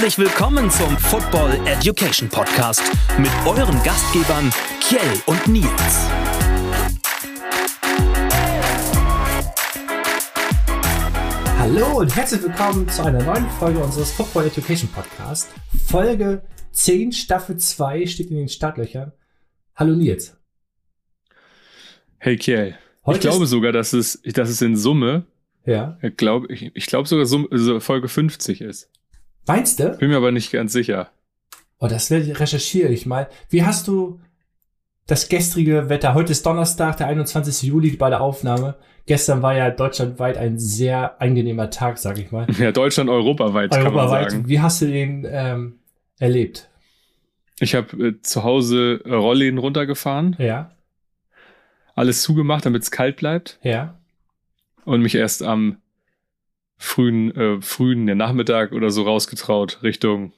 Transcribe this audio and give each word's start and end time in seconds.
Herzlich 0.00 0.26
willkommen 0.26 0.70
zum 0.70 0.96
Football 0.96 1.58
Education 1.66 2.28
Podcast 2.28 2.84
mit 3.18 3.32
euren 3.44 3.82
Gastgebern 3.82 4.48
Kjell 4.80 5.00
und 5.26 5.48
Nils. 5.48 6.08
Hallo 11.58 11.98
und 11.98 12.14
herzlich 12.14 12.44
willkommen 12.44 12.88
zu 12.88 13.04
einer 13.04 13.24
neuen 13.24 13.50
Folge 13.58 13.80
unseres 13.80 14.12
Football 14.12 14.46
Education 14.46 14.88
Podcast. 14.90 15.50
Folge 15.88 16.42
10, 16.70 17.10
Staffel 17.10 17.56
2 17.56 18.06
steht 18.06 18.30
in 18.30 18.36
den 18.36 18.48
Startlöchern. 18.48 19.10
Hallo 19.74 19.96
Nils. 19.96 20.36
Hey 22.18 22.36
Kjell. 22.36 22.78
ich 23.04 23.18
glaube 23.18 23.46
sogar, 23.46 23.72
dass 23.72 23.92
es, 23.92 24.22
dass 24.22 24.48
es 24.48 24.62
in 24.62 24.76
Summe, 24.76 25.26
ja. 25.66 25.98
ich 26.02 26.16
glaube 26.16 26.46
ich, 26.52 26.70
ich 26.72 26.86
glaub 26.86 27.08
sogar 27.08 27.26
Summe, 27.26 27.48
also 27.50 27.80
Folge 27.80 28.06
50 28.06 28.60
ist. 28.60 28.88
Meinst 29.48 29.80
du? 29.80 29.96
Bin 29.96 30.10
mir 30.10 30.18
aber 30.18 30.30
nicht 30.30 30.52
ganz 30.52 30.74
sicher. 30.74 31.08
Oh, 31.80 31.86
das 31.86 32.10
recherchiere 32.10 32.90
ich 32.92 33.06
mal. 33.06 33.28
Wie 33.48 33.64
hast 33.64 33.88
du 33.88 34.20
das 35.06 35.30
gestrige 35.30 35.88
Wetter? 35.88 36.12
Heute 36.12 36.32
ist 36.32 36.44
Donnerstag, 36.44 36.98
der 36.98 37.06
21. 37.06 37.62
Juli 37.66 37.96
bei 37.96 38.10
der 38.10 38.20
Aufnahme. 38.20 38.76
Gestern 39.06 39.40
war 39.40 39.56
ja 39.56 39.70
deutschlandweit 39.70 40.36
ein 40.36 40.58
sehr 40.58 41.22
angenehmer 41.22 41.70
Tag, 41.70 41.96
sag 41.96 42.18
ich 42.18 42.30
mal. 42.30 42.46
Ja, 42.58 42.72
Deutschland 42.72 43.08
europaweit, 43.08 43.72
europaweit. 43.72 43.84
kann 43.84 43.94
man 43.94 44.08
sagen. 44.08 44.48
Wie 44.48 44.60
hast 44.60 44.82
du 44.82 44.86
den 44.86 45.26
ähm, 45.26 45.78
erlebt? 46.18 46.68
Ich 47.58 47.74
habe 47.74 48.08
äh, 48.08 48.20
zu 48.20 48.44
Hause 48.44 49.00
äh, 49.06 49.14
Rollläden 49.14 49.58
runtergefahren. 49.58 50.36
Ja. 50.38 50.72
Alles 51.94 52.20
zugemacht, 52.20 52.66
damit 52.66 52.82
es 52.82 52.90
kalt 52.90 53.16
bleibt. 53.16 53.58
Ja. 53.62 53.98
Und 54.84 55.00
mich 55.00 55.14
erst 55.14 55.42
am 55.42 55.78
frühen, 56.78 57.34
äh, 57.36 57.60
frühen 57.60 58.06
der 58.06 58.14
Nachmittag 58.14 58.72
oder 58.72 58.90
so 58.90 59.02
rausgetraut 59.02 59.82
Richtung 59.82 60.32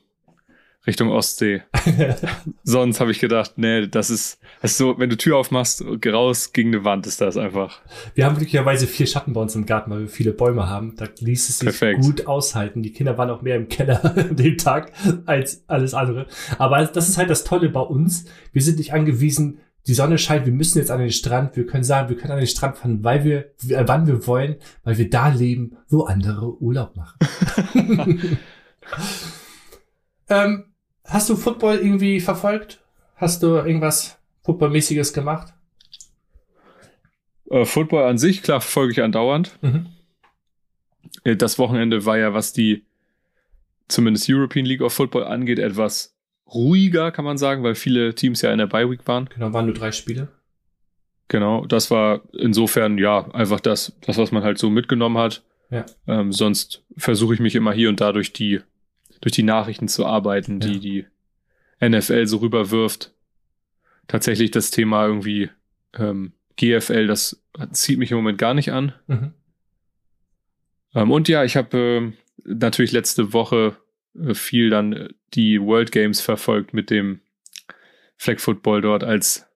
Richtung 0.86 1.10
Ostsee. 1.10 1.62
Sonst 2.64 3.00
habe 3.00 3.10
ich 3.10 3.20
gedacht, 3.20 3.52
nee, 3.56 3.86
das 3.86 4.08
ist, 4.08 4.40
das 4.62 4.72
ist 4.72 4.78
so, 4.78 4.98
wenn 4.98 5.10
du 5.10 5.16
Tür 5.16 5.36
aufmachst, 5.36 5.84
raus 6.06 6.54
gegen 6.54 6.74
eine 6.74 6.84
Wand 6.84 7.06
ist 7.06 7.20
das 7.20 7.36
einfach. 7.36 7.82
Wir 8.14 8.24
haben 8.24 8.36
glücklicherweise 8.36 8.86
vier 8.86 9.06
Schatten 9.06 9.34
bei 9.34 9.42
uns 9.42 9.54
im 9.54 9.66
Garten, 9.66 9.90
weil 9.90 10.00
wir 10.00 10.08
viele 10.08 10.32
Bäume 10.32 10.70
haben. 10.70 10.94
Da 10.96 11.06
ließ 11.18 11.50
es 11.50 11.58
sich 11.58 11.66
Perfekt. 11.68 12.00
gut 12.00 12.26
aushalten. 12.26 12.82
Die 12.82 12.92
Kinder 12.92 13.18
waren 13.18 13.28
auch 13.28 13.42
mehr 13.42 13.56
im 13.56 13.68
Keller 13.68 14.02
an 14.16 14.36
dem 14.36 14.56
Tag 14.56 14.92
als 15.26 15.64
alles 15.66 15.92
andere. 15.92 16.26
Aber 16.56 16.82
das 16.86 17.10
ist 17.10 17.18
halt 17.18 17.28
das 17.28 17.44
Tolle 17.44 17.68
bei 17.68 17.80
uns. 17.80 18.24
Wir 18.52 18.62
sind 18.62 18.78
nicht 18.78 18.94
angewiesen, 18.94 19.58
die 19.86 19.94
Sonne 19.94 20.18
scheint, 20.18 20.46
wir 20.46 20.52
müssen 20.52 20.78
jetzt 20.78 20.90
an 20.90 21.00
den 21.00 21.10
Strand, 21.10 21.56
wir 21.56 21.66
können 21.66 21.84
sagen, 21.84 22.08
wir 22.08 22.16
können 22.16 22.32
an 22.32 22.38
den 22.38 22.46
Strand 22.46 22.78
fahren, 22.78 23.02
weil 23.02 23.24
wir, 23.24 23.38
äh, 23.68 23.84
wann 23.86 24.06
wir 24.06 24.26
wollen, 24.26 24.56
weil 24.84 24.98
wir 24.98 25.08
da 25.08 25.28
leben, 25.28 25.76
wo 25.88 26.02
andere 26.02 26.60
Urlaub 26.60 26.96
machen. 26.96 27.18
ähm, 30.28 30.64
hast 31.04 31.30
du 31.30 31.36
Football 31.36 31.76
irgendwie 31.76 32.20
verfolgt? 32.20 32.82
Hast 33.16 33.42
du 33.42 33.56
irgendwas 33.56 34.18
Footballmäßiges 34.42 35.12
gemacht? 35.12 35.52
Äh, 37.50 37.64
Football 37.64 38.04
an 38.04 38.18
sich, 38.18 38.42
klar, 38.42 38.60
verfolge 38.60 38.92
ich 38.92 39.02
andauernd. 39.02 39.58
Mhm. 39.62 39.86
Äh, 41.24 41.36
das 41.36 41.58
Wochenende 41.58 42.04
war 42.06 42.18
ja, 42.18 42.34
was 42.34 42.52
die 42.52 42.84
zumindest 43.88 44.28
European 44.28 44.66
League 44.66 44.82
of 44.82 44.92
Football 44.92 45.24
angeht, 45.24 45.58
etwas 45.58 46.14
ruhiger, 46.54 47.10
kann 47.10 47.24
man 47.24 47.38
sagen, 47.38 47.62
weil 47.62 47.74
viele 47.74 48.14
Teams 48.14 48.42
ja 48.42 48.52
in 48.52 48.58
der 48.58 48.66
Bye 48.66 48.90
Week 48.90 49.06
waren. 49.06 49.28
Genau, 49.32 49.52
waren 49.52 49.66
nur 49.66 49.74
drei 49.74 49.92
Spiele. 49.92 50.28
Genau, 51.28 51.64
das 51.64 51.90
war 51.90 52.22
insofern 52.32 52.98
ja 52.98 53.30
einfach 53.32 53.60
das, 53.60 53.96
das 54.00 54.18
was 54.18 54.32
man 54.32 54.42
halt 54.42 54.58
so 54.58 54.68
mitgenommen 54.68 55.18
hat. 55.18 55.44
Ja. 55.70 55.86
Ähm, 56.08 56.32
sonst 56.32 56.82
versuche 56.96 57.34
ich 57.34 57.40
mich 57.40 57.54
immer 57.54 57.72
hier 57.72 57.88
und 57.88 58.00
da 58.00 58.12
durch 58.12 58.32
die, 58.32 58.60
durch 59.20 59.32
die 59.32 59.44
Nachrichten 59.44 59.86
zu 59.86 60.04
arbeiten, 60.04 60.58
die 60.58 60.72
ja. 60.72 61.04
die 61.80 61.88
NFL 61.88 62.26
so 62.26 62.38
rüberwirft. 62.38 63.12
Tatsächlich 64.08 64.50
das 64.50 64.72
Thema 64.72 65.06
irgendwie 65.06 65.50
ähm, 65.94 66.32
GFL, 66.56 67.06
das 67.06 67.40
zieht 67.72 67.98
mich 67.98 68.10
im 68.10 68.16
Moment 68.16 68.38
gar 68.38 68.54
nicht 68.54 68.72
an. 68.72 68.92
Mhm. 69.06 69.32
Ähm, 70.94 71.10
und 71.12 71.28
ja, 71.28 71.44
ich 71.44 71.56
habe 71.56 71.78
äh, 71.78 72.12
natürlich 72.44 72.92
letzte 72.92 73.32
Woche 73.32 73.76
äh, 74.20 74.34
viel 74.34 74.70
dann 74.70 74.92
äh, 74.92 75.08
die 75.34 75.60
World 75.60 75.92
Games 75.92 76.20
verfolgt 76.20 76.74
mit 76.74 76.90
dem 76.90 77.20
Flag 78.16 78.38
Football 78.38 78.82
dort 78.82 79.04
als 79.04 79.46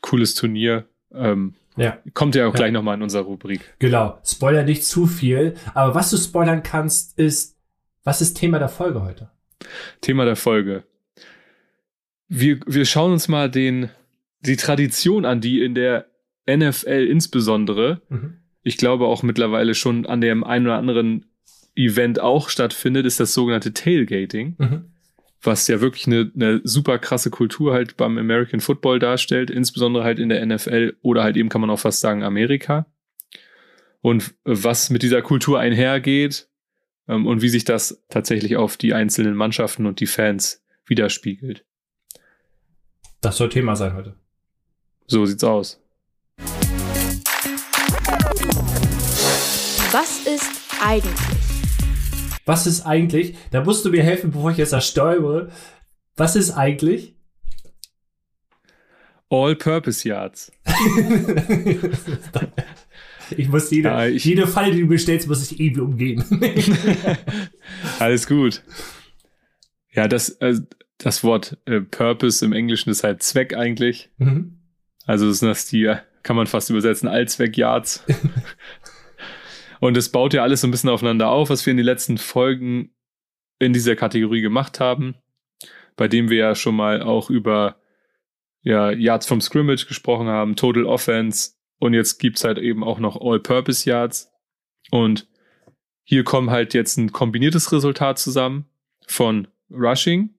cooles 0.00 0.34
Turnier. 0.34 0.88
Ähm, 1.14 1.54
ja. 1.76 1.98
Kommt 2.14 2.34
ja 2.34 2.46
auch 2.46 2.52
ja. 2.52 2.56
gleich 2.56 2.72
nochmal 2.72 2.96
in 2.96 3.02
unserer 3.02 3.22
Rubrik. 3.22 3.74
Genau. 3.78 4.18
Spoiler 4.24 4.64
nicht 4.64 4.84
zu 4.84 5.06
viel. 5.06 5.54
Aber 5.74 5.94
was 5.94 6.10
du 6.10 6.16
spoilern 6.16 6.62
kannst, 6.62 7.18
ist, 7.18 7.56
was 8.04 8.20
ist 8.20 8.34
Thema 8.34 8.58
der 8.58 8.68
Folge 8.68 9.02
heute? 9.02 9.30
Thema 10.00 10.24
der 10.24 10.36
Folge. 10.36 10.84
Wir, 12.28 12.60
wir 12.66 12.84
schauen 12.84 13.12
uns 13.12 13.28
mal 13.28 13.50
den, 13.50 13.90
die 14.40 14.56
Tradition 14.56 15.24
an, 15.24 15.40
die 15.40 15.62
in 15.62 15.74
der 15.74 16.06
NFL 16.50 17.06
insbesondere, 17.08 18.02
mhm. 18.08 18.38
ich 18.62 18.76
glaube 18.76 19.06
auch 19.06 19.22
mittlerweile 19.22 19.74
schon 19.74 20.06
an 20.06 20.20
dem 20.20 20.42
einen 20.42 20.66
oder 20.66 20.76
anderen 20.76 21.26
Event 21.74 22.20
auch 22.20 22.48
stattfindet, 22.48 23.06
ist 23.06 23.20
das 23.20 23.34
sogenannte 23.34 23.72
Tailgating, 23.72 24.56
mhm. 24.58 24.84
was 25.40 25.68
ja 25.68 25.80
wirklich 25.80 26.06
eine, 26.06 26.30
eine 26.34 26.60
super 26.64 26.98
krasse 26.98 27.30
Kultur 27.30 27.72
halt 27.72 27.96
beim 27.96 28.18
American 28.18 28.60
Football 28.60 28.98
darstellt, 28.98 29.50
insbesondere 29.50 30.04
halt 30.04 30.18
in 30.18 30.28
der 30.28 30.44
NFL 30.44 30.96
oder 31.02 31.22
halt 31.22 31.36
eben 31.36 31.48
kann 31.48 31.60
man 31.60 31.70
auch 31.70 31.78
fast 31.78 32.00
sagen 32.00 32.22
Amerika. 32.22 32.86
Und 34.00 34.34
was 34.44 34.90
mit 34.90 35.02
dieser 35.02 35.22
Kultur 35.22 35.60
einhergeht 35.60 36.48
ähm, 37.08 37.26
und 37.26 37.40
wie 37.40 37.48
sich 37.48 37.64
das 37.64 38.02
tatsächlich 38.08 38.56
auf 38.56 38.76
die 38.76 38.94
einzelnen 38.94 39.34
Mannschaften 39.34 39.86
und 39.86 40.00
die 40.00 40.06
Fans 40.06 40.64
widerspiegelt. 40.86 41.64
Das 43.20 43.36
soll 43.36 43.48
Thema 43.48 43.76
sein 43.76 43.94
heute. 43.94 44.16
So 45.06 45.24
sieht's 45.24 45.44
aus. 45.44 45.80
Was 49.92 50.26
ist 50.26 50.50
eigentlich 50.82 51.41
was 52.44 52.66
ist 52.66 52.82
eigentlich, 52.82 53.36
da 53.50 53.62
musst 53.62 53.84
du 53.84 53.90
mir 53.90 54.02
helfen, 54.02 54.30
bevor 54.30 54.50
ich 54.50 54.56
jetzt 54.56 54.72
erstäube. 54.72 55.50
Was 56.16 56.36
ist 56.36 56.50
eigentlich? 56.52 57.14
All-Purpose 59.30 60.06
Yards. 60.06 60.52
ich 63.36 63.48
muss 63.48 63.70
jede, 63.70 63.88
ja, 63.88 64.06
ich, 64.06 64.24
jede 64.24 64.46
Falle, 64.46 64.72
die 64.72 64.82
du 64.82 64.88
bestellst, 64.88 65.26
muss 65.26 65.50
ich 65.50 65.58
irgendwie 65.58 65.80
umgehen. 65.80 66.24
Alles 67.98 68.26
gut. 68.26 68.62
Ja, 69.90 70.06
das, 70.06 70.30
äh, 70.40 70.56
das 70.98 71.24
Wort 71.24 71.56
äh, 71.64 71.80
Purpose 71.80 72.44
im 72.44 72.52
Englischen 72.52 72.90
ist 72.90 73.04
halt 73.04 73.22
Zweck 73.22 73.56
eigentlich. 73.56 74.10
Mhm. 74.18 74.58
Also 75.06 75.26
das 75.26 75.36
ist 75.36 75.42
das 75.42 75.66
die, 75.66 75.94
kann 76.22 76.36
man 76.36 76.46
fast 76.46 76.70
übersetzen, 76.70 77.08
Allzweck-Yards. 77.08 78.04
Und 79.82 79.96
es 79.96 80.10
baut 80.10 80.32
ja 80.32 80.44
alles 80.44 80.60
so 80.60 80.68
ein 80.68 80.70
bisschen 80.70 80.90
aufeinander 80.90 81.28
auf, 81.28 81.50
was 81.50 81.66
wir 81.66 81.72
in 81.72 81.76
den 81.76 81.84
letzten 81.84 82.16
Folgen 82.16 82.94
in 83.58 83.72
dieser 83.72 83.96
Kategorie 83.96 84.40
gemacht 84.40 84.78
haben, 84.78 85.16
bei 85.96 86.06
dem 86.06 86.30
wir 86.30 86.36
ja 86.36 86.54
schon 86.54 86.76
mal 86.76 87.02
auch 87.02 87.30
über 87.30 87.74
ja, 88.60 88.92
Yards 88.92 89.26
from 89.26 89.40
Scrimmage 89.40 89.86
gesprochen 89.88 90.28
haben, 90.28 90.54
Total 90.54 90.84
Offense 90.84 91.54
und 91.80 91.94
jetzt 91.94 92.18
gibt's 92.18 92.44
halt 92.44 92.58
eben 92.58 92.84
auch 92.84 93.00
noch 93.00 93.20
All-Purpose 93.20 93.90
Yards. 93.90 94.30
Und 94.92 95.26
hier 96.04 96.22
kommen 96.22 96.50
halt 96.50 96.74
jetzt 96.74 96.96
ein 96.96 97.10
kombiniertes 97.10 97.72
Resultat 97.72 98.20
zusammen 98.20 98.66
von 99.08 99.48
Rushing, 99.68 100.30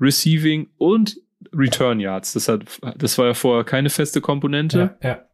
Receiving 0.00 0.70
und 0.78 1.20
Return 1.52 2.00
Yards. 2.00 2.32
Das, 2.32 2.48
hat, 2.48 2.64
das 2.96 3.16
war 3.16 3.26
ja 3.26 3.34
vorher 3.34 3.62
keine 3.62 3.90
feste 3.90 4.20
Komponente. 4.20 4.96
Ja, 5.00 5.08
ja. 5.08 5.24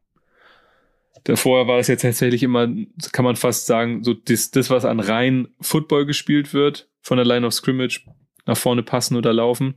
Davor 1.29 1.69
war 1.69 1.77
das 1.77 1.89
jetzt 1.89 2.01
tatsächlich 2.01 2.43
immer, 2.43 2.75
kann 3.13 3.25
man 3.27 3.37
fast 3.37 3.67
sagen, 3.67 4.03
so 4.03 4.15
das, 4.15 4.51
das, 4.51 4.71
was 4.71 4.87
an 4.87 4.99
rein 4.99 5.49
Football 5.61 6.07
gespielt 6.07 6.55
wird, 6.55 6.89
von 7.03 7.19
der 7.19 7.27
Line 7.27 7.47
of 7.47 7.53
Scrimmage 7.53 8.07
nach 8.47 8.57
vorne 8.57 8.83
passen 8.83 9.15
oder 9.15 9.35
laufen. 9.35 9.75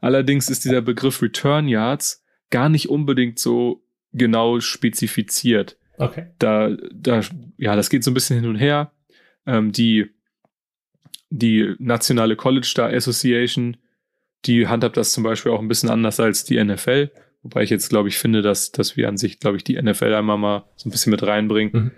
Allerdings 0.00 0.48
ist 0.48 0.64
dieser 0.64 0.80
Begriff 0.80 1.20
Return 1.20 1.68
Yards 1.68 2.24
gar 2.48 2.70
nicht 2.70 2.88
unbedingt 2.88 3.38
so 3.38 3.84
genau 4.12 4.58
spezifiziert. 4.60 5.76
Okay. 5.98 6.28
Da, 6.38 6.70
da, 6.94 7.20
ja, 7.58 7.76
das 7.76 7.90
geht 7.90 8.02
so 8.02 8.10
ein 8.10 8.14
bisschen 8.14 8.40
hin 8.40 8.48
und 8.48 8.56
her. 8.56 8.90
Ähm, 9.44 9.70
die, 9.70 10.14
die 11.28 11.74
nationale 11.78 12.36
College 12.36 12.66
Star 12.66 12.88
Association, 12.90 13.76
die 14.46 14.66
handhabt 14.66 14.96
das 14.96 15.12
zum 15.12 15.24
Beispiel 15.24 15.52
auch 15.52 15.60
ein 15.60 15.68
bisschen 15.68 15.90
anders 15.90 16.20
als 16.20 16.44
die 16.44 16.64
NFL. 16.64 17.10
Wobei 17.44 17.62
ich 17.62 17.70
jetzt, 17.70 17.90
glaube 17.90 18.08
ich, 18.08 18.16
finde, 18.16 18.40
dass, 18.40 18.72
dass 18.72 18.96
wir 18.96 19.06
an 19.06 19.18
sich, 19.18 19.38
glaube 19.38 19.58
ich, 19.58 19.64
die 19.64 19.80
NFL 19.80 20.14
einmal 20.14 20.38
mal 20.38 20.64
so 20.76 20.88
ein 20.88 20.90
bisschen 20.90 21.10
mit 21.10 21.22
reinbringen. 21.22 21.72
Mhm. 21.72 21.90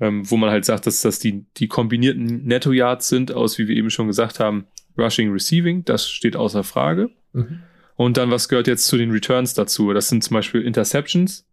Ähm, 0.00 0.28
wo 0.28 0.36
man 0.36 0.50
halt 0.50 0.64
sagt, 0.64 0.88
dass 0.88 1.00
das 1.00 1.20
die, 1.20 1.46
die 1.56 1.68
kombinierten 1.68 2.44
Netto-Yards 2.44 3.08
sind 3.08 3.30
aus, 3.30 3.56
wie 3.58 3.68
wir 3.68 3.76
eben 3.76 3.90
schon 3.90 4.08
gesagt 4.08 4.40
haben, 4.40 4.66
Rushing, 4.98 5.30
Receiving. 5.30 5.84
Das 5.84 6.08
steht 6.08 6.34
außer 6.34 6.64
Frage. 6.64 7.10
Mhm. 7.32 7.60
Und 7.94 8.16
dann, 8.16 8.32
was 8.32 8.48
gehört 8.48 8.66
jetzt 8.66 8.86
zu 8.86 8.96
den 8.96 9.12
Returns 9.12 9.54
dazu? 9.54 9.92
Das 9.92 10.08
sind 10.08 10.24
zum 10.24 10.34
Beispiel 10.34 10.62
Interceptions, 10.62 11.46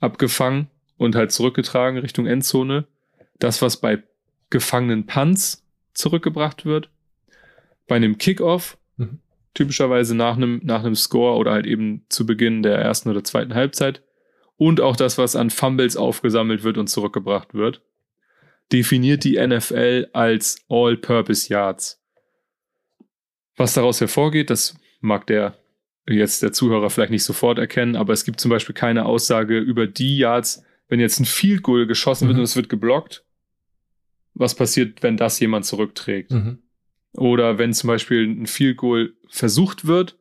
abgefangen 0.00 0.68
und 0.96 1.14
halt 1.14 1.30
zurückgetragen 1.30 1.98
Richtung 1.98 2.26
Endzone. 2.26 2.86
Das, 3.38 3.60
was 3.60 3.76
bei 3.76 4.02
gefangenen 4.48 5.04
Punts 5.04 5.62
zurückgebracht 5.92 6.64
wird. 6.64 6.88
Bei 7.86 7.96
einem 7.96 8.16
Kickoff. 8.16 8.78
Typischerweise 9.54 10.14
nach 10.14 10.36
einem, 10.36 10.60
nach 10.64 10.80
einem 10.80 10.94
Score 10.94 11.36
oder 11.36 11.52
halt 11.52 11.66
eben 11.66 12.04
zu 12.08 12.26
Beginn 12.26 12.62
der 12.62 12.78
ersten 12.78 13.10
oder 13.10 13.24
zweiten 13.24 13.54
Halbzeit. 13.54 14.02
Und 14.56 14.80
auch 14.80 14.96
das, 14.96 15.18
was 15.18 15.36
an 15.36 15.50
Fumbles 15.50 15.96
aufgesammelt 15.96 16.62
wird 16.62 16.78
und 16.78 16.88
zurückgebracht 16.88 17.54
wird, 17.54 17.82
definiert 18.72 19.24
die 19.24 19.38
NFL 19.44 20.08
als 20.12 20.64
All-Purpose 20.68 21.52
Yards. 21.52 22.00
Was 23.56 23.74
daraus 23.74 24.00
hervorgeht, 24.00 24.50
das 24.50 24.76
mag 25.00 25.26
der 25.26 25.56
jetzt 26.08 26.42
der 26.42 26.52
Zuhörer 26.52 26.90
vielleicht 26.90 27.12
nicht 27.12 27.24
sofort 27.24 27.58
erkennen, 27.58 27.96
aber 27.96 28.12
es 28.12 28.24
gibt 28.24 28.40
zum 28.40 28.50
Beispiel 28.50 28.74
keine 28.74 29.04
Aussage 29.04 29.58
über 29.58 29.86
die 29.86 30.18
Yards, 30.18 30.64
wenn 30.88 31.00
jetzt 31.00 31.20
ein 31.20 31.24
Field 31.24 31.62
Goal 31.62 31.86
geschossen 31.86 32.24
mhm. 32.24 32.28
wird 32.28 32.38
und 32.38 32.44
es 32.44 32.56
wird 32.56 32.68
geblockt, 32.68 33.24
was 34.34 34.54
passiert, 34.54 35.02
wenn 35.02 35.16
das 35.16 35.38
jemand 35.40 35.64
zurückträgt? 35.64 36.32
Mhm. 36.32 36.58
Oder 37.14 37.58
wenn 37.58 37.72
zum 37.72 37.88
Beispiel 37.88 38.26
ein 38.26 38.46
Field 38.46 38.78
Goal 38.78 39.14
versucht 39.28 39.86
wird 39.86 40.18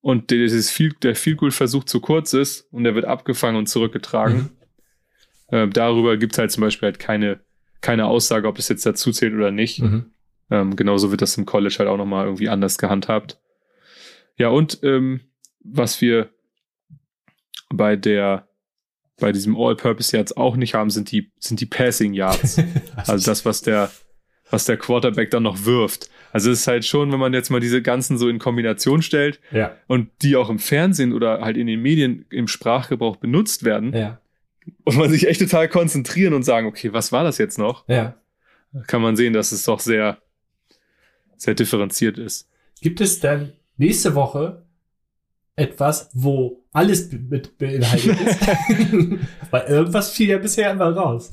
und 0.00 0.30
dieses 0.30 0.70
Field, 0.70 1.02
der 1.02 1.16
Field 1.16 1.38
Goal 1.38 1.50
Versuch 1.50 1.84
zu 1.84 2.00
kurz 2.00 2.32
ist 2.32 2.62
und 2.72 2.84
der 2.84 2.94
wird 2.94 3.06
abgefangen 3.06 3.56
und 3.56 3.68
zurückgetragen. 3.68 4.50
Mhm. 5.50 5.56
Äh, 5.56 5.68
darüber 5.68 6.16
gibt 6.16 6.32
es 6.32 6.38
halt 6.38 6.52
zum 6.52 6.62
Beispiel 6.62 6.86
halt 6.88 6.98
keine, 6.98 7.40
keine 7.80 8.06
Aussage, 8.06 8.48
ob 8.48 8.56
das 8.56 8.68
jetzt 8.68 8.84
dazu 8.86 9.12
zählt 9.12 9.34
oder 9.34 9.50
nicht. 9.50 9.80
Mhm. 9.80 10.12
Ähm, 10.50 10.76
genauso 10.76 11.10
wird 11.10 11.22
das 11.22 11.36
im 11.38 11.46
College 11.46 11.76
halt 11.78 11.88
auch 11.88 11.96
nochmal 11.96 12.26
irgendwie 12.26 12.48
anders 12.48 12.76
gehandhabt. 12.76 13.40
Ja, 14.36 14.48
und 14.48 14.80
ähm, 14.82 15.20
was 15.60 16.00
wir 16.00 16.30
bei 17.68 17.96
der 17.96 18.48
bei 19.20 19.32
diesem 19.32 19.56
All-Purpose 19.56 20.16
Yards 20.16 20.36
auch 20.36 20.56
nicht 20.56 20.74
haben, 20.74 20.90
sind 20.90 21.12
die, 21.12 21.30
sind 21.38 21.60
die 21.60 21.66
Passing 21.66 22.14
Yards. 22.14 22.58
also 23.06 23.24
das, 23.24 23.44
was 23.44 23.62
der, 23.62 23.90
was 24.50 24.64
der 24.64 24.76
Quarterback 24.76 25.30
dann 25.30 25.44
noch 25.44 25.64
wirft. 25.64 26.10
Also 26.32 26.50
es 26.50 26.60
ist 26.60 26.66
halt 26.66 26.84
schon, 26.84 27.10
wenn 27.12 27.18
man 27.18 27.32
jetzt 27.32 27.50
mal 27.50 27.60
diese 27.60 27.82
ganzen 27.82 28.18
so 28.18 28.28
in 28.28 28.38
Kombination 28.38 29.02
stellt 29.02 29.40
ja. 29.50 29.76
und 29.86 30.10
die 30.22 30.36
auch 30.36 30.50
im 30.50 30.58
Fernsehen 30.58 31.12
oder 31.12 31.40
halt 31.40 31.56
in 31.56 31.66
den 31.66 31.80
Medien 31.80 32.26
im 32.30 32.48
Sprachgebrauch 32.48 33.16
benutzt 33.16 33.64
werden, 33.64 33.94
ja. 33.94 34.20
und 34.84 34.96
man 34.96 35.10
sich 35.10 35.26
echt 35.26 35.40
total 35.40 35.68
konzentrieren 35.68 36.34
und 36.34 36.42
sagen, 36.42 36.66
okay, 36.66 36.92
was 36.92 37.12
war 37.12 37.24
das 37.24 37.38
jetzt 37.38 37.58
noch? 37.58 37.88
Ja. 37.88 38.16
Kann 38.86 39.02
man 39.02 39.16
sehen, 39.16 39.32
dass 39.32 39.52
es 39.52 39.64
doch 39.64 39.80
sehr, 39.80 40.18
sehr 41.36 41.54
differenziert 41.54 42.18
ist. 42.18 42.48
Gibt 42.80 43.00
es 43.00 43.20
denn 43.20 43.52
nächste 43.76 44.14
Woche 44.14 44.62
etwas, 45.56 46.10
wo 46.14 46.64
alles 46.72 47.10
mit 47.12 47.58
beinhaltet 47.58 48.20
ist. 48.20 48.40
Weil 49.50 49.66
irgendwas 49.66 50.10
fiel 50.10 50.30
ja 50.30 50.38
bisher 50.38 50.70
immer 50.70 50.90
raus. 50.90 51.30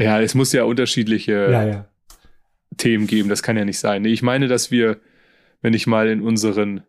Ja, 0.00 0.20
es 0.20 0.34
muss 0.34 0.52
ja 0.52 0.64
unterschiedliche 0.64 1.32
ja, 1.32 1.64
ja. 1.64 1.88
Themen 2.76 3.06
geben. 3.06 3.28
Das 3.28 3.42
kann 3.42 3.56
ja 3.56 3.64
nicht 3.64 3.78
sein. 3.78 4.04
Ich 4.04 4.22
meine, 4.22 4.48
dass 4.48 4.70
wir, 4.70 5.00
wenn 5.62 5.74
ich 5.74 5.86
mal 5.86 6.08
in 6.08 6.22
unseren, 6.22 6.82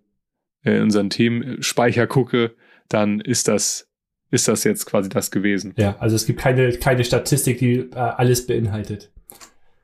äh, 0.64 0.80
unseren 0.80 1.10
Themenspeicher 1.10 2.08
gucke, 2.08 2.56
dann 2.90 3.20
ist 3.20 3.48
das, 3.48 3.90
ist 4.32 4.48
das 4.48 4.64
jetzt 4.64 4.86
quasi 4.86 5.10
das 5.10 5.32
gewesen. 5.32 5.74
Ja, 5.78 5.98
also 6.00 6.16
es 6.16 6.26
gibt 6.26 6.40
keine, 6.40 6.72
keine 6.74 7.04
Statistik, 7.04 7.60
die 7.60 7.76
äh, 7.80 7.96
alles 7.96 8.46
beinhaltet. 8.48 9.12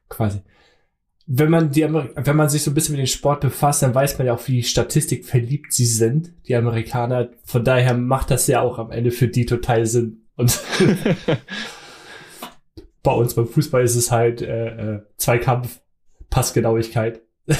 Quasi 0.10 0.42
wenn 1.26 1.50
man 1.50 1.72
die 1.72 1.84
wenn 1.84 2.36
man 2.36 2.50
sich 2.50 2.64
so 2.64 2.72
ein 2.72 2.74
bisschen 2.74 2.96
mit 2.96 3.06
dem 3.06 3.08
Sport 3.08 3.42
befasst, 3.42 3.82
dann 3.82 3.96
weiß 3.96 4.18
man 4.18 4.28
ja 4.28 4.34
auch, 4.34 4.48
wie 4.48 4.62
Statistik 4.64 5.26
verliebt 5.26 5.72
sie 5.72 5.86
sind, 5.86 6.34
die 6.48 6.56
Amerikaner. 6.56 7.30
Von 7.46 7.64
daher 7.64 7.94
macht 7.94 8.30
das 8.32 8.48
ja 8.48 8.62
auch 8.62 8.78
am 8.78 8.92
Ende 8.92 9.12
für 9.12 9.28
die 9.28 9.46
total 9.46 9.86
Sinn. 9.86 10.24
Und 10.36 10.62
bei 13.04 13.12
uns 13.12 13.36
beim 13.36 13.48
Fußball 13.48 13.84
ist 13.84 13.96
es 13.96 14.12
halt 14.12 14.42
äh, 14.42 14.96
äh, 14.96 15.02
Zweikampf, 15.18 15.80
Passgenauigkeit. 16.34 17.22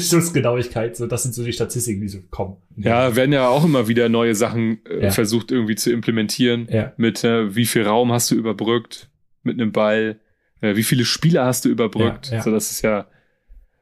Schussgenauigkeit, 0.00 0.96
so 0.96 1.06
das 1.06 1.22
sind 1.22 1.34
so 1.34 1.44
die 1.44 1.52
Statistiken, 1.52 2.00
die 2.00 2.08
so 2.08 2.18
kommen. 2.30 2.56
Ja, 2.76 3.14
werden 3.16 3.32
ja 3.32 3.48
auch 3.48 3.64
immer 3.64 3.86
wieder 3.86 4.08
neue 4.08 4.34
Sachen 4.34 4.80
äh, 4.86 5.04
ja. 5.04 5.10
versucht 5.10 5.52
irgendwie 5.52 5.74
zu 5.76 5.92
implementieren. 5.92 6.66
Ja. 6.70 6.92
Mit 6.96 7.22
äh, 7.22 7.54
wie 7.54 7.66
viel 7.66 7.82
Raum 7.82 8.12
hast 8.12 8.30
du 8.30 8.34
überbrückt 8.34 9.10
mit 9.42 9.60
einem 9.60 9.72
Ball, 9.72 10.18
äh, 10.62 10.74
wie 10.74 10.82
viele 10.82 11.04
Spieler 11.04 11.44
hast 11.44 11.66
du 11.66 11.68
überbrückt? 11.68 12.30
Ja. 12.30 12.42
So, 12.42 12.50
das 12.50 12.70
ist 12.70 12.82
ja, 12.82 13.06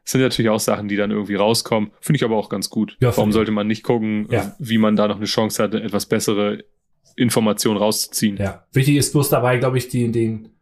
das 0.02 0.12
sind 0.12 0.20
natürlich 0.22 0.50
auch 0.50 0.60
Sachen, 0.60 0.88
die 0.88 0.96
dann 0.96 1.12
irgendwie 1.12 1.36
rauskommen. 1.36 1.92
Finde 2.00 2.16
ich 2.16 2.24
aber 2.24 2.36
auch 2.36 2.48
ganz 2.48 2.68
gut. 2.68 2.96
Warum 3.00 3.32
sollte 3.32 3.52
man 3.52 3.68
nicht 3.68 3.84
gucken, 3.84 4.28
wie 4.58 4.78
man 4.78 4.96
da 4.96 5.08
noch 5.08 5.16
eine 5.16 5.24
Chance 5.24 5.62
hat, 5.62 5.74
etwas 5.74 6.06
bessere 6.06 6.64
Informationen 7.16 7.78
rauszuziehen? 7.78 8.36
Ja. 8.36 8.66
Wichtig 8.72 8.96
ist 8.96 9.12
bloß 9.12 9.30
dabei, 9.30 9.56
glaube 9.58 9.78
ich, 9.78 9.88
die, 9.88 10.10
den 10.10 10.53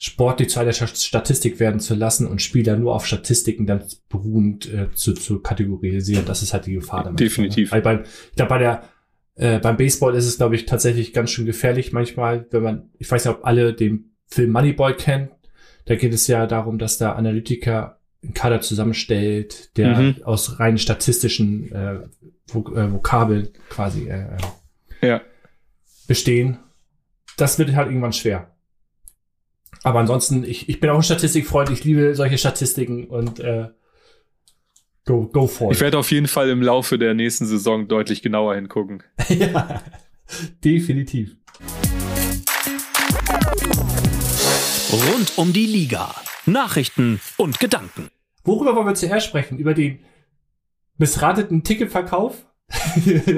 Sport, 0.00 0.38
die 0.38 0.46
zu 0.46 0.60
einer 0.60 0.72
Statistik 0.72 1.58
werden 1.58 1.80
zu 1.80 1.94
lassen 1.96 2.26
und 2.26 2.40
Spieler 2.40 2.76
nur 2.76 2.94
auf 2.94 3.04
Statistiken 3.04 3.66
dann 3.66 3.82
beruhend 4.08 4.72
äh, 4.72 4.92
zu, 4.92 5.12
zu 5.12 5.40
kategorisieren. 5.40 6.24
Das 6.24 6.42
ist 6.42 6.52
halt 6.52 6.66
die 6.66 6.74
Gefahr 6.74 7.02
damit. 7.02 7.18
Definitiv. 7.18 7.72
Weil 7.72 7.82
beim, 7.82 8.02
ich 8.04 8.36
glaube, 8.36 8.50
bei 8.50 8.58
der 8.58 8.82
äh, 9.34 9.60
beim 9.60 9.76
Baseball 9.76 10.14
ist 10.14 10.26
es, 10.26 10.36
glaube 10.36 10.56
ich, 10.56 10.66
tatsächlich 10.66 11.12
ganz 11.12 11.30
schön 11.30 11.46
gefährlich 11.46 11.92
manchmal, 11.92 12.46
wenn 12.50 12.62
man, 12.62 12.90
ich 12.98 13.10
weiß 13.10 13.24
nicht, 13.24 13.34
ob 13.34 13.44
alle 13.44 13.72
den 13.72 14.12
Film 14.26 14.52
Moneyball 14.52 14.94
kennt. 14.94 15.30
Da 15.86 15.94
geht 15.94 16.12
es 16.12 16.26
ja 16.26 16.46
darum, 16.46 16.78
dass 16.78 16.98
der 16.98 17.16
Analytiker 17.16 18.00
einen 18.22 18.34
Kader 18.34 18.60
zusammenstellt, 18.60 19.76
der 19.76 19.96
mhm. 19.96 20.22
aus 20.24 20.58
rein 20.58 20.76
statistischen 20.76 21.72
äh, 21.72 22.00
Vok 22.46 22.76
äh, 22.76 22.92
Vokabeln 22.92 23.48
quasi 23.70 24.08
äh, 24.08 24.36
ja. 25.02 25.20
bestehen. 26.06 26.58
Das 27.36 27.58
wird 27.58 27.74
halt 27.74 27.88
irgendwann 27.88 28.12
schwer. 28.12 28.54
Aber 29.82 30.00
ansonsten, 30.00 30.44
ich, 30.44 30.68
ich 30.68 30.80
bin 30.80 30.90
auch 30.90 30.96
ein 30.96 31.02
Statistikfreund, 31.02 31.70
ich 31.70 31.84
liebe 31.84 32.14
solche 32.14 32.38
Statistiken 32.38 33.04
und 33.04 33.40
äh, 33.40 33.68
go, 35.04 35.26
go 35.26 35.46
for 35.46 35.68
it. 35.68 35.76
Ich 35.76 35.80
werde 35.80 35.98
auf 35.98 36.10
jeden 36.10 36.28
Fall 36.28 36.48
im 36.50 36.62
Laufe 36.62 36.98
der 36.98 37.14
nächsten 37.14 37.46
Saison 37.46 37.88
deutlich 37.88 38.22
genauer 38.22 38.54
hingucken. 38.54 39.02
ja, 39.28 39.82
definitiv. 40.64 41.36
Rund 44.92 45.32
um 45.36 45.52
die 45.52 45.66
Liga. 45.66 46.14
Nachrichten 46.46 47.20
und 47.36 47.60
Gedanken. 47.60 48.08
Worüber 48.44 48.74
wollen 48.74 48.86
wir 48.86 48.94
zuerst 48.94 49.26
sprechen? 49.26 49.58
Über 49.58 49.74
den 49.74 49.98
missrateten 50.96 51.62
Ticketverkauf? 51.62 52.46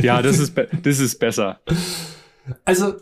ja, 0.00 0.22
das 0.22 0.38
ist, 0.40 0.56
das 0.56 0.98
ist 1.00 1.18
besser. 1.18 1.60
Also, 2.64 2.94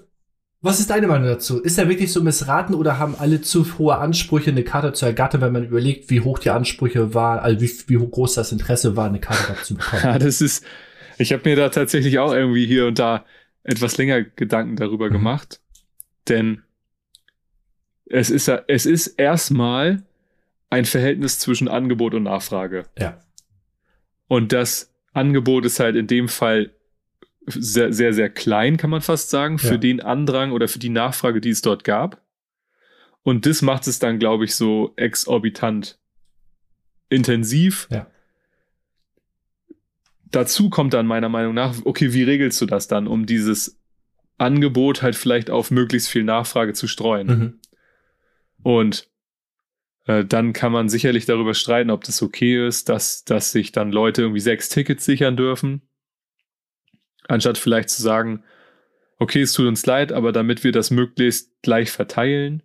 was 0.61 0.81
ist 0.81 0.91
deine 0.91 1.07
Meinung 1.07 1.29
dazu? 1.29 1.61
Ist 1.61 1.79
er 1.79 1.88
wirklich 1.88 2.12
so 2.12 2.23
missraten 2.23 2.75
oder 2.75 2.99
haben 2.99 3.15
alle 3.17 3.41
zu 3.41 3.79
hohe 3.79 3.97
Ansprüche, 3.97 4.50
eine 4.50 4.65
Karte 4.65 4.93
zu 4.93 5.07
ergattern, 5.07 5.41
wenn 5.41 5.53
man 5.53 5.65
überlegt, 5.65 6.11
wie 6.11 6.21
hoch 6.21 6.38
die 6.41 6.50
Ansprüche 6.50 7.15
waren, 7.15 7.38
also 7.38 7.61
wie, 7.61 7.71
wie 7.87 7.97
groß 7.97 8.35
das 8.35 8.50
Interesse 8.50 8.97
war, 8.97 9.07
eine 9.07 9.21
Karte 9.21 9.55
zu 9.62 9.75
bekommen? 9.75 10.03
Ja, 10.05 10.19
das 10.19 10.41
ist, 10.41 10.65
ich 11.19 11.33
habe 11.33 11.49
mir 11.49 11.57
da 11.57 11.69
tatsächlich 11.69 12.19
auch 12.19 12.33
irgendwie 12.33 12.67
hier 12.67 12.87
und 12.87 12.99
da 12.99 13.25
etwas 13.62 13.97
länger 13.99 14.23
Gedanken 14.23 14.77
darüber 14.77 15.09
mhm. 15.09 15.12
gemacht. 15.12 15.61
Denn 16.29 16.62
es 18.07 18.31
ist, 18.31 18.49
es 18.49 18.87
ist 18.87 19.07
erstmal 19.07 20.03
ein 20.71 20.85
Verhältnis 20.85 21.38
zwischen 21.38 21.69
Angebot 21.69 22.15
und 22.15 22.25
Nachfrage. 22.25 22.85
Ja. 22.99 23.21
Und 24.27 24.53
das 24.53 24.93
Angebot 25.12 25.65
ist 25.65 25.81
halt 25.81 25.97
in 25.97 26.07
dem 26.07 26.29
Fall 26.29 26.71
sehr, 27.50 27.93
sehr, 27.93 28.12
sehr 28.12 28.31
klein, 28.31 28.76
kann 28.76 28.90
man 28.90 29.00
fast 29.00 29.31
sagen, 29.31 29.59
für 29.59 29.73
ja. 29.73 29.76
den 29.76 30.00
Andrang 30.00 30.52
oder 30.52 30.69
für 30.69 30.78
die 30.78 30.88
Nachfrage, 30.88 31.40
die 31.40 31.50
es 31.50 31.62
dort 31.62 31.85
gab. 31.85 32.23
Und 33.23 33.47
das 33.47 33.62
macht 33.62 33.87
es 33.87 33.99
dann, 33.99 34.19
glaube 34.19 34.45
ich, 34.45 34.55
so 34.55 34.93
exorbitant 34.97 35.99
intensiv. 37.09 37.88
Ja. 37.90 38.07
Dazu 40.31 40.71
kommt 40.71 40.95
dann 40.95 41.07
meiner 41.07 41.28
Meinung 41.28 41.55
nach, 41.55 41.75
okay, 41.85 42.12
wie 42.12 42.23
regelst 42.23 42.61
du 42.61 42.67
das 42.67 42.88
dann, 42.88 43.07
um 43.07 43.26
dieses 43.26 43.78
Angebot 44.37 45.02
halt 45.02 45.17
vielleicht 45.17 45.50
auf 45.50 45.71
möglichst 45.71 46.09
viel 46.09 46.25
Nachfrage 46.25 46.75
zu 46.75 46.87
streuen? 46.87 47.26
Mhm. 47.26 47.61
Und 48.62 49.11
äh, 50.07 50.25
dann 50.25 50.52
kann 50.52 50.73
man 50.73 50.88
sicherlich 50.88 51.26
darüber 51.26 51.55
streiten, 51.55 51.90
ob 51.90 52.05
das 52.05 52.23
okay 52.23 52.67
ist, 52.67 52.88
dass, 52.88 53.25
dass 53.25 53.52
sich 53.52 53.73
dann 53.73 53.93
Leute 53.93 54.23
irgendwie 54.23 54.40
sechs 54.40 54.69
Tickets 54.69 55.05
sichern 55.05 55.37
dürfen. 55.37 55.83
Anstatt 57.28 57.58
vielleicht 57.58 57.90
zu 57.90 58.02
sagen, 58.02 58.42
okay, 59.18 59.42
es 59.42 59.52
tut 59.52 59.66
uns 59.66 59.85
leid, 59.87 60.12
aber 60.12 60.32
damit 60.32 60.64
wir 60.64 60.73
das 60.73 60.90
möglichst 60.90 61.52
gleich 61.62 61.90
verteilen, 61.90 62.62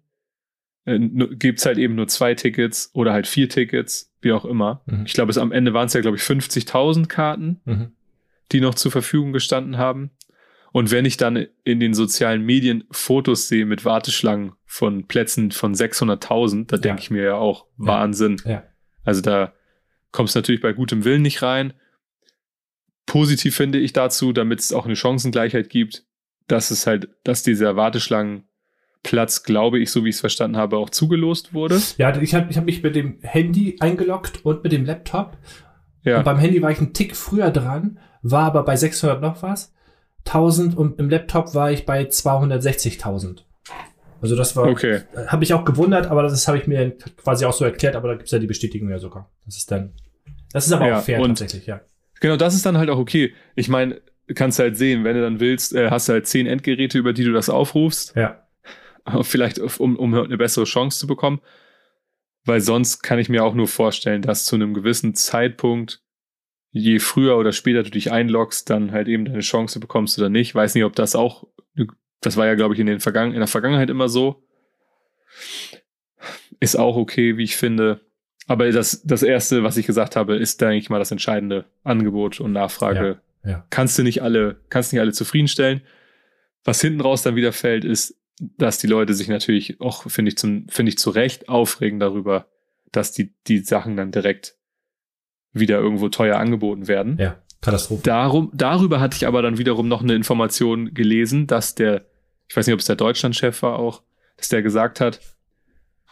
äh, 0.86 1.00
gibt 1.00 1.60
es 1.60 1.66
halt 1.66 1.78
eben 1.78 1.96
nur 1.96 2.08
zwei 2.08 2.34
Tickets 2.34 2.92
oder 2.94 3.14
halt 3.14 3.28
vier 3.28 3.50
Tickets, 3.50 4.12
wie 4.22 4.32
auch 4.32 4.46
immer. 4.46 4.82
Mhm. 4.86 5.04
Ich 5.06 5.14
glaube, 5.14 5.40
am 5.40 5.52
Ende 5.52 5.74
waren 5.74 5.88
es 5.88 5.94
ja, 5.94 6.02
glaube 6.02 6.18
ich, 6.18 6.24
50.000 6.24 7.08
Karten, 7.08 7.62
mhm. 7.66 7.92
die 8.52 8.62
noch 8.62 8.76
zur 8.76 8.92
Verfügung 8.92 9.34
gestanden 9.34 9.78
haben. 9.78 10.12
Und 10.72 10.90
wenn 10.90 11.06
ich 11.06 11.18
dann 11.18 11.46
in 11.64 11.80
den 11.80 11.94
sozialen 11.94 12.44
Medien 12.44 12.84
Fotos 12.90 13.48
sehe 13.48 13.66
mit 13.66 13.86
Warteschlangen 13.86 14.54
von 14.66 15.08
Plätzen 15.08 15.52
von 15.52 15.76
600.000, 15.76 16.66
da 16.66 16.78
ja. 16.78 16.82
denke 16.82 17.02
ich 17.02 17.12
mir 17.12 17.24
ja 17.24 17.36
auch 17.36 17.68
Wahnsinn. 17.78 18.42
Ja. 18.44 18.64
Also 19.04 19.22
da 19.22 19.54
kommst 20.12 20.34
du 20.34 20.40
natürlich 20.40 20.62
bei 20.62 20.74
gutem 20.74 21.06
Willen 21.06 21.22
nicht 21.22 21.44
rein. 21.44 21.74
Positiv 23.06 23.56
finde 23.56 23.80
ich 23.80 23.94
dazu, 23.94 24.34
damit 24.34 24.60
es 24.60 24.74
auch 24.74 24.86
eine 24.86 24.96
Chancengleichheit 24.96 25.70
gibt, 25.70 26.06
dass 26.48 26.72
es 26.72 26.88
halt, 26.88 27.10
dass 27.24 27.44
dieser 27.44 27.76
Warteschlangen 27.76 28.46
Platz, 29.04 29.44
glaube 29.44 29.80
ich, 29.80 29.92
so 29.92 30.06
wie 30.06 30.10
ich 30.10 30.16
es 30.16 30.22
verstanden 30.22 30.58
habe, 30.58 30.78
auch 30.78 30.90
zugelost 30.90 31.54
wurde. 31.54 31.80
Ja, 31.98 32.18
ich 32.22 32.34
habe 32.34 32.48
ich 32.50 32.58
hab 32.58 32.66
mich 32.66 32.82
mit 32.82 32.96
dem 32.96 33.20
Handy 33.22 33.76
eingeloggt 33.82 34.46
und 34.46 34.64
mit 34.64 34.72
dem 34.72 34.86
Laptop. 34.86 35.38
Ja. 36.04 36.20
Und 36.20 36.24
beim 36.24 36.40
Handy 36.40 36.62
war 36.62 36.72
ich 36.72 36.80
einen 36.80 36.94
Tick 36.94 37.16
früher 37.16 37.52
dran, 37.52 38.00
war 38.22 38.46
aber 38.46 38.64
bei 38.64 38.78
600 38.78 39.22
noch 39.22 39.44
was. 39.44 39.74
1000 40.26 40.78
und 40.78 41.00
im 41.00 41.10
Laptop 41.10 41.54
war 41.54 41.72
ich 41.72 41.86
bei 41.86 42.04
260.000. 42.04 43.44
Also 44.22 44.38
das 44.38 44.56
war, 44.56 44.70
okay. 44.70 45.02
habe 45.28 45.44
ich 45.44 45.54
auch 45.54 45.66
gewundert, 45.66 46.08
aber 46.08 46.24
das 46.24 46.48
habe 46.48 46.58
ich 46.58 46.66
mir 46.66 46.96
quasi 47.18 47.44
auch 47.44 47.52
so 47.52 47.66
erklärt, 47.66 47.98
aber 47.98 48.08
da 48.08 48.14
gibt 48.14 48.28
es 48.28 48.32
ja 48.32 48.40
die 48.40 48.48
Bestätigung 48.48 48.90
ja 48.90 48.98
sogar. 48.98 49.30
Das 49.46 49.58
ist 49.58 49.70
dann, 49.70 49.92
das 50.54 50.66
ist 50.66 50.72
aber 50.72 50.88
ja, 50.88 51.00
auch 51.00 51.04
fair 51.04 51.22
tatsächlich, 51.22 51.66
ja. 51.66 51.82
Genau, 52.24 52.38
das 52.38 52.56
ist 52.56 52.66
dann 52.66 52.78
halt 52.78 52.90
auch 52.90 53.00
okay. 53.00 53.34
Ich 53.54 53.68
meine, 53.68 54.02
kannst 54.34 54.58
halt 54.58 54.78
sehen, 54.78 55.04
wenn 55.04 55.18
du 55.18 55.22
dann 55.22 55.42
willst, 55.42 55.76
äh, 55.76 55.90
hast 55.90 56.08
du 56.08 56.14
halt 56.14 56.26
zehn 56.26 56.48
Endgeräte, 56.48 56.98
über 56.98 57.12
die 57.12 57.26
du 57.26 57.34
das 57.34 57.50
aufrufst. 57.50 58.16
Ja. 58.16 58.48
Vielleicht, 59.24 59.60
um, 59.60 59.98
um 59.98 60.14
eine 60.14 60.38
bessere 60.38 60.64
Chance 60.64 61.00
zu 61.00 61.06
bekommen. 61.06 61.42
Weil 62.46 62.62
sonst 62.62 63.04
kann 63.04 63.20
ich 63.20 63.28
mir 63.28 63.44
auch 63.44 63.56
nur 63.56 63.68
vorstellen, 63.68 64.22
dass 64.22 64.46
zu 64.46 64.56
einem 64.56 64.74
gewissen 64.74 65.16
Zeitpunkt, 65.16 66.02
je 66.72 67.00
früher 67.00 67.36
oder 67.36 67.52
später 67.52 67.84
du 67.84 67.92
dich 67.92 68.10
einloggst, 68.10 68.70
dann 68.70 68.94
halt 68.94 69.10
eben 69.10 69.26
deine 69.26 69.42
Chance 69.42 69.82
bekommst 69.82 70.18
oder 70.18 70.30
nicht. 70.30 70.56
Weiß 70.56 70.76
nicht, 70.76 70.86
ob 70.86 70.96
das 70.96 71.18
auch, 71.18 71.46
das 72.22 72.38
war 72.38 72.46
ja, 72.46 72.56
glaube 72.56 72.74
ich, 72.74 72.80
in, 72.80 72.88
den 72.88 73.02
Vergangen 73.02 73.34
in 73.34 73.40
der 73.40 73.48
Vergangenheit 73.48 73.90
immer 73.90 74.08
so. 74.08 74.48
Ist 76.62 76.78
auch 76.78 76.96
okay, 76.96 77.36
wie 77.36 77.44
ich 77.44 77.58
finde. 77.58 78.00
Aber 78.48 78.70
das, 78.72 79.02
das 79.04 79.24
erste, 79.24 79.64
was 79.64 79.78
ich 79.78 79.86
gesagt 79.86 80.16
habe, 80.16 80.36
ist, 80.36 80.60
denke 80.60 80.78
ich 80.78 80.90
mal, 80.90 81.00
das 81.00 81.12
entscheidende 81.12 81.66
Angebot 81.84 82.40
und 82.40 82.52
Nachfrage. 82.52 83.20
Ja, 83.44 83.50
ja. 83.50 83.66
Kannst 83.70 83.98
du 83.98 84.04
nicht 84.04 84.22
alle, 84.22 84.58
kannst 84.70 84.92
nicht 84.92 85.00
alle 85.00 85.14
zufriedenstellen. 85.14 85.82
Was 86.64 86.82
hinten 86.82 87.02
raus 87.02 87.24
dann 87.24 87.36
wieder 87.36 87.54
fällt, 87.54 87.86
ist, 87.86 88.16
dass 88.40 88.78
die 88.78 88.88
Leute 88.88 89.14
sich 89.14 89.28
natürlich 89.28 89.80
auch, 89.80 90.10
finde 90.10 90.30
ich, 90.30 90.38
zum, 90.38 90.68
finde 90.70 90.90
ich 90.90 90.98
zu 90.98 91.10
Recht 91.10 91.50
aufregen 91.50 92.00
darüber, 92.00 92.48
dass 92.92 93.12
die, 93.12 93.34
die 93.48 93.60
Sachen 93.60 93.96
dann 93.96 94.12
direkt 94.12 94.56
wieder 95.52 95.80
irgendwo 95.80 96.10
teuer 96.10 96.38
angeboten 96.38 96.88
werden. 96.88 97.18
Ja, 97.20 97.42
Katastrophe. 97.62 98.04
Darum, 98.04 98.52
darüber 98.54 99.00
hatte 99.00 99.16
ich 99.16 99.28
aber 99.28 99.42
dann 99.42 99.58
wiederum 99.58 99.88
noch 99.88 100.02
eine 100.02 100.16
Information 100.16 100.94
gelesen, 100.94 101.48
dass 101.48 101.76
der, 101.76 102.06
ich 102.48 102.58
weiß 102.58 102.68
nicht, 102.68 102.74
ob 102.74 102.80
es 102.80 102.88
der 102.88 102.96
Deutschlandchef 102.96 103.62
war 103.62 103.78
auch, 103.78 104.02
dass 104.38 104.50
der 104.50 104.64
gesagt 104.64 105.00
hat, 105.00 105.20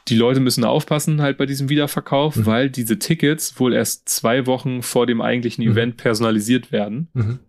die 0.07 0.15
Leute 0.15 0.39
müssen 0.39 0.63
aufpassen 0.63 1.21
halt 1.21 1.37
bei 1.37 1.45
diesem 1.45 1.69
Wiederverkauf, 1.69 2.35
mhm. 2.35 2.45
weil 2.45 2.69
diese 2.69 2.99
Tickets 2.99 3.59
wohl 3.59 3.73
erst 3.73 4.09
zwei 4.09 4.45
Wochen 4.47 4.81
vor 4.81 5.05
dem 5.05 5.21
eigentlichen 5.21 5.63
mhm. 5.63 5.71
Event 5.71 5.97
personalisiert 5.97 6.71
werden. 6.71 7.09
Mhm. 7.13 7.39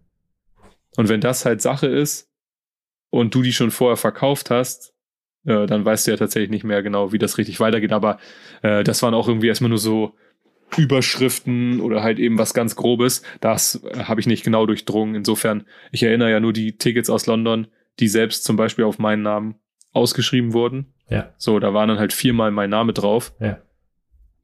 Und 0.97 1.09
wenn 1.09 1.21
das 1.21 1.45
halt 1.45 1.63
Sache 1.63 1.87
ist 1.87 2.31
und 3.11 3.35
du 3.35 3.43
die 3.43 3.53
schon 3.53 3.71
vorher 3.71 3.97
verkauft 3.97 4.51
hast, 4.51 4.95
äh, 5.45 5.67
dann 5.67 5.85
weißt 5.85 6.07
du 6.07 6.11
ja 6.11 6.17
tatsächlich 6.17 6.51
nicht 6.51 6.65
mehr 6.65 6.83
genau, 6.83 7.13
wie 7.13 7.19
das 7.19 7.39
richtig 7.39 7.61
weitergeht. 7.61 7.93
Aber 7.93 8.19
äh, 8.63 8.85
das 8.85 9.03
waren 9.03 9.15
auch 9.15 9.29
irgendwie 9.29 9.49
erstmal 9.49 9.71
nur 9.71 9.79
so 9.79 10.15
Überschriften 10.77 11.81
oder 11.81 12.03
halt 12.03 12.19
eben 12.19 12.39
was 12.39 12.55
ganz 12.55 12.77
Grobes. 12.77 13.23
Das 13.41 13.83
äh, 13.85 14.05
habe 14.05 14.21
ich 14.21 14.27
nicht 14.27 14.45
genau 14.45 14.67
durchdrungen. 14.67 15.15
Insofern, 15.15 15.65
ich 15.91 16.03
erinnere 16.03 16.31
ja 16.31 16.41
nur 16.41 16.53
die 16.53 16.77
Tickets 16.77 17.11
aus 17.11 17.27
London, 17.27 17.67
die 18.01 18.09
selbst 18.09 18.45
zum 18.45 18.57
Beispiel 18.57 18.85
auf 18.85 18.99
meinen 18.99 19.23
Namen 19.23 19.57
ausgeschrieben 19.93 20.53
wurden. 20.53 20.93
Ja. 21.09 21.33
So, 21.37 21.59
da 21.59 21.75
war 21.75 21.87
dann 21.87 21.99
halt 21.99 22.13
viermal 22.13 22.51
mein 22.51 22.71
Name 22.71 22.93
drauf. 22.93 23.35
Ja. 23.39 23.59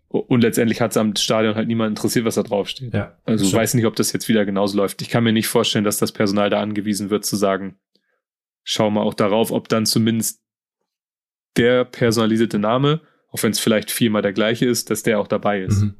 Und 0.08 0.40
letztendlich 0.40 0.80
hat 0.80 0.92
es 0.92 0.96
am 0.96 1.14
Stadion 1.16 1.54
halt 1.54 1.68
niemand 1.68 1.90
interessiert, 1.90 2.24
was 2.24 2.36
da 2.36 2.42
draufsteht. 2.42 2.94
Ja, 2.94 3.18
also 3.24 3.44
ich 3.44 3.52
weiß 3.52 3.74
nicht, 3.74 3.84
ob 3.84 3.94
das 3.94 4.12
jetzt 4.12 4.26
wieder 4.28 4.46
genauso 4.46 4.76
läuft. 4.78 5.02
Ich 5.02 5.10
kann 5.10 5.22
mir 5.22 5.34
nicht 5.34 5.48
vorstellen, 5.48 5.84
dass 5.84 5.98
das 5.98 6.12
Personal 6.12 6.48
da 6.48 6.60
angewiesen 6.60 7.10
wird 7.10 7.26
zu 7.26 7.36
sagen, 7.36 7.78
schau 8.64 8.90
mal 8.90 9.02
auch 9.02 9.12
darauf, 9.12 9.50
ob 9.50 9.68
dann 9.68 9.84
zumindest 9.84 10.40
der 11.58 11.84
personalisierte 11.84 12.58
Name, 12.58 13.02
auch 13.30 13.42
wenn 13.42 13.52
es 13.52 13.60
vielleicht 13.60 13.90
viermal 13.90 14.22
der 14.22 14.32
gleiche 14.32 14.64
ist, 14.64 14.88
dass 14.88 15.02
der 15.02 15.20
auch 15.20 15.28
dabei 15.28 15.60
ist. 15.60 15.82
Mhm. 15.82 15.96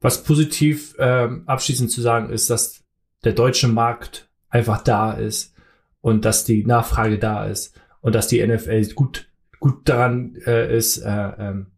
Was 0.00 0.24
positiv 0.24 0.96
ähm, 0.98 1.44
abschließend 1.46 1.90
zu 1.90 2.00
sagen 2.00 2.30
ist, 2.30 2.50
dass 2.50 2.82
der 3.22 3.32
deutsche 3.32 3.68
Markt 3.68 4.28
einfach 4.48 4.82
da 4.82 5.12
ist 5.12 5.53
und 6.04 6.26
dass 6.26 6.44
die 6.44 6.66
Nachfrage 6.66 7.18
da 7.18 7.46
ist 7.46 7.80
und 8.02 8.14
dass 8.14 8.28
die 8.28 8.46
NFL 8.46 8.92
gut, 8.92 9.26
gut 9.58 9.88
daran 9.88 10.36
äh, 10.46 10.76
ist, 10.76 10.98
äh, 10.98 11.32
ähm, 11.38 11.68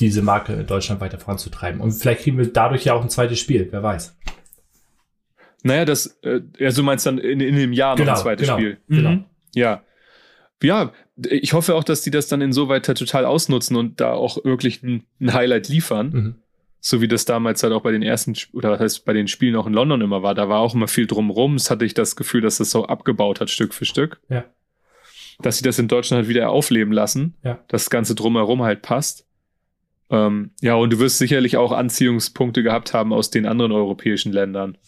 diese 0.00 0.22
Marke 0.22 0.54
in 0.54 0.66
Deutschland 0.66 1.00
weiter 1.00 1.20
voranzutreiben. 1.20 1.80
Und 1.80 1.92
vielleicht 1.92 2.22
kriegen 2.22 2.36
wir 2.36 2.52
dadurch 2.52 2.84
ja 2.84 2.94
auch 2.94 3.02
ein 3.02 3.08
zweites 3.08 3.38
Spiel, 3.38 3.68
wer 3.70 3.80
weiß. 3.80 4.16
Naja, 5.62 5.84
das, 5.84 6.18
äh, 6.22 6.40
du 6.58 6.82
meinst 6.82 7.06
dann 7.06 7.18
in, 7.18 7.38
in 7.38 7.54
dem 7.54 7.72
Jahr 7.72 7.94
genau, 7.94 8.10
noch 8.10 8.18
ein 8.18 8.22
zweites 8.22 8.48
genau, 8.48 8.58
Spiel. 8.58 8.78
Genau. 8.88 9.10
Mhm. 9.10 9.24
Ja. 9.54 9.84
Ja, 10.60 10.92
ich 11.28 11.52
hoffe 11.52 11.76
auch, 11.76 11.84
dass 11.84 12.02
die 12.02 12.10
das 12.10 12.26
dann 12.26 12.40
insoweit 12.40 12.86
total 12.86 13.24
ausnutzen 13.24 13.76
und 13.76 14.00
da 14.00 14.14
auch 14.14 14.44
wirklich 14.44 14.82
ein, 14.82 15.04
ein 15.20 15.32
Highlight 15.32 15.68
liefern. 15.68 16.10
Mhm. 16.10 16.34
So 16.86 17.00
wie 17.00 17.08
das 17.08 17.24
damals 17.24 17.62
halt 17.62 17.72
auch 17.72 17.82
bei 17.82 17.90
den 17.90 18.02
ersten, 18.02 18.36
oder 18.52 18.70
was 18.70 18.80
heißt 18.80 19.04
bei 19.04 19.12
den 19.12 19.26
Spielen 19.26 19.56
auch 19.56 19.66
in 19.66 19.72
London 19.72 20.02
immer 20.02 20.22
war. 20.22 20.34
Da 20.34 20.48
war 20.48 20.60
auch 20.60 20.74
immer 20.74 20.86
viel 20.86 21.08
drumrum. 21.08 21.56
Es 21.56 21.68
hatte 21.68 21.84
ich 21.84 21.94
das 21.94 22.14
Gefühl, 22.14 22.42
dass 22.42 22.58
das 22.58 22.70
so 22.70 22.86
abgebaut 22.86 23.40
hat, 23.40 23.50
Stück 23.50 23.74
für 23.74 23.84
Stück. 23.84 24.20
Ja 24.28 24.44
dass 25.42 25.58
sie 25.58 25.64
das 25.64 25.78
in 25.78 25.88
Deutschland 25.88 26.22
halt 26.22 26.28
wieder 26.28 26.50
aufleben 26.50 26.92
lassen. 26.92 27.34
Ja. 27.44 27.58
Das 27.68 27.90
Ganze 27.90 28.14
drumherum 28.14 28.62
halt 28.62 28.82
passt. 28.82 29.26
Ähm, 30.08 30.50
ja, 30.60 30.74
und 30.74 30.92
du 30.92 30.98
wirst 30.98 31.18
sicherlich 31.18 31.56
auch 31.56 31.72
Anziehungspunkte 31.72 32.62
gehabt 32.62 32.94
haben 32.94 33.12
aus 33.12 33.30
den 33.30 33.46
anderen 33.46 33.72
europäischen 33.72 34.32
Ländern. 34.32 34.78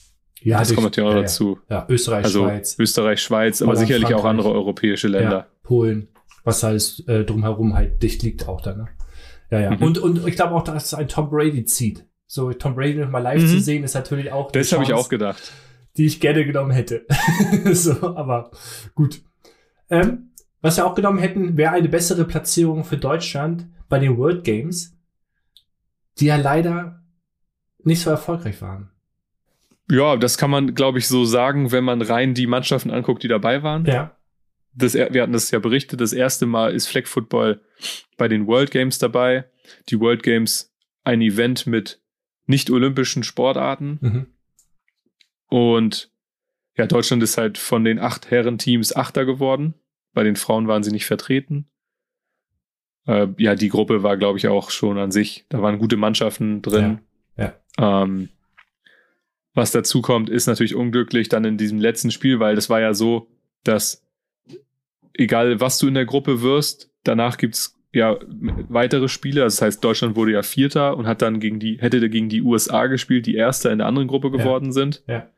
Ja, 0.40 0.60
das 0.60 0.68
durch, 0.68 0.76
kommt 0.76 0.86
natürlich 0.86 1.10
auch 1.10 1.14
ja, 1.14 1.20
dazu. 1.22 1.58
Ja, 1.68 1.86
Österreich, 1.88 2.24
also, 2.24 2.44
Schweiz. 2.44 2.76
Österreich, 2.78 3.20
Schweiz, 3.20 3.60
aber 3.60 3.74
sicherlich 3.76 4.04
Frankreich. 4.04 4.24
auch 4.24 4.28
andere 4.28 4.52
europäische 4.52 5.08
Länder. 5.08 5.36
Ja, 5.36 5.46
Polen, 5.64 6.08
was 6.44 6.62
alles 6.62 7.06
äh, 7.08 7.24
drumherum 7.24 7.74
halt 7.74 8.02
dicht 8.02 8.22
liegt 8.22 8.48
auch 8.48 8.60
dann. 8.60 8.78
Ne? 8.78 8.88
Ja, 9.50 9.60
ja. 9.60 9.70
Mhm. 9.70 9.82
Und, 9.82 9.98
und 9.98 10.26
ich 10.26 10.36
glaube 10.36 10.54
auch, 10.54 10.64
dass 10.64 10.86
es 10.86 10.94
ein 10.94 11.08
Tom 11.08 11.30
Brady 11.30 11.64
zieht. 11.64 12.04
So 12.26 12.52
Tom 12.52 12.74
Brady 12.74 13.04
mal 13.06 13.20
live 13.20 13.42
mhm. 13.42 13.46
zu 13.46 13.60
sehen, 13.60 13.84
ist 13.84 13.94
natürlich 13.94 14.30
auch. 14.32 14.52
Das 14.52 14.72
habe 14.72 14.84
ich 14.84 14.92
auch 14.92 15.08
gedacht. 15.08 15.52
Die 15.96 16.06
ich 16.06 16.20
gerne 16.20 16.44
genommen 16.44 16.70
hätte. 16.70 17.06
so, 17.72 18.14
aber 18.14 18.50
gut. 18.94 19.22
Ähm, 19.90 20.30
was 20.60 20.76
wir 20.76 20.86
auch 20.86 20.94
genommen 20.94 21.18
hätten, 21.18 21.56
wäre 21.56 21.72
eine 21.72 21.88
bessere 21.88 22.24
Platzierung 22.24 22.84
für 22.84 22.98
Deutschland 22.98 23.66
bei 23.88 23.98
den 23.98 24.18
World 24.18 24.44
Games, 24.44 24.96
die 26.18 26.26
ja 26.26 26.36
leider 26.36 27.02
nicht 27.82 28.02
so 28.02 28.10
erfolgreich 28.10 28.60
waren. 28.60 28.90
Ja, 29.90 30.16
das 30.16 30.36
kann 30.36 30.50
man, 30.50 30.74
glaube 30.74 30.98
ich, 30.98 31.08
so 31.08 31.24
sagen, 31.24 31.72
wenn 31.72 31.84
man 31.84 32.02
rein 32.02 32.34
die 32.34 32.46
Mannschaften 32.46 32.90
anguckt, 32.90 33.22
die 33.22 33.28
dabei 33.28 33.62
waren. 33.62 33.86
Ja. 33.86 34.17
Das, 34.78 34.94
wir 34.94 35.22
hatten 35.22 35.32
das 35.32 35.50
ja 35.50 35.58
berichtet, 35.58 36.00
das 36.00 36.12
erste 36.12 36.46
Mal 36.46 36.72
ist 36.72 36.86
Flag 36.86 37.06
Football 37.06 37.60
bei 38.16 38.28
den 38.28 38.46
World 38.46 38.70
Games 38.70 38.98
dabei. 38.98 39.44
Die 39.88 40.00
World 40.00 40.22
Games 40.22 40.72
ein 41.04 41.20
Event 41.20 41.66
mit 41.66 42.00
nicht-olympischen 42.46 43.22
Sportarten. 43.22 43.98
Mhm. 44.00 44.26
Und 45.48 46.10
ja, 46.76 46.86
Deutschland 46.86 47.22
ist 47.22 47.38
halt 47.38 47.58
von 47.58 47.84
den 47.84 47.98
acht 47.98 48.30
Herrenteams 48.30 48.94
Achter 48.94 49.24
geworden. 49.24 49.74
Bei 50.14 50.22
den 50.22 50.36
Frauen 50.36 50.68
waren 50.68 50.82
sie 50.82 50.92
nicht 50.92 51.06
vertreten. 51.06 51.68
Äh, 53.06 53.28
ja, 53.38 53.54
die 53.54 53.68
Gruppe 53.68 54.02
war, 54.02 54.16
glaube 54.16 54.38
ich, 54.38 54.48
auch 54.48 54.70
schon 54.70 54.98
an 54.98 55.10
sich. 55.10 55.46
Da 55.48 55.60
waren 55.62 55.78
gute 55.78 55.96
Mannschaften 55.96 56.62
drin. 56.62 57.00
Ja. 57.36 57.54
ja. 57.78 58.02
Ähm, 58.02 58.28
was 59.54 59.72
dazu 59.72 60.02
kommt, 60.02 60.30
ist 60.30 60.46
natürlich 60.46 60.74
unglücklich 60.74 61.28
dann 61.28 61.44
in 61.44 61.58
diesem 61.58 61.80
letzten 61.80 62.10
Spiel, 62.10 62.38
weil 62.38 62.54
das 62.54 62.70
war 62.70 62.80
ja 62.80 62.94
so, 62.94 63.28
dass 63.64 64.06
egal 65.18 65.60
was 65.60 65.78
du 65.78 65.88
in 65.88 65.94
der 65.94 66.06
Gruppe 66.06 66.40
wirst, 66.40 66.90
danach 67.04 67.36
gibt 67.36 67.56
es 67.56 67.76
ja 67.92 68.16
weitere 68.68 69.08
Spiele. 69.08 69.42
Also 69.42 69.56
das 69.56 69.62
heißt, 69.62 69.84
Deutschland 69.84 70.16
wurde 70.16 70.32
ja 70.32 70.42
Vierter 70.42 70.96
und 70.96 71.06
hat 71.06 71.20
dann 71.20 71.40
gegen 71.40 71.58
die, 71.58 71.78
hätte 71.80 72.08
gegen 72.08 72.28
die 72.28 72.42
USA 72.42 72.86
gespielt, 72.86 73.26
die 73.26 73.34
Erster 73.34 73.70
in 73.70 73.78
der 73.78 73.86
anderen 73.86 74.08
Gruppe 74.08 74.30
geworden 74.30 74.66
ja. 74.66 74.72
sind. 74.72 75.02
Ja. 75.06 75.28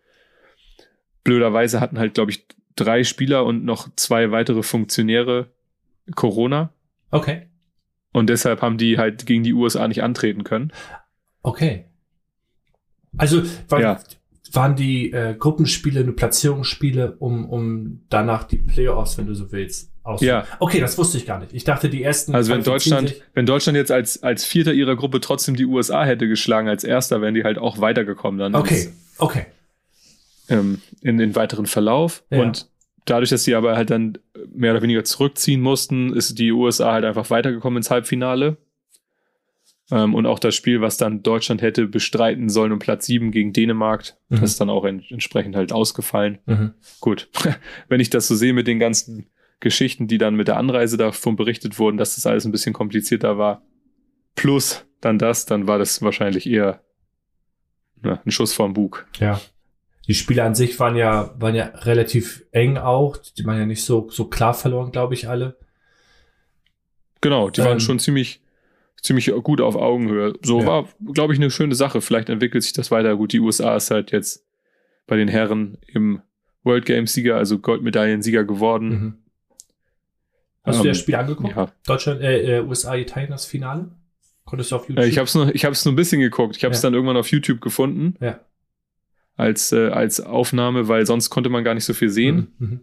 Blöderweise 1.25 1.81
hatten 1.81 1.99
halt, 1.99 2.15
glaube 2.15 2.31
ich, 2.31 2.47
drei 2.77 3.03
Spieler 3.05 3.45
und 3.45 3.65
noch 3.65 3.89
zwei 3.97 4.31
weitere 4.31 4.63
Funktionäre 4.63 5.51
Corona. 6.15 6.73
Okay. 7.11 7.47
Und 8.13 8.29
deshalb 8.29 8.63
haben 8.63 8.79
die 8.79 8.99
halt 8.99 9.27
gegen 9.27 9.43
die 9.43 9.53
USA 9.53 9.87
nicht 9.87 10.03
antreten 10.03 10.45
können. 10.45 10.73
Okay. 11.43 11.87
Also 13.17 13.43
war, 13.69 13.81
ja. 13.81 14.01
Waren 14.53 14.77
die 14.77 15.13
äh, 15.13 15.35
Gruppenspiele 15.39 16.05
nur 16.05 16.17
Platzierungsspiele, 16.17 17.17
um, 17.19 17.49
um 17.49 18.03
danach 18.09 18.45
die 18.45 18.59
Playoffs, 18.59 19.17
wenn 19.19 19.27
du 19.27 19.35
so 19.35 19.53
willst, 19.53 19.91
aus. 20.03 20.21
Ja. 20.21 20.47
Okay, 20.59 20.81
das 20.81 20.99
wusste 20.99 21.19
ich 21.19 21.27
gar 21.27 21.39
nicht. 21.39 21.53
Ich 21.53 21.65
dachte, 21.65 21.89
die 21.89 22.03
ersten. 22.03 22.35
Also 22.35 22.53
wenn 22.53 22.63
Deutschland, 22.63 23.15
wenn 23.35 23.47
Deutschland 23.47 23.77
jetzt 23.77 23.93
als, 23.93 24.23
als 24.23 24.45
Vierter 24.45 24.73
ihrer 24.73 24.97
Gruppe 24.97 25.21
trotzdem 25.21 25.57
die 25.57 25.67
USA 25.67 26.05
hätte 26.05 26.27
geschlagen 26.29 26.69
als 26.69 26.85
Erster, 26.85 27.21
wären 27.21 27.35
die 27.35 27.45
halt 27.45 27.59
auch 27.59 27.81
weitergekommen 27.81 28.39
dann. 28.39 28.55
Okay, 28.55 28.89
okay 29.19 29.47
ähm, 30.51 30.83
in 31.01 31.17
den 31.17 31.35
weiteren 31.35 31.67
Verlauf. 31.67 32.25
Ja. 32.31 32.43
Und 32.43 32.69
dadurch, 33.07 33.31
dass 33.31 33.45
sie 33.45 33.55
aber 33.55 33.77
halt 33.77 33.91
dann 33.91 34.19
mehr 34.53 34.73
oder 34.73 34.83
weniger 34.83 35.05
zurückziehen 35.05 35.61
mussten, 35.61 36.13
ist 36.15 36.39
die 36.39 36.53
USA 36.53 36.93
halt 36.93 37.05
einfach 37.05 37.31
weitergekommen 37.31 37.79
ins 37.79 37.91
Halbfinale. 37.91 38.59
Ähm, 39.91 40.15
und 40.15 40.27
auch 40.27 40.39
das 40.39 40.55
Spiel, 40.55 40.81
was 40.81 40.97
dann 40.97 41.23
Deutschland 41.23 41.63
hätte 41.63 41.87
bestreiten 41.87 42.49
sollen 42.49 42.73
um 42.73 42.79
Platz 42.79 43.07
7 43.07 43.31
gegen 43.33 43.53
Dänemark, 43.53 44.15
mhm. 44.29 44.41
das 44.41 44.53
ist 44.53 44.61
dann 44.61 44.71
auch 44.71 44.85
en 44.85 45.03
entsprechend 45.09 45.57
halt 45.57 45.73
ausgefallen. 45.73 46.39
Mhm. 46.47 46.75
Gut, 47.01 47.29
wenn 47.89 48.01
ich 48.01 48.11
das 48.11 48.29
so 48.29 48.35
sehe 48.35 48.53
mit 48.53 48.67
den 48.67 48.79
ganzen 48.79 49.27
Geschichten, 49.61 50.09
die 50.09 50.19
dann 50.19 50.37
mit 50.37 50.49
der 50.49 50.57
Anreise 50.57 50.97
davon 50.97 51.37
berichtet 51.37 51.79
wurden, 51.79 51.99
dass 51.99 52.15
das 52.15 52.27
alles 52.27 52.45
ein 52.45 52.53
bisschen 52.53 52.73
komplizierter 52.73 53.37
war. 53.37 53.63
Plus 54.35 54.87
dann 55.01 55.19
das, 55.19 55.47
dann 55.47 55.67
war 55.67 55.79
das 55.79 56.03
wahrscheinlich 56.03 56.49
eher 56.49 56.83
ne, 58.03 58.21
ein 58.25 58.31
Schuss 58.31 58.53
vorm 58.53 58.73
Bug. 58.73 59.07
Ja. 59.19 59.41
Die 60.07 60.15
Spiele 60.15 60.43
an 60.43 60.55
sich 60.55 60.79
waren 60.81 60.97
ja, 60.97 61.35
waren 61.39 61.55
ja 61.55 61.67
relativ 61.67 62.45
eng 62.53 62.79
auch. 62.79 63.17
Die 63.17 63.45
waren 63.45 63.59
ja 63.59 63.67
nicht 63.67 63.85
so, 63.85 64.09
so 64.11 64.27
klar 64.27 64.55
verloren, 64.55 64.93
glaube 64.93 65.15
ich, 65.15 65.29
alle. 65.29 65.57
Genau, 67.21 67.51
die 67.51 67.61
ähm, 67.61 67.67
waren 67.67 67.81
schon 67.81 67.99
ziemlich, 67.99 68.43
ziemlich 69.03 69.33
gut 69.43 69.61
auf 69.61 69.77
Augenhöhe. 69.77 70.35
So 70.43 70.61
ja. 70.61 70.67
war, 70.67 70.89
glaube 71.13 71.33
ich, 71.33 71.39
eine 71.39 71.51
schöne 71.51 71.75
Sache. 71.75 72.01
Vielleicht 72.01 72.29
entwickelt 72.29 72.63
sich 72.63 72.73
das 72.73 72.91
weiter. 72.91 73.17
Gut, 73.17 73.33
die 73.33 73.41
USA 73.41 73.77
ist 73.77 73.91
halt 73.91 74.13
jetzt 74.13 74.47
bei 75.07 75.17
den 75.17 75.29
Herren 75.29 75.79
im 75.87 76.23
World 76.65 76.85
Games 76.85 77.13
Sieger, 77.13 77.37
also 77.37 77.59
Goldmedaillensieger 77.59 78.45
geworden. 78.45 78.89
Mhm. 78.89 79.15
Hast 80.63 80.77
um, 80.77 80.83
du 80.83 80.89
das 80.89 80.99
ähm, 80.99 81.03
Spiel 81.03 81.15
angeguckt? 81.15 81.57
Ja. 81.57 81.73
Deutschland, 81.87 82.21
äh, 82.21 82.59
äh 82.59 82.61
USA, 82.63 82.95
Italien 82.97 83.31
das 83.31 83.47
Finale? 83.47 83.91
Konntest 84.45 84.73
du 84.73 84.77
auf 84.77 84.89
YouTube? 84.89 85.05
Äh, 85.05 85.09
ich 85.09 85.19
habe 85.19 85.27
es 85.27 85.35
nur, 85.35 85.55
ich 85.55 85.65
habe 85.65 85.73
es 85.73 85.85
nur 85.85 85.93
ein 85.93 85.97
bisschen 85.97 86.21
geguckt. 86.21 86.57
Ich 86.57 86.65
habe 86.65 86.75
es 86.75 86.83
ja. 86.83 86.87
dann 86.87 86.95
irgendwann 86.95 87.17
auf 87.17 87.31
YouTube 87.31 87.61
gefunden. 87.61 88.15
Ja. 88.21 88.41
Als, 89.37 89.73
äh, 89.73 89.89
als 89.89 90.21
Aufnahme, 90.21 90.89
weil 90.89 91.07
sonst 91.07 91.31
konnte 91.31 91.49
man 91.49 91.65
gar 91.65 91.75
nicht 91.75 91.85
so 91.85 91.95
viel 91.95 92.11
sehen. 92.11 92.53
Mhm. 92.59 92.67
mhm. 92.67 92.81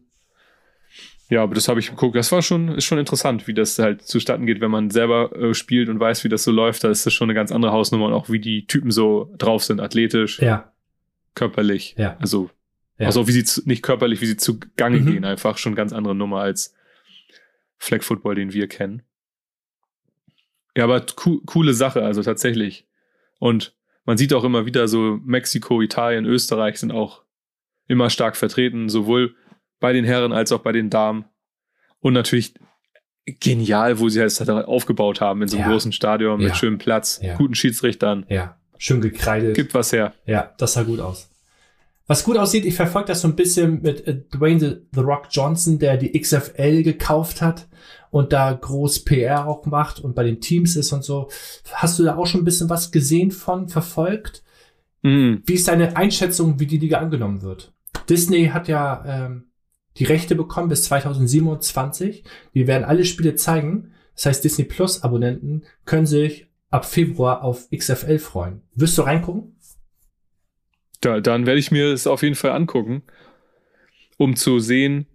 Ja, 1.29 1.43
aber 1.43 1.55
das 1.55 1.67
habe 1.67 1.79
ich 1.79 1.89
geguckt. 1.89 2.15
Das 2.15 2.31
war 2.31 2.41
schon, 2.41 2.69
ist 2.69 2.86
schon 2.86 3.00
interessant, 3.00 3.48
wie 3.48 3.53
das 3.53 3.77
halt 3.79 4.01
zustatten 4.01 4.46
geht, 4.46 4.62
wenn 4.62 4.72
man 4.72 4.89
selber 4.89 5.36
äh, 5.36 5.53
spielt 5.53 5.89
und 5.89 6.00
weiß, 6.00 6.24
wie 6.24 6.29
das 6.29 6.43
so 6.43 6.51
läuft. 6.51 6.84
Da 6.84 6.89
ist 6.89 7.05
das 7.05 7.13
schon 7.13 7.25
eine 7.25 7.34
ganz 7.34 7.51
andere 7.51 7.74
Hausnummer 7.74 8.05
und 8.05 8.13
auch 8.13 8.29
wie 8.29 8.39
die 8.39 8.65
Typen 8.65 8.91
so 8.91 9.34
drauf 9.38 9.63
sind, 9.63 9.81
athletisch, 9.81 10.39
ja. 10.39 10.72
körperlich. 11.36 11.96
Ja. 11.98 12.15
Also, 12.19 12.50
ja. 12.98 13.07
also 13.07 13.27
wie 13.27 13.34
sie 13.34 13.43
zu, 13.43 13.62
nicht 13.65 13.84
körperlich, 13.84 14.22
wie 14.22 14.25
sie 14.25 14.38
zu 14.38 14.60
Gange 14.77 15.01
mhm. 15.01 15.12
gehen, 15.12 15.25
einfach 15.25 15.57
schon 15.57 15.75
ganz 15.75 15.91
andere 15.91 16.15
Nummer 16.15 16.39
als 16.39 16.74
Flag 17.77 18.03
Football, 18.03 18.36
den 18.36 18.53
wir 18.53 18.67
kennen. 18.67 19.03
Ja, 20.77 20.86
aber 20.86 21.01
co 21.01 21.41
coole 21.46 21.74
Sache, 21.74 22.03
also 22.03 22.24
tatsächlich. 22.24 22.86
Und 23.39 23.75
man 24.05 24.17
sieht 24.17 24.34
auch 24.34 24.46
immer 24.46 24.65
wieder 24.65 24.88
so 24.88 25.19
Mexiko, 25.25 25.81
Italien, 25.81 26.25
Österreich 26.25 26.77
sind 26.79 26.91
auch 26.93 27.24
immer 27.88 28.10
stark 28.10 28.38
vertreten, 28.38 28.88
sowohl 28.88 29.36
bei 29.79 29.93
den 29.93 30.05
Herren 30.05 30.34
als 30.34 30.51
auch 30.51 30.60
bei 30.60 30.72
den 30.72 30.89
Damen. 30.89 31.25
Und 32.00 32.13
natürlich 32.13 32.53
genial, 33.25 34.00
wo 34.00 34.10
sie 34.10 34.22
es 34.22 34.39
halt 34.39 34.50
aufgebaut 34.50 35.19
haben 35.19 35.41
in 35.41 35.48
so 35.48 35.57
einem 35.57 35.65
ja. 35.65 35.72
großen 35.72 35.91
Stadion 35.91 36.39
mit 36.39 36.50
ja. 36.50 36.55
schönem 36.55 36.77
Platz, 36.77 37.19
ja. 37.22 37.36
guten 37.36 37.55
Schiedsrichtern. 37.55 38.25
Ja, 38.29 38.57
schön 38.77 39.01
gekreidet. 39.01 39.55
Gibt 39.55 39.74
was 39.74 39.91
her. 39.91 40.13
Ja, 40.25 40.53
das 40.57 40.74
sah 40.74 40.84
gut 40.84 41.00
aus. 41.00 41.29
Was 42.07 42.24
gut 42.24 42.38
aussieht, 42.38 42.63
ich 42.65 42.75
verfolge 42.75 43.10
das 43.10 43.22
so 43.22 43.27
ein 43.27 43.36
bisschen 43.36 43.81
mit 43.81 44.07
äh, 44.07 44.22
Dwayne 44.34 44.60
The, 44.60 44.75
The 44.93 45.01
Rock 45.01 45.27
Johnson, 45.29 45.77
der 45.77 45.98
die 45.98 46.17
XFL 46.17 46.84
gekauft 46.84 47.41
hat 47.41 47.67
und 48.12 48.31
da 48.31 48.53
groß 48.53 49.03
PR 49.03 49.46
auch 49.46 49.65
macht 49.65 50.00
und 50.00 50.15
bei 50.15 50.24
den 50.24 50.39
Teams 50.39 50.77
ist 50.77 50.93
und 50.93 51.03
so. 51.03 51.29
Hast 51.74 52.00
du 52.00 52.03
da 52.03 52.15
auch 52.15 52.25
schon 52.25 52.41
ein 52.41 52.46
bisschen 52.46 52.69
was 52.69 52.91
gesehen 52.91 53.31
von, 53.31 53.67
verfolgt? 53.67 54.43
Mhm. 55.01 55.43
Wie 55.46 55.53
ist 55.53 55.67
deine 55.67 55.98
Einschätzung, 55.98 56.62
wie 56.62 56.65
die 56.65 56.77
Liga 56.77 57.00
angenommen 57.00 57.41
wird? 57.41 57.74
Disney 58.10 58.48
hat 58.48 58.69
ja 58.69 59.03
ähm, 59.05 59.47
die 59.98 60.06
Rechte 60.06 60.36
bekommen 60.36 60.70
bis 60.70 60.84
2027. 60.84 62.24
Die 62.54 62.68
werden 62.68 62.84
alle 62.84 63.06
Spiele 63.06 63.36
zeigen. 63.36 63.92
Das 64.16 64.25
heißt, 64.25 64.44
Disney 64.44 64.66
Plus 64.66 65.04
Abonnenten 65.04 65.63
können 65.86 66.06
sich 66.06 66.48
ab 66.70 66.86
Februar 66.86 67.44
auf 67.44 67.70
XFL 67.70 68.20
freuen. 68.20 68.62
Wirst 68.75 68.98
du 68.98 69.04
reingucken? 69.04 69.56
Da, 71.01 71.20
dann 71.20 71.46
werde 71.46 71.60
ich 71.60 71.72
mir 71.72 71.92
es 71.94 72.08
auf 72.08 72.24
jeden 72.24 72.36
Fall 72.36 72.51
angucken, 72.51 73.04
um 74.18 74.36
zu 74.36 74.60
sehen, 74.60 75.05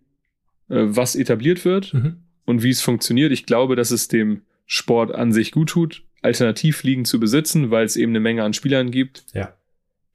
äh, 0.68 0.84
was 0.86 1.16
etabliert 1.16 1.64
wird 1.64 1.92
mhm. 1.92 2.22
und 2.44 2.62
wie 2.62 2.70
es 2.70 2.80
funktioniert. 2.80 3.32
Ich 3.32 3.46
glaube, 3.46 3.76
dass 3.76 3.90
es 3.90 4.08
dem 4.08 4.42
Sport 4.66 5.12
an 5.12 5.32
sich 5.32 5.50
gut 5.52 5.70
tut, 5.70 6.04
Alternativligen 6.22 7.04
zu 7.04 7.18
besitzen, 7.18 7.70
weil 7.70 7.84
es 7.84 7.96
eben 7.96 8.12
eine 8.12 8.20
Menge 8.20 8.44
an 8.44 8.54
Spielern 8.54 8.90
gibt. 8.90 9.24
Ja. 9.34 9.56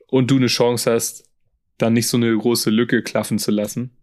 Und 0.07 0.31
du 0.31 0.37
eine 0.37 0.47
Chance 0.47 0.91
hast, 0.91 1.29
dann 1.77 1.93
nicht 1.93 2.07
so 2.07 2.17
eine 2.17 2.35
große 2.35 2.69
Lücke 2.69 3.03
klaffen 3.03 3.37
zu 3.37 3.51
lassen. 3.51 3.96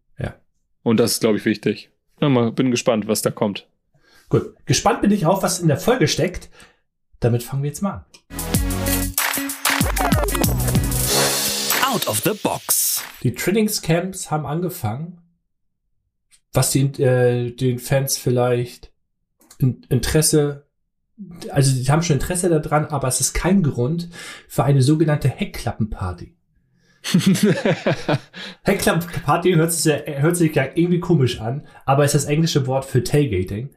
Und 0.84 1.00
das 1.00 1.12
ist, 1.12 1.20
glaube 1.20 1.38
ich, 1.38 1.46
wichtig. 1.46 1.90
Ja, 2.20 2.28
mal, 2.28 2.52
bin 2.52 2.70
gespannt, 2.70 3.08
was 3.08 3.22
da 3.22 3.30
kommt. 3.30 3.66
Gut. 4.28 4.54
Gespannt 4.66 5.00
bin 5.00 5.10
ich 5.10 5.24
auch, 5.24 5.42
was 5.42 5.58
in 5.58 5.68
der 5.68 5.78
Folge 5.78 6.08
steckt. 6.08 6.50
Damit 7.20 7.42
fangen 7.42 7.62
wir 7.62 7.68
jetzt 7.68 7.80
mal 7.80 7.92
an. 7.92 8.04
Out 11.90 12.06
of 12.06 12.20
the 12.20 12.32
box. 12.34 13.02
Die 13.22 13.32
Trainingscamps 13.32 14.30
haben 14.30 14.44
angefangen. 14.44 15.22
Was 16.52 16.70
die, 16.70 16.84
äh, 17.02 17.50
den 17.50 17.78
Fans 17.78 18.18
vielleicht 18.18 18.92
in, 19.58 19.84
Interesse, 19.88 20.66
also 21.48 21.74
die 21.74 21.90
haben 21.90 22.02
schon 22.02 22.16
Interesse 22.16 22.50
daran, 22.50 22.84
aber 22.86 23.08
es 23.08 23.22
ist 23.22 23.32
kein 23.32 23.62
Grund 23.62 24.10
für 24.48 24.64
eine 24.64 24.82
sogenannte 24.82 25.30
Heckklappenparty. 25.30 26.34
Heckklapp-Party 28.62 29.54
hört 29.54 29.72
sich, 29.72 29.84
ja, 29.84 29.98
hört 30.20 30.36
sich 30.36 30.54
ja 30.54 30.64
irgendwie 30.74 31.00
komisch 31.00 31.40
an, 31.40 31.66
aber 31.84 32.04
ist 32.04 32.14
das 32.14 32.24
englische 32.24 32.66
Wort 32.66 32.84
für 32.84 33.04
Tailgating. 33.04 33.70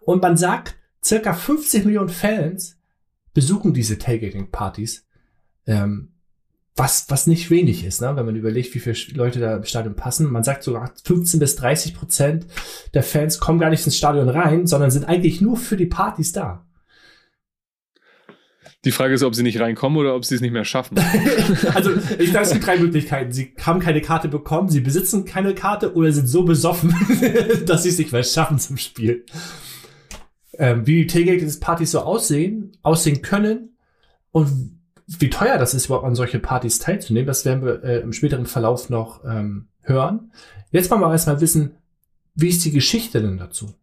Und 0.00 0.22
man 0.22 0.36
sagt, 0.36 0.76
circa 1.04 1.32
50 1.32 1.84
Millionen 1.84 2.08
Fans 2.08 2.78
besuchen 3.34 3.72
diese 3.72 3.98
Tailgating-Partys. 3.98 5.06
Ähm, 5.66 6.12
was, 6.74 7.06
was 7.10 7.26
nicht 7.26 7.50
wenig 7.50 7.84
ist, 7.84 8.00
ne? 8.00 8.16
wenn 8.16 8.24
man 8.24 8.36
überlegt, 8.36 8.74
wie 8.74 8.78
viele 8.78 8.96
Leute 9.14 9.40
da 9.40 9.56
im 9.56 9.64
Stadion 9.64 9.94
passen. 9.94 10.30
Man 10.30 10.42
sagt 10.42 10.62
sogar 10.62 10.92
15 11.04 11.38
bis 11.38 11.56
30 11.56 11.94
Prozent 11.94 12.46
der 12.94 13.02
Fans 13.02 13.38
kommen 13.38 13.58
gar 13.58 13.68
nicht 13.70 13.84
ins 13.84 13.96
Stadion 13.96 14.28
rein, 14.28 14.66
sondern 14.66 14.90
sind 14.90 15.04
eigentlich 15.04 15.40
nur 15.40 15.56
für 15.56 15.76
die 15.76 15.86
Partys 15.86 16.32
da. 16.32 16.66
Die 18.84 18.90
Frage 18.90 19.14
ist, 19.14 19.22
ob 19.22 19.34
sie 19.34 19.44
nicht 19.44 19.60
reinkommen 19.60 19.96
oder 19.98 20.16
ob 20.16 20.24
sie 20.24 20.34
es 20.34 20.40
nicht 20.40 20.50
mehr 20.50 20.64
schaffen. 20.64 20.98
also, 21.74 21.92
ich 22.18 22.30
glaube, 22.30 22.46
es 22.46 22.52
gibt 22.52 22.66
drei 22.66 22.78
Möglichkeiten. 22.78 23.30
Sie 23.30 23.54
haben 23.60 23.78
keine 23.78 24.00
Karte 24.00 24.26
bekommen, 24.26 24.68
sie 24.68 24.80
besitzen 24.80 25.24
keine 25.24 25.54
Karte 25.54 25.94
oder 25.94 26.10
sind 26.10 26.26
so 26.26 26.44
besoffen, 26.44 26.92
dass 27.66 27.84
sie 27.84 27.90
es 27.90 27.98
nicht 27.98 28.10
mehr 28.10 28.24
schaffen 28.24 28.58
zum 28.58 28.76
Spiel. 28.76 29.24
Ähm, 30.54 30.86
wie 30.86 31.04
die 31.04 31.06
Tailgate-Partys 31.06 31.92
so 31.92 32.00
aussehen, 32.00 32.72
aussehen 32.82 33.22
können 33.22 33.76
und 34.32 34.80
wie 35.06 35.30
teuer 35.30 35.58
das 35.58 35.74
ist, 35.74 35.86
überhaupt 35.86 36.06
an 36.06 36.14
solche 36.14 36.40
Partys 36.40 36.78
teilzunehmen, 36.78 37.26
das 37.26 37.44
werden 37.44 37.64
wir 37.64 37.84
äh, 37.84 38.00
im 38.00 38.12
späteren 38.12 38.46
Verlauf 38.46 38.90
noch 38.90 39.24
ähm, 39.24 39.68
hören. 39.82 40.32
Jetzt 40.70 40.90
wollen 40.90 41.00
wir 41.00 41.12
erstmal 41.12 41.40
wissen, 41.40 41.76
wie 42.34 42.48
ist 42.48 42.64
die 42.64 42.72
Geschichte 42.72 43.20
denn 43.20 43.38
dazu? 43.38 43.74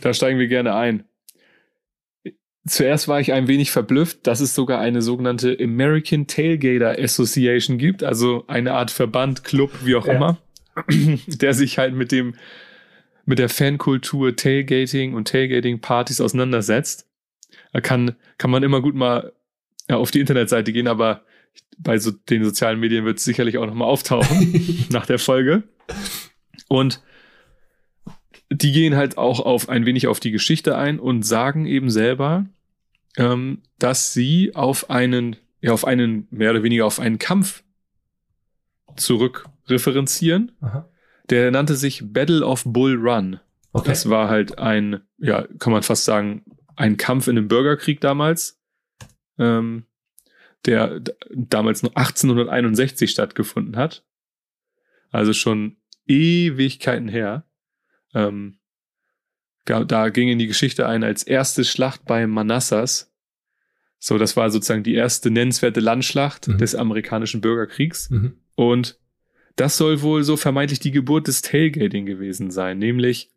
Da 0.00 0.14
steigen 0.14 0.38
wir 0.38 0.48
gerne 0.48 0.74
ein. 0.74 1.04
Zuerst 2.66 3.08
war 3.08 3.20
ich 3.20 3.32
ein 3.32 3.46
wenig 3.46 3.70
verblüfft, 3.70 4.26
dass 4.26 4.40
es 4.40 4.54
sogar 4.54 4.80
eine 4.80 5.02
sogenannte 5.02 5.56
American 5.60 6.26
Tailgater 6.26 6.98
Association 6.98 7.76
gibt, 7.76 8.02
also 8.02 8.44
eine 8.46 8.72
Art 8.72 8.90
Verband, 8.90 9.44
Club, 9.44 9.70
wie 9.84 9.96
auch 9.96 10.06
ja. 10.06 10.14
immer, 10.14 10.38
der 11.26 11.52
sich 11.52 11.76
halt 11.76 11.94
mit 11.94 12.10
dem, 12.10 12.36
mit 13.26 13.38
der 13.38 13.50
Fankultur 13.50 14.34
Tailgating 14.34 15.12
und 15.12 15.28
Tailgating-Partys 15.28 16.22
auseinandersetzt. 16.22 17.06
Da 17.74 17.82
kann, 17.82 18.16
kann 18.38 18.50
man 18.50 18.62
immer 18.62 18.80
gut 18.80 18.94
mal 18.94 19.32
ja, 19.90 19.96
auf 19.96 20.10
die 20.10 20.20
Internetseite 20.20 20.72
gehen, 20.72 20.88
aber 20.88 21.22
bei 21.76 21.98
so 21.98 22.12
den 22.12 22.44
sozialen 22.44 22.80
Medien 22.80 23.04
wird 23.04 23.18
es 23.18 23.24
sicherlich 23.24 23.58
auch 23.58 23.66
nochmal 23.66 23.88
auftauchen 23.88 24.86
nach 24.90 25.04
der 25.04 25.18
Folge. 25.18 25.64
Und 26.68 27.02
die 28.50 28.72
gehen 28.72 28.96
halt 28.96 29.18
auch 29.18 29.40
auf 29.40 29.68
ein 29.68 29.84
wenig 29.84 30.06
auf 30.06 30.20
die 30.20 30.30
Geschichte 30.30 30.76
ein 30.78 30.98
und 30.98 31.24
sagen 31.24 31.66
eben 31.66 31.90
selber, 31.90 32.46
ähm, 33.16 33.62
dass 33.78 34.12
sie 34.12 34.54
auf 34.54 34.90
einen, 34.90 35.36
ja, 35.60 35.72
auf 35.72 35.86
einen, 35.86 36.26
mehr 36.30 36.50
oder 36.50 36.62
weniger 36.62 36.86
auf 36.86 37.00
einen 37.00 37.18
Kampf 37.18 37.62
zurückreferenzieren. 38.96 40.52
Aha. 40.60 40.88
Der 41.30 41.50
nannte 41.50 41.76
sich 41.76 42.12
Battle 42.12 42.44
of 42.44 42.64
Bull 42.66 42.96
Run. 42.96 43.40
Okay. 43.72 43.88
Das 43.88 44.08
war 44.08 44.28
halt 44.28 44.58
ein, 44.58 45.00
ja, 45.18 45.46
kann 45.58 45.72
man 45.72 45.82
fast 45.82 46.04
sagen, 46.04 46.44
ein 46.76 46.96
Kampf 46.96 47.28
in 47.28 47.36
dem 47.36 47.48
Bürgerkrieg 47.48 48.00
damals, 48.00 48.60
ähm, 49.38 49.86
der 50.66 51.00
damals 51.30 51.82
noch 51.82 51.94
1861 51.94 53.10
stattgefunden 53.10 53.76
hat. 53.76 54.04
Also 55.10 55.32
schon 55.32 55.76
Ewigkeiten 56.06 57.08
her. 57.08 57.44
Ähm, 58.14 58.58
da 59.64 60.08
ging 60.10 60.28
in 60.28 60.38
die 60.38 60.46
Geschichte 60.46 60.86
ein 60.86 61.04
als 61.04 61.22
erste 61.22 61.64
Schlacht 61.64 62.04
bei 62.04 62.26
Manassas. 62.26 63.12
So, 63.98 64.18
das 64.18 64.36
war 64.36 64.50
sozusagen 64.50 64.82
die 64.82 64.94
erste 64.94 65.30
nennenswerte 65.30 65.80
Landschlacht 65.80 66.48
mhm. 66.48 66.58
des 66.58 66.74
amerikanischen 66.74 67.40
Bürgerkriegs. 67.40 68.10
Mhm. 68.10 68.34
Und 68.54 68.98
das 69.56 69.76
soll 69.76 70.02
wohl 70.02 70.22
so 70.24 70.36
vermeintlich 70.36 70.80
die 70.80 70.90
Geburt 70.90 71.28
des 71.28 71.42
Tailgating 71.42 72.06
gewesen 72.06 72.50
sein, 72.50 72.78
nämlich 72.78 73.30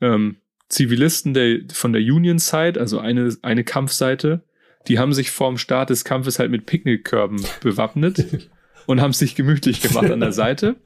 ähm, 0.00 0.36
Zivilisten 0.68 1.34
der, 1.34 1.60
von 1.72 1.92
der 1.92 2.02
Union 2.02 2.38
Side, 2.38 2.78
also 2.78 2.98
eine, 2.98 3.34
eine 3.42 3.64
Kampfseite, 3.64 4.44
die 4.86 4.98
haben 4.98 5.12
sich 5.12 5.30
vorm 5.30 5.58
Start 5.58 5.90
des 5.90 6.04
Kampfes 6.04 6.38
halt 6.38 6.50
mit 6.50 6.66
Picknickkörben 6.66 7.44
bewappnet 7.60 8.48
und 8.86 9.00
haben 9.00 9.12
sich 9.12 9.34
gemütlich 9.34 9.80
gemacht 9.80 10.10
an 10.10 10.20
der 10.20 10.32
Seite. 10.32 10.76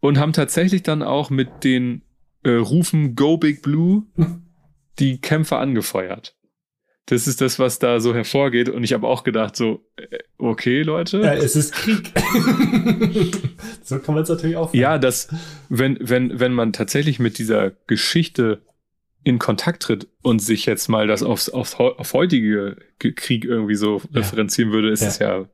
und 0.00 0.18
haben 0.18 0.32
tatsächlich 0.32 0.82
dann 0.82 1.02
auch 1.02 1.30
mit 1.30 1.64
den 1.64 2.02
äh, 2.46 2.54
Rufen 2.54 3.16
Go 3.16 3.36
Big 3.36 3.62
Blue 3.62 4.04
die 4.98 5.20
Kämpfer 5.20 5.58
angefeuert. 5.58 6.36
Das 7.06 7.28
ist 7.28 7.40
das, 7.40 7.58
was 7.58 7.78
da 7.78 8.00
so 8.00 8.14
hervorgeht. 8.14 8.68
Und 8.68 8.82
ich 8.82 8.92
habe 8.92 9.06
auch 9.06 9.24
gedacht, 9.24 9.54
so, 9.56 9.84
äh, 9.96 10.18
okay, 10.38 10.82
Leute. 10.82 11.20
Ja, 11.20 11.34
es 11.34 11.54
ist 11.54 11.72
Krieg. 11.72 12.12
so 13.82 13.98
kann 13.98 14.14
man 14.14 14.24
es 14.24 14.28
natürlich 14.28 14.56
auch. 14.56 14.72
Ja, 14.74 14.98
dass, 14.98 15.28
wenn, 15.68 15.98
wenn, 16.00 16.38
wenn 16.38 16.52
man 16.52 16.72
tatsächlich 16.72 17.18
mit 17.18 17.38
dieser 17.38 17.72
Geschichte 17.86 18.62
in 19.22 19.38
Kontakt 19.38 19.82
tritt 19.82 20.08
und 20.22 20.40
sich 20.40 20.66
jetzt 20.66 20.88
mal 20.88 21.06
das 21.06 21.22
aufs, 21.22 21.48
aufs, 21.48 21.74
auf 21.74 22.12
heutige 22.12 22.76
Krieg 22.98 23.44
irgendwie 23.44 23.74
so 23.74 23.98
ja. 23.98 24.20
referenzieren 24.20 24.72
würde, 24.72 24.90
ist 24.90 25.02
es 25.02 25.18
ja. 25.18 25.40
ja 25.40 25.48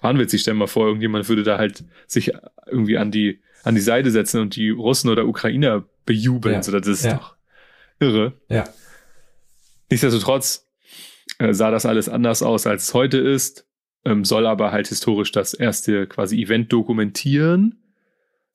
wahnwitzig. 0.00 0.40
Stell 0.42 0.54
mal 0.54 0.68
vor, 0.68 0.86
irgendjemand 0.86 1.28
würde 1.28 1.42
da 1.42 1.58
halt 1.58 1.84
sich 2.06 2.32
irgendwie 2.66 2.96
an 2.96 3.10
die, 3.10 3.40
an 3.64 3.74
die 3.74 3.80
Seite 3.80 4.10
setzen 4.10 4.40
und 4.40 4.56
die 4.56 4.70
Russen 4.70 5.10
oder 5.10 5.26
Ukrainer 5.26 5.84
bejubeln. 6.08 6.56
Ja. 6.56 6.62
So, 6.62 6.72
das 6.72 6.86
ist 6.88 7.04
doch 7.04 7.36
irre. 8.00 8.32
Ja. 8.48 8.64
Nichtsdestotrotz 9.90 10.66
äh, 11.38 11.52
sah 11.52 11.70
das 11.70 11.86
alles 11.86 12.08
anders 12.08 12.42
aus, 12.42 12.66
als 12.66 12.84
es 12.84 12.94
heute 12.94 13.18
ist, 13.18 13.66
ähm, 14.04 14.24
soll 14.24 14.46
aber 14.46 14.72
halt 14.72 14.88
historisch 14.88 15.32
das 15.32 15.54
erste 15.54 16.06
quasi 16.06 16.42
Event 16.42 16.72
dokumentieren, 16.72 17.82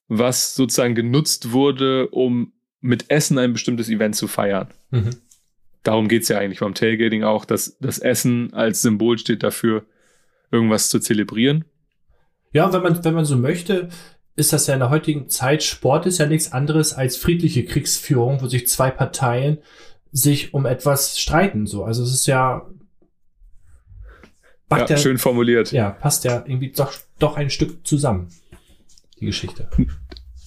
was 0.07 0.55
sozusagen 0.55 0.95
genutzt 0.95 1.51
wurde, 1.51 2.07
um 2.09 2.53
mit 2.81 3.09
Essen 3.09 3.37
ein 3.37 3.53
bestimmtes 3.53 3.89
Event 3.89 4.15
zu 4.15 4.27
feiern. 4.27 4.67
Mhm. 4.89 5.11
Darum 5.83 6.07
geht's 6.07 6.29
ja 6.29 6.39
eigentlich 6.39 6.59
beim 6.59 6.73
Tailgating 6.73 7.23
auch, 7.23 7.45
dass 7.45 7.77
das 7.79 7.99
Essen 7.99 8.53
als 8.53 8.81
Symbol 8.81 9.17
steht 9.17 9.43
dafür, 9.43 9.85
irgendwas 10.51 10.89
zu 10.89 10.99
zelebrieren. 10.99 11.65
Ja, 12.51 12.71
wenn 12.71 12.83
man, 12.83 13.03
wenn 13.03 13.13
man 13.13 13.25
so 13.25 13.35
möchte, 13.35 13.89
ist 14.35 14.53
das 14.53 14.67
ja 14.67 14.73
in 14.73 14.79
der 14.79 14.89
heutigen 14.89 15.29
Zeit, 15.29 15.63
Sport 15.63 16.05
ist 16.05 16.17
ja 16.17 16.25
nichts 16.25 16.51
anderes 16.51 16.93
als 16.93 17.17
friedliche 17.17 17.65
Kriegsführung, 17.65 18.41
wo 18.41 18.47
sich 18.47 18.67
zwei 18.67 18.89
Parteien 18.89 19.59
sich 20.11 20.53
um 20.53 20.65
etwas 20.65 21.19
streiten. 21.19 21.67
So, 21.67 21.83
also 21.83 22.03
es 22.03 22.13
ist 22.13 22.27
ja, 22.27 22.65
ja, 24.71 24.85
ja 24.85 24.97
schön 24.97 25.17
formuliert. 25.17 25.71
Ja, 25.71 25.91
passt 25.91 26.23
ja 26.23 26.43
irgendwie 26.45 26.71
doch, 26.71 26.93
doch 27.19 27.37
ein 27.37 27.49
Stück 27.49 27.85
zusammen, 27.85 28.29
die 29.19 29.27
Geschichte. 29.27 29.69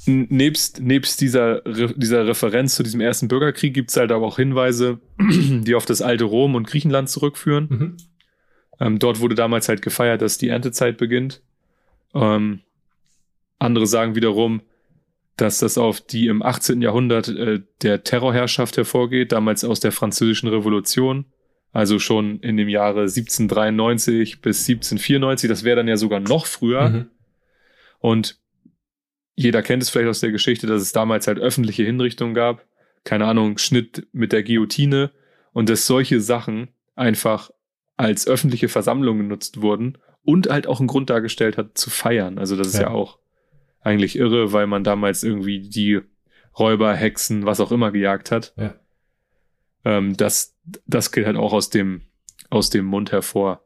Nebst, 0.08 0.80
nebst 0.80 1.20
dieser, 1.20 1.62
dieser 1.62 2.28
Referenz 2.28 2.76
zu 2.76 2.84
diesem 2.84 3.00
ersten 3.00 3.26
Bürgerkrieg 3.26 3.74
gibt 3.74 3.90
es 3.90 3.96
halt 3.96 4.12
aber 4.12 4.26
auch 4.26 4.36
Hinweise, 4.36 5.00
die 5.18 5.74
auf 5.74 5.84
das 5.84 6.00
alte 6.00 6.24
Rom 6.24 6.54
und 6.54 6.66
Griechenland 6.66 7.08
zurückführen. 7.08 7.66
Mhm. 7.68 7.96
Ähm, 8.78 8.98
dort 8.98 9.20
wurde 9.20 9.34
damals 9.34 9.68
halt 9.68 9.82
gefeiert, 9.82 10.22
dass 10.22 10.38
die 10.38 10.48
Erntezeit 10.48 10.96
beginnt. 10.96 11.42
Ähm, 12.14 12.60
andere 13.58 13.86
sagen 13.86 14.14
wiederum, 14.14 14.62
dass 15.36 15.58
das 15.58 15.76
auf 15.76 16.00
die 16.00 16.28
im 16.28 16.42
18. 16.42 16.80
Jahrhundert 16.80 17.28
äh, 17.28 17.60
der 17.82 18.02
Terrorherrschaft 18.04 18.76
hervorgeht, 18.76 19.32
damals 19.32 19.64
aus 19.64 19.80
der 19.80 19.92
Französischen 19.92 20.48
Revolution, 20.48 21.26
also 21.72 21.98
schon 21.98 22.40
in 22.40 22.56
dem 22.56 22.68
Jahre 22.68 23.00
1793 23.02 24.40
bis 24.40 24.60
1794, 24.68 25.48
das 25.48 25.62
wäre 25.62 25.76
dann 25.76 25.88
ja 25.88 25.96
sogar 25.96 26.20
noch 26.20 26.46
früher. 26.46 26.88
Mhm. 26.88 27.06
Und 27.98 28.40
jeder 29.34 29.62
kennt 29.62 29.82
es 29.82 29.90
vielleicht 29.90 30.08
aus 30.08 30.20
der 30.20 30.32
Geschichte, 30.32 30.66
dass 30.66 30.80
es 30.80 30.92
damals 30.92 31.26
halt 31.26 31.38
öffentliche 31.38 31.84
Hinrichtungen 31.84 32.34
gab, 32.34 32.64
keine 33.04 33.26
Ahnung, 33.26 33.58
Schnitt 33.58 34.08
mit 34.12 34.32
der 34.32 34.42
Guillotine 34.42 35.10
und 35.52 35.68
dass 35.68 35.86
solche 35.86 36.22
Sachen 36.22 36.68
einfach 36.94 37.50
als 37.98 38.26
öffentliche 38.26 38.68
Versammlung 38.68 39.18
genutzt 39.18 39.60
wurden 39.60 39.98
und 40.22 40.48
halt 40.48 40.66
auch 40.66 40.80
einen 40.80 40.88
Grund 40.88 41.10
dargestellt 41.10 41.58
hat 41.58 41.76
zu 41.76 41.90
feiern. 41.90 42.38
Also 42.38 42.56
das 42.56 42.68
ist 42.68 42.74
ja, 42.74 42.82
ja 42.82 42.90
auch 42.90 43.18
eigentlich 43.86 44.16
irre, 44.16 44.52
weil 44.52 44.66
man 44.66 44.84
damals 44.84 45.22
irgendwie 45.22 45.60
die 45.60 46.00
Räuber, 46.58 46.94
Hexen, 46.94 47.46
was 47.46 47.60
auch 47.60 47.70
immer 47.70 47.92
gejagt 47.92 48.30
hat. 48.30 48.52
Ja. 48.56 48.74
Ähm, 49.84 50.16
das, 50.16 50.56
das 50.86 51.12
geht 51.12 51.26
halt 51.26 51.36
auch 51.36 51.52
aus 51.52 51.70
dem, 51.70 52.02
aus 52.50 52.70
dem 52.70 52.84
Mund 52.84 53.12
hervor. 53.12 53.62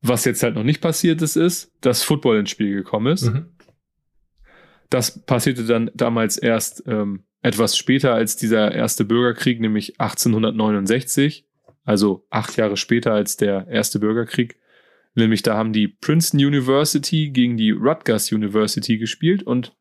Was 0.00 0.24
jetzt 0.24 0.42
halt 0.42 0.54
noch 0.54 0.62
nicht 0.62 0.80
passiert 0.80 1.20
ist, 1.20 1.36
ist, 1.36 1.74
dass 1.80 2.02
Football 2.02 2.38
ins 2.38 2.50
Spiel 2.50 2.74
gekommen 2.74 3.12
ist. 3.12 3.22
Mhm. 3.22 3.46
Das 4.88 5.24
passierte 5.24 5.64
dann 5.64 5.90
damals 5.94 6.38
erst 6.38 6.84
ähm, 6.86 7.24
etwas 7.42 7.76
später 7.76 8.14
als 8.14 8.36
dieser 8.36 8.72
erste 8.72 9.04
Bürgerkrieg, 9.04 9.60
nämlich 9.60 10.00
1869, 10.00 11.46
also 11.84 12.26
acht 12.30 12.56
Jahre 12.56 12.76
später 12.76 13.12
als 13.12 13.36
der 13.36 13.66
erste 13.68 13.98
Bürgerkrieg. 13.98 14.59
Nämlich 15.14 15.42
da 15.42 15.56
haben 15.56 15.72
die 15.72 15.88
Princeton 15.88 16.38
University 16.40 17.30
gegen 17.30 17.56
die 17.56 17.70
Rutgers 17.70 18.30
University 18.30 18.98
gespielt 18.98 19.42
und 19.42 19.74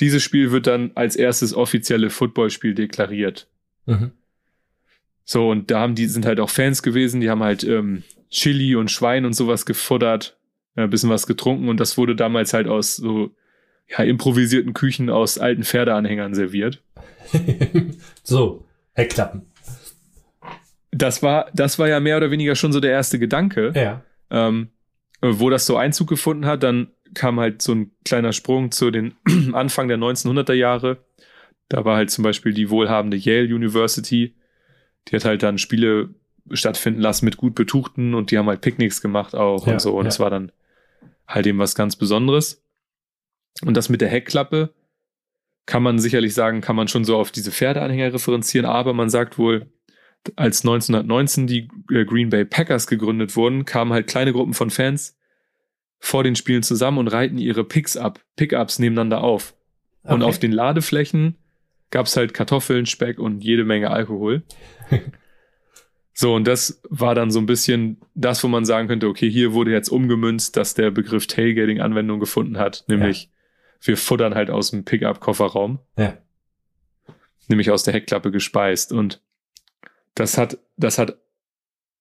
dieses 0.00 0.22
Spiel 0.22 0.50
wird 0.52 0.66
dann 0.66 0.92
als 0.94 1.16
erstes 1.16 1.54
offizielle 1.54 2.08
Footballspiel 2.08 2.74
deklariert. 2.74 3.48
Mhm. 3.86 4.12
So, 5.24 5.50
und 5.50 5.70
da 5.70 5.80
haben 5.80 5.94
die, 5.94 6.06
sind 6.06 6.26
halt 6.26 6.40
auch 6.40 6.50
Fans 6.50 6.82
gewesen, 6.82 7.20
die 7.20 7.30
haben 7.30 7.42
halt 7.42 7.62
ähm, 7.62 8.02
Chili 8.30 8.74
und 8.74 8.90
Schwein 8.90 9.26
und 9.26 9.34
sowas 9.34 9.66
gefuttert, 9.66 10.38
ein 10.74 10.88
bisschen 10.88 11.10
was 11.10 11.26
getrunken 11.26 11.68
und 11.68 11.78
das 11.78 11.98
wurde 11.98 12.16
damals 12.16 12.54
halt 12.54 12.66
aus 12.66 12.96
so 12.96 13.30
ja, 13.86 13.98
improvisierten 13.98 14.72
Küchen 14.72 15.10
aus 15.10 15.38
alten 15.38 15.62
Pferdeanhängern 15.62 16.34
serviert. 16.34 16.82
so, 18.22 18.66
Heckklappen. 18.94 19.42
Das 20.90 21.22
war, 21.22 21.50
das 21.52 21.78
war 21.78 21.88
ja 21.88 22.00
mehr 22.00 22.16
oder 22.16 22.30
weniger 22.30 22.54
schon 22.54 22.72
so 22.72 22.80
der 22.80 22.92
erste 22.92 23.18
Gedanke. 23.18 23.72
Ja 23.76 24.02
ähm, 24.32 24.70
wo 25.20 25.50
das 25.50 25.66
so 25.66 25.76
Einzug 25.76 26.08
gefunden 26.08 26.46
hat, 26.46 26.64
dann 26.64 26.88
kam 27.14 27.38
halt 27.38 27.62
so 27.62 27.72
ein 27.72 27.92
kleiner 28.04 28.32
Sprung 28.32 28.72
zu 28.72 28.90
den 28.90 29.14
Anfang 29.52 29.86
der 29.86 29.98
1900er 29.98 30.54
Jahre. 30.54 31.04
Da 31.68 31.84
war 31.84 31.96
halt 31.96 32.10
zum 32.10 32.24
Beispiel 32.24 32.52
die 32.52 32.70
wohlhabende 32.70 33.16
Yale 33.16 33.54
University. 33.54 34.34
Die 35.08 35.16
hat 35.16 35.24
halt 35.24 35.42
dann 35.42 35.58
Spiele 35.58 36.14
stattfinden 36.50 37.00
lassen 37.00 37.24
mit 37.24 37.36
gut 37.36 37.54
Betuchten 37.54 38.14
und 38.14 38.30
die 38.30 38.38
haben 38.38 38.48
halt 38.48 38.62
Picknicks 38.62 39.00
gemacht 39.00 39.34
auch 39.34 39.66
ja, 39.66 39.74
und 39.74 39.80
so. 39.80 39.96
Und 39.96 40.06
es 40.06 40.18
ja. 40.18 40.24
war 40.24 40.30
dann 40.30 40.50
halt 41.28 41.46
eben 41.46 41.58
was 41.58 41.74
ganz 41.74 41.94
Besonderes. 41.94 42.64
Und 43.64 43.76
das 43.76 43.88
mit 43.88 44.00
der 44.00 44.08
Heckklappe 44.08 44.74
kann 45.66 45.82
man 45.82 45.98
sicherlich 45.98 46.34
sagen, 46.34 46.60
kann 46.60 46.74
man 46.74 46.88
schon 46.88 47.04
so 47.04 47.16
auf 47.16 47.30
diese 47.30 47.52
Pferdeanhänger 47.52 48.14
referenzieren, 48.14 48.66
aber 48.66 48.94
man 48.94 49.10
sagt 49.10 49.38
wohl, 49.38 49.66
als 50.36 50.60
1919 50.60 51.46
die 51.46 51.68
äh, 51.90 52.04
Green 52.04 52.30
Bay 52.30 52.44
Packers 52.44 52.86
gegründet 52.86 53.36
wurden, 53.36 53.64
kamen 53.64 53.92
halt 53.92 54.06
kleine 54.06 54.32
Gruppen 54.32 54.54
von 54.54 54.70
Fans 54.70 55.16
vor 55.98 56.24
den 56.24 56.34
Spielen 56.34 56.62
zusammen 56.62 56.98
und 56.98 57.08
reiten 57.08 57.38
ihre 57.38 57.64
Picks 57.64 57.96
up, 57.96 58.20
Pickups 58.36 58.78
nebeneinander 58.78 59.22
auf. 59.22 59.54
Okay. 60.02 60.14
Und 60.14 60.22
auf 60.22 60.38
den 60.38 60.50
Ladeflächen 60.50 61.36
gab 61.90 62.06
es 62.06 62.16
halt 62.16 62.34
Kartoffeln, 62.34 62.86
Speck 62.86 63.20
und 63.20 63.44
jede 63.44 63.64
Menge 63.64 63.90
Alkohol. 63.90 64.42
so, 66.12 66.34
und 66.34 66.46
das 66.48 66.80
war 66.88 67.14
dann 67.14 67.30
so 67.30 67.38
ein 67.38 67.46
bisschen 67.46 68.00
das, 68.14 68.42
wo 68.42 68.48
man 68.48 68.64
sagen 68.64 68.88
könnte, 68.88 69.06
okay, 69.06 69.30
hier 69.30 69.52
wurde 69.52 69.70
jetzt 69.70 69.90
umgemünzt, 69.90 70.56
dass 70.56 70.74
der 70.74 70.90
Begriff 70.90 71.28
Tailgating 71.28 71.80
Anwendung 71.80 72.18
gefunden 72.18 72.58
hat, 72.58 72.84
nämlich 72.88 73.24
ja. 73.24 73.86
wir 73.86 73.96
futtern 73.96 74.34
halt 74.34 74.50
aus 74.50 74.72
dem 74.72 74.84
Pickup-Kofferraum. 74.84 75.78
Ja. 75.96 76.18
Nämlich 77.46 77.70
aus 77.70 77.84
der 77.84 77.94
Heckklappe 77.94 78.32
gespeist. 78.32 78.92
Und 78.92 79.20
das 80.14 80.38
hat, 80.38 80.58
das 80.76 80.98
hat 80.98 81.18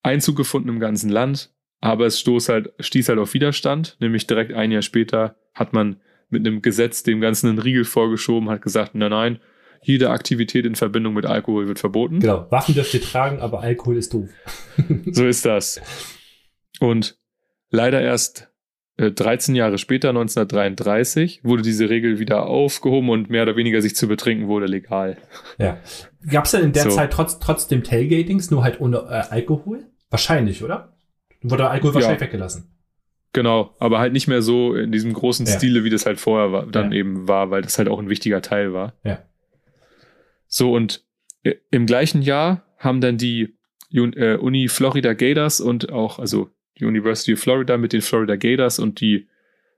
Einzug 0.04 0.36
gefunden 0.36 0.69
im 0.69 0.80
ganzen 0.80 1.10
Land, 1.10 1.54
aber 1.80 2.06
es 2.06 2.19
stoß 2.19 2.50
halt, 2.50 2.74
stieß 2.80 3.10
halt 3.10 3.19
auf 3.19 3.34
Widerstand, 3.34 3.97
nämlich 4.00 4.28
direkt 4.28 4.54
ein 4.54 4.71
Jahr 4.71 4.82
später 4.82 5.36
hat 5.54 5.74
man 5.74 6.00
mit 6.30 6.45
einem 6.45 6.62
Gesetz 6.62 7.04
dem 7.04 7.21
Ganzen 7.21 7.50
einen 7.50 7.60
Riegel 7.60 7.84
vorgeschoben, 7.84 8.50
hat 8.50 8.62
gesagt, 8.62 8.95
nein, 8.95 9.12
nein, 9.12 9.39
jede 9.84 10.12
Aktivität 10.12 10.65
in 10.65 10.76
Verbindung 10.76 11.13
mit 11.13 11.26
Alkohol 11.26 11.67
wird 11.67 11.80
verboten. 11.80 12.19
Genau, 12.19 12.50
Waffen 12.52 12.76
dürft 12.76 12.93
ihr 12.93 13.02
tragen, 13.02 13.39
aber 13.39 13.62
Alkohol 13.62 13.97
ist 13.97 14.13
doof. 14.13 14.30
so 15.12 15.26
ist 15.26 15.45
das. 15.45 15.82
Und 16.80 17.17
leider 17.69 18.02
erst 18.02 18.51
13 19.10 19.56
äh, 19.56 19.58
Jahre 19.58 19.78
später, 19.78 20.10
1933, 20.10 21.42
wurde 21.44 21.64
diese 21.64 21.90
Regel 21.90 22.20
wieder 22.20 22.46
aufgehoben 22.46 23.10
und 23.10 23.30
mehr 23.30 23.44
oder 23.44 23.56
weniger 23.56 23.82
sich 23.82 23.96
zu 23.96 24.08
betrinken 24.08 24.48
wurde 24.48 24.68
legal. 24.68 25.18
Ja. 25.58 25.78
Gab 26.30 26.46
es 26.46 26.52
denn 26.52 26.64
in 26.64 26.74
der 26.74 26.84
so. 26.84 26.90
Zeit 26.92 27.12
trotz, 27.12 27.40
trotzdem 27.40 27.84
Tailgatings, 27.84 28.52
nur 28.52 28.64
halt 28.64 28.80
ohne 28.80 28.98
äh, 28.98 29.34
Alkohol? 29.34 29.86
Wahrscheinlich, 30.10 30.64
oder? 30.64 30.94
Wurde 31.42 31.70
Alkohol 31.70 31.96
wahrscheinlich 31.96 32.22
ja. 32.22 32.28
weggelassen. 32.28 32.72
Genau, 33.34 33.76
aber 33.80 34.00
halt 34.00 34.14
nicht 34.14 34.28
mehr 34.28 34.42
so 34.42 34.76
in 34.76 34.92
diesem 34.92 35.14
großen 35.14 35.46
ja. 35.46 35.54
Stile, 35.54 35.84
wie 35.84 35.90
das 35.90 36.06
halt 36.06 36.20
vorher 36.20 36.52
war, 36.52 36.66
dann 36.66 36.92
ja. 36.92 37.00
eben 37.00 37.28
war, 37.28 37.50
weil 37.50 37.62
das 37.62 37.78
halt 37.78 37.88
auch 37.88 38.00
ein 38.00 38.10
wichtiger 38.10 38.42
Teil 38.42 38.74
war. 38.74 38.94
Ja. 39.04 39.20
So, 40.48 40.74
und 40.74 41.06
äh, 41.44 41.56
im 41.72 41.86
gleichen 41.86 42.22
Jahr 42.22 42.66
haben 42.78 43.00
dann 43.00 43.18
die 43.18 43.56
äh, 43.94 44.36
Uni 44.36 44.68
Florida 44.68 45.14
Gators 45.14 45.62
und 45.62 45.92
auch, 45.92 46.20
also 46.20 46.50
die 46.82 46.86
University 46.86 47.34
of 47.34 47.39
Florida 47.39 47.78
mit 47.78 47.94
den 47.94 48.02
Florida 48.02 48.36
Gators 48.36 48.80
und 48.80 49.00
die 49.00 49.28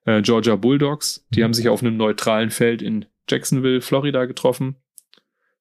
äh, 0.06 0.22
Georgia 0.22 0.56
Bulldogs. 0.56 1.26
Die 1.30 1.40
mhm. 1.40 1.44
haben 1.46 1.54
sich 1.54 1.70
auf 1.70 1.82
einem 1.82 1.98
neutralen 1.98 2.50
Feld 2.50 2.82
in 2.82 3.06
Jacksonville, 3.30 3.82
Florida 3.82 4.26
getroffen. 4.26 4.76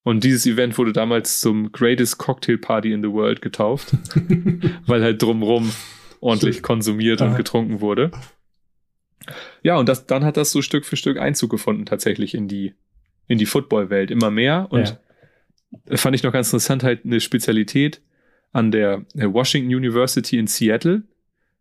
Und 0.04 0.24
dieses 0.24 0.46
Event 0.46 0.78
wurde 0.78 0.92
damals 0.92 1.40
zum 1.40 1.70
Greatest 1.70 2.18
Cocktail 2.18 2.58
Party 2.58 2.92
in 2.92 3.02
the 3.02 3.10
World 3.10 3.40
getauft, 3.40 3.94
weil 4.86 5.02
halt 5.02 5.22
drumrum 5.22 5.72
ordentlich 6.20 6.62
konsumiert 6.62 7.20
und 7.20 7.36
getrunken 7.36 7.80
wurde. 7.80 8.10
Ja, 9.62 9.76
und 9.76 9.88
das, 9.88 10.06
dann 10.06 10.24
hat 10.24 10.36
das 10.36 10.50
so 10.50 10.60
Stück 10.60 10.84
für 10.84 10.96
Stück 10.96 11.18
Einzug 11.18 11.50
gefunden, 11.50 11.86
tatsächlich 11.86 12.34
in 12.34 12.48
die, 12.48 12.74
in 13.28 13.38
die 13.38 13.46
Football-Welt. 13.46 14.10
Immer 14.10 14.32
mehr. 14.32 14.66
Und 14.70 14.98
ja. 15.88 15.96
fand 15.96 16.16
ich 16.16 16.24
noch 16.24 16.32
ganz 16.32 16.48
interessant, 16.48 16.82
halt 16.82 17.04
eine 17.04 17.20
Spezialität 17.20 18.00
an 18.52 18.72
der 18.72 19.04
Washington 19.14 19.72
University 19.72 20.36
in 20.36 20.48
Seattle. 20.48 21.04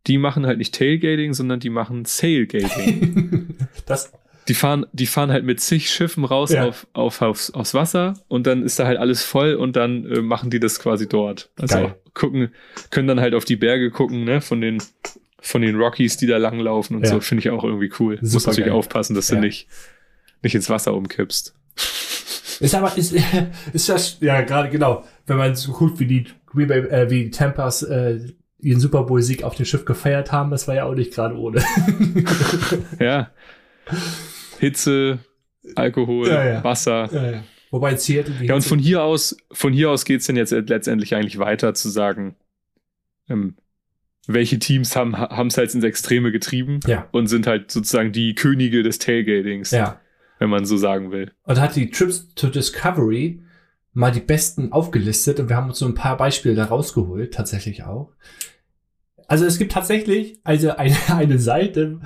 Die 0.07 0.17
machen 0.17 0.45
halt 0.45 0.57
nicht 0.57 0.73
Tailgating, 0.73 1.33
sondern 1.33 1.59
die 1.59 1.69
machen 1.69 2.05
Sailgating. 2.05 3.55
das 3.85 4.11
die 4.47 4.55
fahren, 4.55 4.85
die 4.91 5.05
fahren 5.05 5.31
halt 5.31 5.45
mit 5.45 5.59
zig 5.61 5.89
Schiffen 5.89 6.25
raus 6.25 6.51
ja. 6.51 6.65
auf, 6.65 6.87
auf, 6.93 7.21
aufs, 7.21 7.51
aufs 7.51 7.73
Wasser 7.73 8.15
und 8.27 8.47
dann 8.47 8.63
ist 8.63 8.79
da 8.79 8.85
halt 8.85 8.97
alles 8.97 9.23
voll 9.23 9.53
und 9.53 9.75
dann 9.75 10.05
äh, 10.05 10.21
machen 10.21 10.49
die 10.49 10.59
das 10.59 10.79
quasi 10.79 11.07
dort. 11.07 11.51
Also 11.59 11.75
Geil. 11.75 11.95
gucken, 12.13 12.49
können 12.89 13.07
dann 13.07 13.19
halt 13.19 13.35
auf 13.35 13.45
die 13.45 13.55
Berge 13.55 13.91
gucken, 13.91 14.23
ne, 14.23 14.41
von 14.41 14.59
den, 14.59 14.81
von 15.39 15.61
den 15.61 15.75
Rockies, 15.75 16.17
die 16.17 16.27
da 16.27 16.37
langlaufen 16.37 16.95
und 16.95 17.03
ja. 17.03 17.11
so, 17.11 17.19
finde 17.19 17.41
ich 17.41 17.49
auch 17.49 17.63
irgendwie 17.63 17.91
cool. 17.99 18.17
Super 18.21 18.33
Muss 18.33 18.47
natürlich 18.47 18.69
geil. 18.69 18.77
aufpassen, 18.77 19.15
dass 19.15 19.29
ja. 19.29 19.35
du 19.35 19.41
nicht, 19.41 19.67
nicht 20.41 20.55
ins 20.55 20.69
Wasser 20.69 20.95
umkippst. 20.95 21.53
Ist 22.59 22.75
aber, 22.75 22.97
ist, 22.97 23.13
ist 23.73 23.89
das, 23.89 24.17
ja, 24.21 24.41
gerade 24.41 24.69
genau, 24.69 25.05
wenn 25.27 25.37
man 25.37 25.55
so 25.55 25.71
gut 25.71 25.99
wie 25.99 26.07
die, 26.07 26.25
wie, 26.53 26.63
äh, 26.63 27.09
wie 27.09 27.25
die 27.25 27.31
Tampas, 27.31 27.83
äh, 27.83 28.19
ihren 28.61 28.79
Super 28.79 29.03
Bowl-Sieg 29.03 29.43
auf 29.43 29.55
dem 29.55 29.65
Schiff 29.65 29.85
gefeiert 29.85 30.31
haben, 30.31 30.51
das 30.51 30.67
war 30.67 30.75
ja 30.75 30.85
auch 30.85 30.95
nicht 30.95 31.13
gerade 31.13 31.35
ohne. 31.35 31.63
ja. 32.99 33.31
Hitze, 34.59 35.19
Alkohol, 35.75 36.27
ja, 36.27 36.45
ja. 36.45 36.63
Wasser. 36.63 37.09
Ja, 37.11 37.43
Wobei 37.71 37.95
Seattle 37.95 38.35
Ja, 38.45 38.55
und 38.55 38.63
von 38.63 38.79
hier 38.79 39.01
aus, 39.01 39.37
von 39.51 39.71
hier 39.71 39.89
aus 39.89 40.03
geht's 40.03 40.27
dann 40.27 40.35
jetzt 40.35 40.51
letztendlich 40.51 41.15
eigentlich 41.15 41.39
weiter 41.39 41.73
zu 41.73 41.89
sagen, 41.89 42.35
ähm, 43.29 43.55
welche 44.27 44.59
Teams 44.59 44.95
haben 44.95 45.17
haben 45.17 45.47
es 45.47 45.57
halt 45.57 45.73
ins 45.73 45.83
Extreme 45.83 46.31
getrieben 46.31 46.79
und 47.11 47.27
sind 47.27 47.47
halt 47.47 47.71
sozusagen 47.71 48.11
die 48.11 48.35
Könige 48.35 48.83
des 48.83 48.99
Tailgatings, 48.99 49.71
wenn 50.37 50.49
man 50.49 50.65
so 50.65 50.77
sagen 50.77 51.11
will. 51.11 51.31
Und 51.43 51.59
hat 51.59 51.75
die 51.75 51.89
Trips 51.89 52.33
to 52.35 52.49
Discovery 52.49 53.41
mal 53.93 54.11
die 54.11 54.19
besten 54.19 54.71
aufgelistet 54.71 55.39
und 55.39 55.49
wir 55.49 55.55
haben 55.55 55.69
uns 55.69 55.79
so 55.79 55.85
ein 55.85 55.95
paar 55.95 56.17
Beispiele 56.17 56.55
da 56.55 56.65
rausgeholt, 56.65 57.33
tatsächlich 57.33 57.83
auch. 57.83 58.13
Also 59.31 59.45
es 59.45 59.57
gibt 59.57 59.71
tatsächlich 59.71 60.41
also 60.43 60.75
eine, 60.75 60.97
eine 61.07 61.39
Seite, 61.39 62.01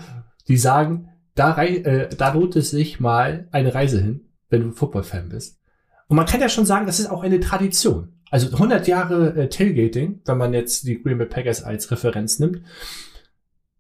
die 0.47 0.57
sagen, 0.57 1.09
da, 1.33 1.59
äh, 1.63 2.07
da 2.15 2.31
lohnt 2.31 2.55
es 2.55 2.69
sich 2.69 2.99
mal 2.99 3.47
eine 3.51 3.73
Reise 3.73 3.99
hin, 3.99 4.29
wenn 4.49 4.61
du 4.61 4.71
Football-Fan 4.71 5.29
bist. 5.29 5.59
Und 6.07 6.17
man 6.17 6.27
kann 6.27 6.39
ja 6.39 6.49
schon 6.49 6.67
sagen, 6.67 6.85
das 6.85 6.99
ist 6.99 7.09
auch 7.09 7.23
eine 7.23 7.39
Tradition. 7.39 8.13
Also 8.29 8.51
100 8.51 8.87
Jahre 8.87 9.35
äh, 9.35 9.49
Tailgating, 9.49 10.21
wenn 10.25 10.37
man 10.37 10.53
jetzt 10.53 10.85
die 10.85 11.01
Green 11.01 11.17
Bay 11.17 11.25
Packers 11.25 11.63
als 11.63 11.89
Referenz 11.89 12.37
nimmt, 12.37 12.61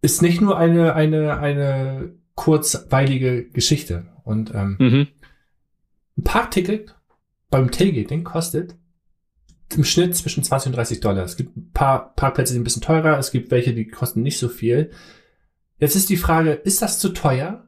ist 0.01 0.23
nicht 0.23 0.41
nur 0.41 0.57
eine, 0.57 0.95
eine, 0.95 1.37
eine 1.37 2.15
kurzweilige 2.33 3.47
Geschichte. 3.49 4.07
Und 4.23 4.55
ähm, 4.55 4.75
mhm. 4.79 5.07
ein 6.17 6.23
Parkticket 6.23 6.95
beim 7.51 7.69
Tailgating 7.69 8.23
kostet 8.23 8.75
im 9.77 9.83
Schnitt 9.83 10.15
zwischen 10.15 10.43
20 10.43 10.67
und 10.67 10.77
30 10.77 10.99
Dollar. 10.99 11.23
Es 11.23 11.37
gibt 11.37 11.55
ein 11.55 11.71
paar 11.71 12.13
Parkplätze, 12.15 12.53
die 12.53 12.59
ein 12.59 12.63
bisschen 12.63 12.81
teurer, 12.81 13.17
es 13.17 13.31
gibt 13.31 13.51
welche, 13.51 13.73
die 13.73 13.87
kosten 13.87 14.21
nicht 14.21 14.39
so 14.39 14.49
viel. 14.49 14.91
Jetzt 15.77 15.95
ist 15.95 16.09
die 16.09 16.17
Frage, 16.17 16.51
ist 16.51 16.81
das 16.81 16.99
zu 16.99 17.09
teuer? 17.09 17.67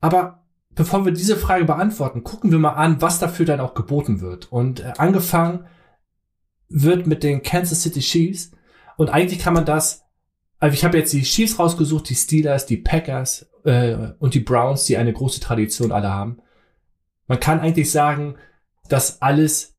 Aber 0.00 0.46
bevor 0.70 1.04
wir 1.04 1.12
diese 1.12 1.36
Frage 1.36 1.64
beantworten, 1.64 2.22
gucken 2.22 2.50
wir 2.50 2.58
mal 2.58 2.74
an, 2.74 3.00
was 3.00 3.18
dafür 3.18 3.46
dann 3.46 3.60
auch 3.60 3.74
geboten 3.74 4.20
wird. 4.20 4.52
Und 4.52 4.80
äh, 4.80 4.92
angefangen 4.98 5.66
wird 6.68 7.06
mit 7.06 7.22
den 7.22 7.42
Kansas 7.42 7.82
City 7.82 8.00
Chiefs. 8.00 8.52
Und 8.96 9.08
eigentlich 9.08 9.40
kann 9.40 9.54
man 9.54 9.64
das, 9.64 10.04
also 10.58 10.74
ich 10.74 10.84
habe 10.84 10.98
jetzt 10.98 11.12
die 11.12 11.22
Chiefs 11.22 11.58
rausgesucht, 11.58 12.08
die 12.08 12.14
Steelers, 12.14 12.66
die 12.66 12.76
Packers 12.76 13.48
äh, 13.64 14.12
und 14.18 14.34
die 14.34 14.40
Browns, 14.40 14.84
die 14.84 14.96
eine 14.96 15.12
große 15.12 15.40
Tradition 15.40 15.92
alle 15.92 16.10
haben. 16.10 16.38
Man 17.26 17.40
kann 17.40 17.60
eigentlich 17.60 17.90
sagen, 17.90 18.36
dass 18.88 19.20
alles 19.22 19.77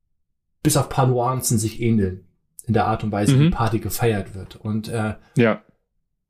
bis 0.64 0.78
auf 0.78 0.90
paar 0.90 1.08
Nuancen 1.08 1.58
sich 1.58 1.82
ähneln 1.82 2.26
in 2.68 2.74
der 2.74 2.86
Art 2.86 3.04
und 3.04 3.12
Weise, 3.12 3.36
mhm. 3.36 3.40
wie 3.40 3.50
Party 3.50 3.80
gefeiert 3.80 4.36
wird. 4.36 4.56
Und 4.56 4.90
äh, 4.90 5.16
ja. 5.36 5.62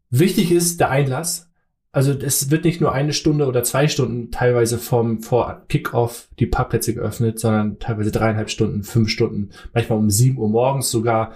Wichtig 0.10 0.52
ist 0.52 0.80
der 0.80 0.90
Einlass. 0.90 1.50
Also 1.92 2.12
es 2.14 2.52
wird 2.52 2.66
nicht 2.66 2.82
nur 2.82 2.94
eine 2.94 3.14
Stunde 3.14 3.48
oder 3.48 3.64
zwei 3.64 3.88
Stunden 3.88 4.32
teilweise 4.32 4.78
vom 4.78 5.22
vor 5.22 5.64
Kickoff 5.70 6.30
die 6.40 6.46
Parkplätze 6.46 6.94
geöffnet, 6.94 7.40
sondern 7.40 7.80
teilweise 7.80 8.12
dreieinhalb 8.12 8.50
Stunden, 8.50 8.84
fünf 8.84 9.10
Stunden, 9.10 9.50
manchmal 9.74 9.98
um 9.98 10.10
sieben 10.10 10.38
Uhr 10.38 10.50
morgens 10.50 10.92
sogar. 10.92 11.34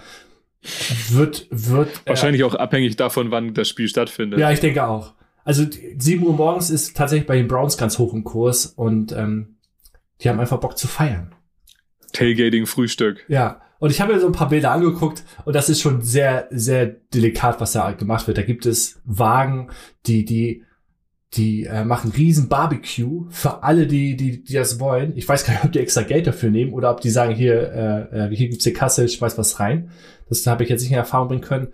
Wird, 1.09 1.47
wird. 1.51 2.05
Wahrscheinlich 2.05 2.41
äh, 2.41 2.45
auch 2.45 2.55
abhängig 2.55 2.95
davon, 2.95 3.31
wann 3.31 3.53
das 3.53 3.67
Spiel 3.67 3.89
stattfindet. 3.89 4.39
Ja, 4.39 4.51
ich 4.51 4.61
denke 4.61 4.87
auch. 4.87 5.13
Also 5.43 5.65
sieben 5.97 6.25
Uhr 6.25 6.33
morgens 6.33 6.69
ist 6.69 6.95
tatsächlich 6.95 7.27
bei 7.27 7.35
den 7.35 7.49
Browns 7.49 7.77
ganz 7.77 7.99
hoch 7.99 8.13
im 8.13 8.23
Kurs 8.23 8.67
und 8.67 9.11
ähm, 9.11 9.57
die 10.21 10.29
haben 10.29 10.39
einfach 10.39 10.59
Bock 10.59 10.77
zu 10.77 10.87
feiern. 10.87 11.35
Tailgating 12.13 12.65
Frühstück. 12.65 13.25
Ja. 13.27 13.61
Und 13.79 13.89
ich 13.89 13.99
habe 13.99 14.13
mir 14.13 14.19
so 14.21 14.27
ein 14.27 14.31
paar 14.31 14.47
Bilder 14.47 14.71
angeguckt 14.71 15.23
und 15.43 15.53
das 15.53 15.67
ist 15.67 15.81
schon 15.81 16.01
sehr, 16.01 16.47
sehr 16.51 16.85
delikat, 16.85 17.59
was 17.59 17.73
da 17.73 17.91
gemacht 17.91 18.27
wird. 18.27 18.37
Da 18.37 18.43
gibt 18.43 18.65
es 18.65 19.01
Wagen, 19.03 19.71
die, 20.05 20.23
die, 20.23 20.63
die 21.33 21.65
äh, 21.65 21.83
machen 21.83 22.11
riesen 22.11 22.47
Barbecue 22.47 23.25
für 23.29 23.61
alle, 23.61 23.85
die, 23.85 24.15
die, 24.15 24.41
die 24.41 24.53
das 24.53 24.79
wollen. 24.79 25.11
Ich 25.17 25.27
weiß 25.27 25.45
gar 25.45 25.53
nicht, 25.53 25.65
ob 25.65 25.73
die 25.73 25.79
extra 25.79 26.03
Geld 26.03 26.27
dafür 26.27 26.49
nehmen 26.49 26.71
oder 26.71 26.91
ob 26.91 27.01
die 27.01 27.09
sagen, 27.09 27.35
hier, 27.35 28.09
äh, 28.13 28.27
äh 28.27 28.35
hier 28.35 28.47
gibt's 28.47 28.63
die 28.63 28.71
Kasse, 28.71 29.03
ich 29.03 29.21
weiß 29.21 29.37
was 29.37 29.59
rein. 29.59 29.89
Das 30.29 30.47
habe 30.47 30.63
ich 30.63 30.69
jetzt 30.69 30.81
nicht 30.81 30.91
in 30.91 30.97
Erfahrung 30.97 31.27
bringen 31.27 31.41
können. 31.41 31.67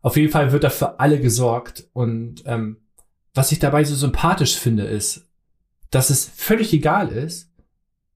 Auf 0.00 0.16
jeden 0.16 0.32
Fall 0.32 0.52
wird 0.52 0.64
da 0.64 0.70
für 0.70 1.00
alle 1.00 1.20
gesorgt. 1.20 1.86
Und 1.92 2.44
ähm, 2.46 2.78
was 3.34 3.52
ich 3.52 3.58
dabei 3.58 3.84
so 3.84 3.94
sympathisch 3.94 4.56
finde, 4.56 4.84
ist, 4.84 5.28
dass 5.90 6.10
es 6.10 6.30
völlig 6.34 6.72
egal 6.72 7.08
ist, 7.10 7.51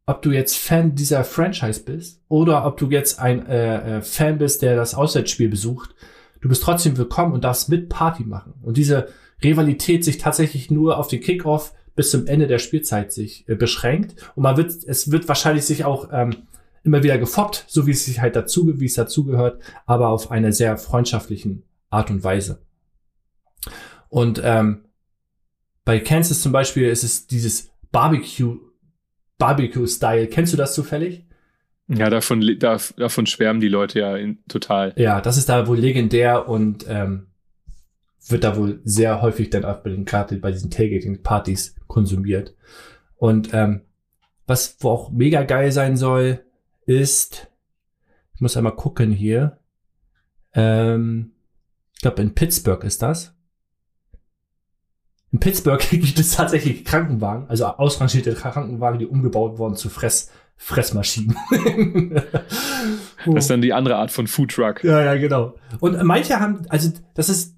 ob 0.06 0.22
du 0.22 0.30
jetzt 0.30 0.56
Fan 0.56 0.94
dieser 0.94 1.24
Franchise 1.24 1.82
bist 1.82 2.22
oder 2.28 2.64
ob 2.64 2.76
du 2.76 2.88
jetzt 2.90 3.18
ein 3.18 3.44
äh, 3.46 3.98
äh, 3.98 4.02
Fan 4.02 4.38
bist, 4.38 4.62
der 4.62 4.76
das 4.76 4.94
Auswärtsspiel 4.94 5.48
besucht, 5.48 5.94
du 6.40 6.48
bist 6.48 6.62
trotzdem 6.62 6.96
willkommen 6.96 7.32
und 7.32 7.42
darfst 7.42 7.68
mit 7.68 7.88
Party 7.88 8.22
machen. 8.24 8.54
Und 8.62 8.76
diese 8.76 9.08
Rivalität 9.42 10.04
sich 10.04 10.18
tatsächlich 10.18 10.70
nur 10.70 10.98
auf 10.98 11.08
den 11.08 11.20
Kickoff 11.20 11.74
bis 11.96 12.12
zum 12.12 12.26
Ende 12.26 12.46
der 12.46 12.60
Spielzeit 12.60 13.12
sich 13.12 13.48
äh, 13.48 13.56
beschränkt. 13.56 14.14
Und 14.36 14.44
man 14.44 14.56
wird, 14.56 14.72
es 14.86 15.10
wird 15.10 15.26
wahrscheinlich 15.26 15.64
sich 15.64 15.84
auch 15.84 16.10
ähm, 16.12 16.36
immer 16.84 17.02
wieder 17.02 17.18
gefoppt, 17.18 17.64
so 17.66 17.86
wie 17.88 17.90
es 17.90 18.04
sich 18.04 18.20
halt 18.20 18.36
dazu, 18.36 18.78
wie 18.78 18.86
es 18.86 18.94
dazugehört, 18.94 19.60
aber 19.86 20.08
auf 20.08 20.30
eine 20.30 20.52
sehr 20.52 20.78
freundschaftlichen 20.78 21.64
Art 21.90 22.10
und 22.10 22.22
Weise. 22.22 22.60
Und 24.08 24.40
ähm, 24.44 24.84
bei 25.84 25.98
Kansas 25.98 26.42
zum 26.42 26.52
Beispiel 26.52 26.88
ist 26.88 27.02
es 27.02 27.26
dieses 27.26 27.70
Barbecue 27.90 28.58
Barbecue-Style. 29.38 30.28
Kennst 30.28 30.52
du 30.52 30.56
das 30.56 30.74
zufällig? 30.74 31.24
Ja, 31.88 32.10
davon, 32.10 32.42
da, 32.58 32.78
davon 32.96 33.26
schwärmen 33.26 33.60
die 33.60 33.68
Leute 33.68 34.00
ja 34.00 34.16
in, 34.16 34.38
total. 34.48 34.92
Ja, 34.96 35.20
das 35.20 35.36
ist 35.36 35.48
da 35.48 35.68
wohl 35.68 35.78
legendär 35.78 36.48
und 36.48 36.84
ähm, 36.88 37.28
wird 38.26 38.42
da 38.42 38.56
wohl 38.56 38.80
sehr 38.84 39.22
häufig 39.22 39.50
dann 39.50 39.64
auch 39.64 39.78
bei 39.78 39.90
den 39.90 40.04
gerade 40.04 40.36
bei 40.36 40.50
diesen 40.50 40.70
Tailgating-Partys 40.70 41.76
konsumiert. 41.86 42.54
Und 43.16 43.54
ähm, 43.54 43.82
was 44.46 44.76
auch 44.82 45.10
mega 45.10 45.44
geil 45.44 45.70
sein 45.70 45.96
soll, 45.96 46.44
ist, 46.86 47.48
ich 48.34 48.40
muss 48.40 48.56
einmal 48.56 48.74
gucken 48.74 49.12
hier. 49.12 49.58
Ähm, 50.54 51.32
ich 51.94 52.00
glaube 52.00 52.22
in 52.22 52.34
Pittsburgh 52.34 52.82
ist 52.82 53.02
das. 53.02 53.35
In 55.32 55.40
Pittsburgh 55.40 55.80
gibt 55.90 56.18
es 56.18 56.32
tatsächlich 56.32 56.84
Krankenwagen, 56.84 57.48
also 57.48 57.66
ausrangierte 57.66 58.34
Krankenwagen, 58.34 58.98
die 58.98 59.06
umgebaut 59.06 59.58
wurden 59.58 59.76
zu 59.76 59.88
Fress, 59.88 60.30
Fressmaschinen. 60.56 61.36
das 63.26 63.34
ist 63.34 63.50
dann 63.50 63.60
die 63.60 63.72
andere 63.72 63.96
Art 63.96 64.10
von 64.10 64.26
Food 64.26 64.52
Truck. 64.52 64.84
Ja, 64.84 65.02
ja, 65.02 65.14
genau. 65.16 65.54
Und 65.80 66.02
manche 66.04 66.40
haben, 66.40 66.62
also 66.68 66.90
das 67.14 67.28
ist, 67.28 67.56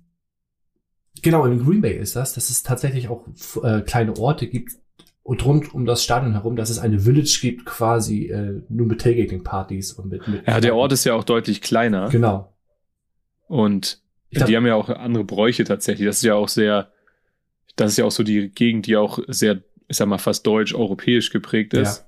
genau, 1.23 1.45
in 1.45 1.65
Green 1.65 1.81
Bay 1.81 1.97
ist 1.97 2.17
das, 2.17 2.33
dass 2.33 2.51
es 2.51 2.63
tatsächlich 2.63 3.09
auch 3.09 3.27
äh, 3.63 3.83
kleine 3.83 4.17
Orte 4.19 4.49
gibt 4.49 4.73
und 5.23 5.45
rund 5.45 5.75
um 5.75 5.85
das 5.85 6.03
Stadion 6.03 6.33
herum, 6.33 6.57
dass 6.57 6.71
es 6.71 6.79
eine 6.79 7.01
Village 7.01 7.39
gibt, 7.43 7.67
quasi 7.67 8.29
äh, 8.29 8.63
nur 8.71 8.87
mit 8.87 9.03
Tailgating-Partys 9.03 9.93
und 9.93 10.09
mit, 10.09 10.27
mit. 10.27 10.47
Ja, 10.47 10.59
der 10.59 10.75
Ort 10.75 10.93
ist 10.93 11.05
ja 11.05 11.13
auch 11.15 11.25
deutlich 11.25 11.61
kleiner. 11.61 12.09
Genau. 12.09 12.55
Und 13.47 14.03
glaub, 14.31 14.47
die 14.49 14.57
haben 14.57 14.67
ja 14.67 14.75
auch 14.75 14.89
andere 14.89 15.25
Bräuche 15.25 15.65
tatsächlich. 15.65 16.07
Das 16.07 16.17
ist 16.17 16.23
ja 16.23 16.35
auch 16.35 16.49
sehr, 16.49 16.91
das 17.81 17.93
ist 17.93 17.99
ja 17.99 18.05
auch 18.05 18.11
so 18.11 18.23
die 18.23 18.51
Gegend, 18.51 18.87
die 18.87 18.97
auch 18.97 19.19
sehr, 19.29 19.63
ich 19.87 19.97
sag 19.97 20.09
mal, 20.09 20.19
fast 20.19 20.47
deutsch-europäisch 20.47 21.31
geprägt 21.31 21.75
ist. 21.75 21.99
Ja. 21.99 22.05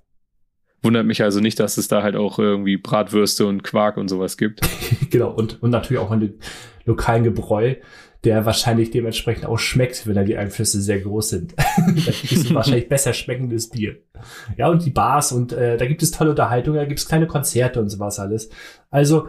Wundert 0.83 1.07
mich 1.07 1.23
also 1.23 1.41
nicht, 1.41 1.61
dass 1.61 1.77
es 1.77 1.89
da 1.89 2.03
halt 2.03 2.17
auch 2.17 2.39
irgendwie 2.39 2.77
Bratwürste 2.77 3.47
und 3.47 3.63
Quark 3.63 3.97
und 3.97 4.09
sowas 4.09 4.37
gibt. 4.37 4.61
genau, 5.11 5.31
und, 5.31 5.63
und 5.63 5.71
natürlich 5.71 6.03
auch 6.03 6.11
einen 6.11 6.41
lokalen 6.87 7.23
Gebräu, 7.23 7.75
der 8.25 8.45
wahrscheinlich 8.47 8.91
dementsprechend 8.91 9.47
auch 9.47 9.59
schmeckt, 9.59 10.07
wenn 10.07 10.15
da 10.15 10.25
die 10.25 10.37
Einflüsse 10.37 10.81
sehr 10.81 11.01
groß 11.01 11.29
sind. 11.29 11.55
da 11.57 11.93
gibt 11.93 12.33
es 12.33 12.53
wahrscheinlich 12.53 12.89
besser 12.89 13.13
schmeckendes 13.13 13.69
Bier. 13.71 13.99
Ja, 14.57 14.69
und 14.69 14.85
die 14.85 14.91
Bars 14.91 15.33
und 15.33 15.53
äh, 15.53 15.77
da 15.77 15.87
gibt 15.87 16.03
es 16.03 16.11
tolle 16.11 16.31
Unterhaltung, 16.31 16.75
da 16.75 16.85
gibt 16.85 16.99
es 16.99 17.09
kleine 17.09 17.27
Konzerte 17.27 17.81
und 17.81 17.89
sowas 17.91 18.19
alles. 18.19 18.51
Also, 18.91 19.29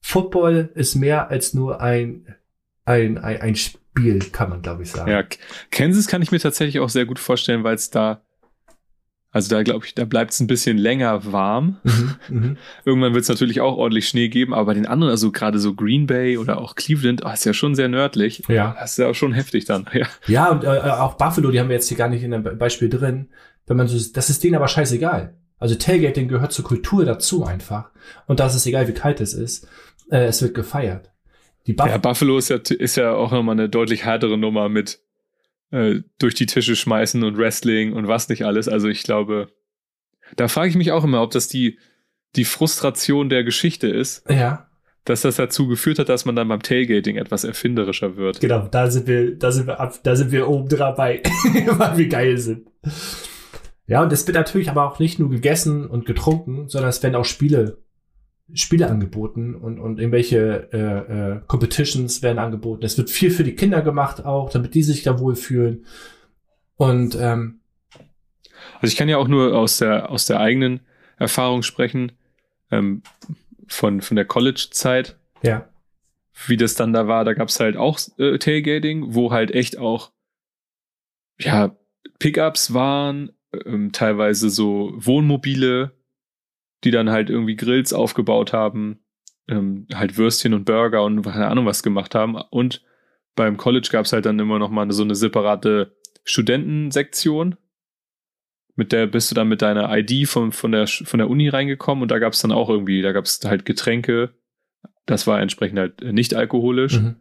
Football 0.00 0.70
ist 0.74 0.94
mehr 0.94 1.28
als 1.28 1.54
nur 1.54 1.80
ein 1.80 2.37
ein, 2.88 3.18
ein, 3.18 3.40
ein 3.40 3.56
Spiel, 3.56 4.18
kann 4.32 4.50
man 4.50 4.62
glaube 4.62 4.82
ich 4.82 4.90
sagen. 4.90 5.10
Ja, 5.10 5.24
Kansas 5.70 6.06
kann 6.06 6.22
ich 6.22 6.30
mir 6.30 6.40
tatsächlich 6.40 6.80
auch 6.80 6.88
sehr 6.88 7.06
gut 7.06 7.18
vorstellen, 7.18 7.64
weil 7.64 7.74
es 7.74 7.90
da 7.90 8.22
also 9.30 9.54
da 9.54 9.62
glaube 9.62 9.84
ich, 9.84 9.94
da 9.94 10.06
bleibt 10.06 10.32
es 10.32 10.40
ein 10.40 10.46
bisschen 10.46 10.78
länger 10.78 11.30
warm. 11.30 11.76
Mhm, 11.84 12.14
mhm. 12.28 12.56
Irgendwann 12.86 13.12
wird 13.12 13.22
es 13.22 13.28
natürlich 13.28 13.60
auch 13.60 13.76
ordentlich 13.76 14.08
Schnee 14.08 14.28
geben, 14.28 14.54
aber 14.54 14.66
bei 14.66 14.74
den 14.74 14.86
anderen, 14.86 15.10
also 15.10 15.30
gerade 15.30 15.58
so 15.58 15.74
Green 15.74 16.06
Bay 16.06 16.38
oder 16.38 16.58
auch 16.58 16.76
Cleveland, 16.76 17.24
oh, 17.24 17.30
ist 17.30 17.44
ja 17.44 17.52
schon 17.52 17.74
sehr 17.74 17.88
nördlich. 17.88 18.42
Ja. 18.48 18.74
Das 18.80 18.92
ist 18.92 18.98
ja 18.98 19.08
auch 19.08 19.14
schon 19.14 19.32
heftig 19.34 19.66
dann. 19.66 19.86
Ja, 19.94 20.06
ja 20.26 20.50
und 20.50 20.64
äh, 20.64 20.68
auch 20.68 21.14
Buffalo, 21.14 21.50
die 21.50 21.60
haben 21.60 21.68
wir 21.68 21.76
jetzt 21.76 21.88
hier 21.88 21.96
gar 21.96 22.08
nicht 22.08 22.22
in 22.22 22.30
dem 22.30 22.42
Beispiel 22.42 22.88
drin. 22.88 23.28
Wenn 23.66 23.76
man 23.76 23.88
so, 23.88 23.98
das 24.12 24.30
ist 24.30 24.42
denen 24.44 24.54
aber 24.54 24.68
scheißegal. 24.68 25.34
Also 25.58 25.74
Tailgating 25.74 26.28
gehört 26.28 26.52
zur 26.52 26.64
Kultur 26.64 27.04
dazu 27.04 27.44
einfach. 27.44 27.90
Und 28.26 28.40
da 28.40 28.46
ist 28.46 28.54
es 28.54 28.66
egal, 28.66 28.86
wie 28.88 28.92
kalt 28.92 29.20
es 29.20 29.34
ist. 29.34 29.66
Äh, 30.10 30.24
es 30.26 30.40
wird 30.40 30.54
gefeiert. 30.54 31.10
Die 31.68 31.74
Buff 31.74 31.86
ja, 31.86 31.98
Buffalo 31.98 32.38
ist 32.38 32.48
ja, 32.48 32.56
ist 32.56 32.96
ja 32.96 33.12
auch 33.12 33.30
nochmal 33.30 33.54
eine 33.54 33.68
deutlich 33.68 34.04
härtere 34.04 34.38
Nummer 34.38 34.70
mit 34.70 35.00
äh, 35.70 35.96
durch 36.18 36.34
die 36.34 36.46
Tische 36.46 36.74
schmeißen 36.74 37.22
und 37.22 37.36
Wrestling 37.36 37.92
und 37.92 38.08
was 38.08 38.30
nicht 38.30 38.44
alles. 38.46 38.68
Also 38.68 38.88
ich 38.88 39.02
glaube, 39.02 39.52
da 40.36 40.48
frage 40.48 40.70
ich 40.70 40.76
mich 40.76 40.92
auch 40.92 41.04
immer, 41.04 41.22
ob 41.22 41.30
das 41.30 41.46
die, 41.46 41.78
die 42.36 42.46
Frustration 42.46 43.28
der 43.28 43.44
Geschichte 43.44 43.86
ist. 43.86 44.28
Ja. 44.30 44.70
Dass 45.04 45.20
das 45.20 45.36
dazu 45.36 45.68
geführt 45.68 45.98
hat, 45.98 46.08
dass 46.08 46.24
man 46.24 46.36
dann 46.36 46.48
beim 46.48 46.62
Tailgating 46.62 47.16
etwas 47.16 47.44
erfinderischer 47.44 48.16
wird. 48.16 48.40
Genau, 48.40 48.66
da 48.66 48.90
sind 48.90 49.06
wir, 49.06 49.36
da 49.36 49.52
sind 49.52 49.66
wir 49.66 49.78
ab, 49.78 50.00
da 50.02 50.16
sind 50.16 50.32
wir 50.32 50.48
oben 50.48 50.70
dabei, 50.70 51.22
weil 51.66 51.98
wir 51.98 52.08
geil 52.08 52.38
sind. 52.38 52.68
Ja, 53.86 54.02
und 54.02 54.12
es 54.12 54.26
wird 54.26 54.36
natürlich 54.36 54.70
aber 54.70 54.90
auch 54.90 54.98
nicht 54.98 55.18
nur 55.18 55.28
gegessen 55.28 55.86
und 55.86 56.06
getrunken, 56.06 56.68
sondern 56.68 56.88
es 56.88 57.02
werden 57.02 57.14
auch 57.14 57.24
Spiele 57.26 57.78
Spiele 58.54 58.88
angeboten 58.88 59.54
und, 59.54 59.78
und 59.78 59.98
irgendwelche 59.98 60.68
äh, 60.72 60.78
äh, 60.78 61.40
Competitions 61.46 62.22
werden 62.22 62.38
angeboten. 62.38 62.84
Es 62.84 62.96
wird 62.96 63.10
viel 63.10 63.30
für 63.30 63.44
die 63.44 63.54
Kinder 63.54 63.82
gemacht 63.82 64.24
auch, 64.24 64.50
damit 64.50 64.74
die 64.74 64.82
sich 64.82 65.02
da 65.02 65.18
wohlfühlen. 65.18 65.84
Und 66.76 67.16
ähm, 67.20 67.60
also 68.80 68.92
ich 68.92 68.96
kann 68.96 69.08
ja 69.08 69.18
auch 69.18 69.28
nur 69.28 69.56
aus 69.56 69.78
der 69.78 70.10
aus 70.10 70.26
der 70.26 70.40
eigenen 70.40 70.80
Erfahrung 71.18 71.62
sprechen 71.62 72.12
ähm, 72.70 73.02
von 73.66 74.00
von 74.00 74.16
der 74.16 74.24
College-Zeit. 74.24 75.18
Ja. 75.42 75.68
Wie 76.46 76.56
das 76.56 76.74
dann 76.74 76.92
da 76.92 77.08
war, 77.08 77.24
da 77.24 77.34
gab's 77.34 77.60
halt 77.60 77.76
auch 77.76 77.98
äh, 78.18 78.38
Tailgating, 78.38 79.14
wo 79.14 79.32
halt 79.32 79.50
echt 79.50 79.76
auch 79.76 80.12
ja 81.38 81.76
Pickups 82.18 82.72
waren, 82.72 83.32
ähm, 83.66 83.92
teilweise 83.92 84.48
so 84.48 84.92
Wohnmobile 84.96 85.97
die 86.84 86.90
dann 86.90 87.10
halt 87.10 87.30
irgendwie 87.30 87.56
Grills 87.56 87.92
aufgebaut 87.92 88.52
haben, 88.52 89.00
ähm, 89.48 89.86
halt 89.92 90.16
Würstchen 90.16 90.54
und 90.54 90.64
Burger 90.64 91.02
und 91.04 91.22
keine 91.22 91.48
Ahnung 91.48 91.66
was 91.66 91.82
gemacht 91.82 92.14
haben. 92.14 92.36
Und 92.36 92.82
beim 93.34 93.56
College 93.56 93.88
gab 93.90 94.04
es 94.04 94.12
halt 94.12 94.26
dann 94.26 94.38
immer 94.38 94.58
noch 94.58 94.70
mal 94.70 94.90
so 94.92 95.02
eine 95.02 95.14
separate 95.14 95.96
Studentensektion. 96.24 97.56
Mit 98.76 98.92
der 98.92 99.06
bist 99.06 99.30
du 99.30 99.34
dann 99.34 99.48
mit 99.48 99.62
deiner 99.62 99.96
ID 99.96 100.28
von, 100.28 100.52
von, 100.52 100.72
der, 100.72 100.86
von 100.86 101.18
der 101.18 101.30
Uni 101.30 101.48
reingekommen 101.48 102.02
und 102.02 102.10
da 102.10 102.18
gab 102.18 102.32
es 102.32 102.40
dann 102.40 102.52
auch 102.52 102.68
irgendwie, 102.68 103.02
da 103.02 103.12
gab 103.12 103.24
es 103.24 103.40
halt 103.44 103.64
Getränke. 103.64 104.34
Das 105.06 105.26
war 105.26 105.40
entsprechend 105.40 105.78
halt 105.78 106.02
nicht 106.02 106.34
alkoholisch. 106.34 107.00
Mhm. 107.00 107.16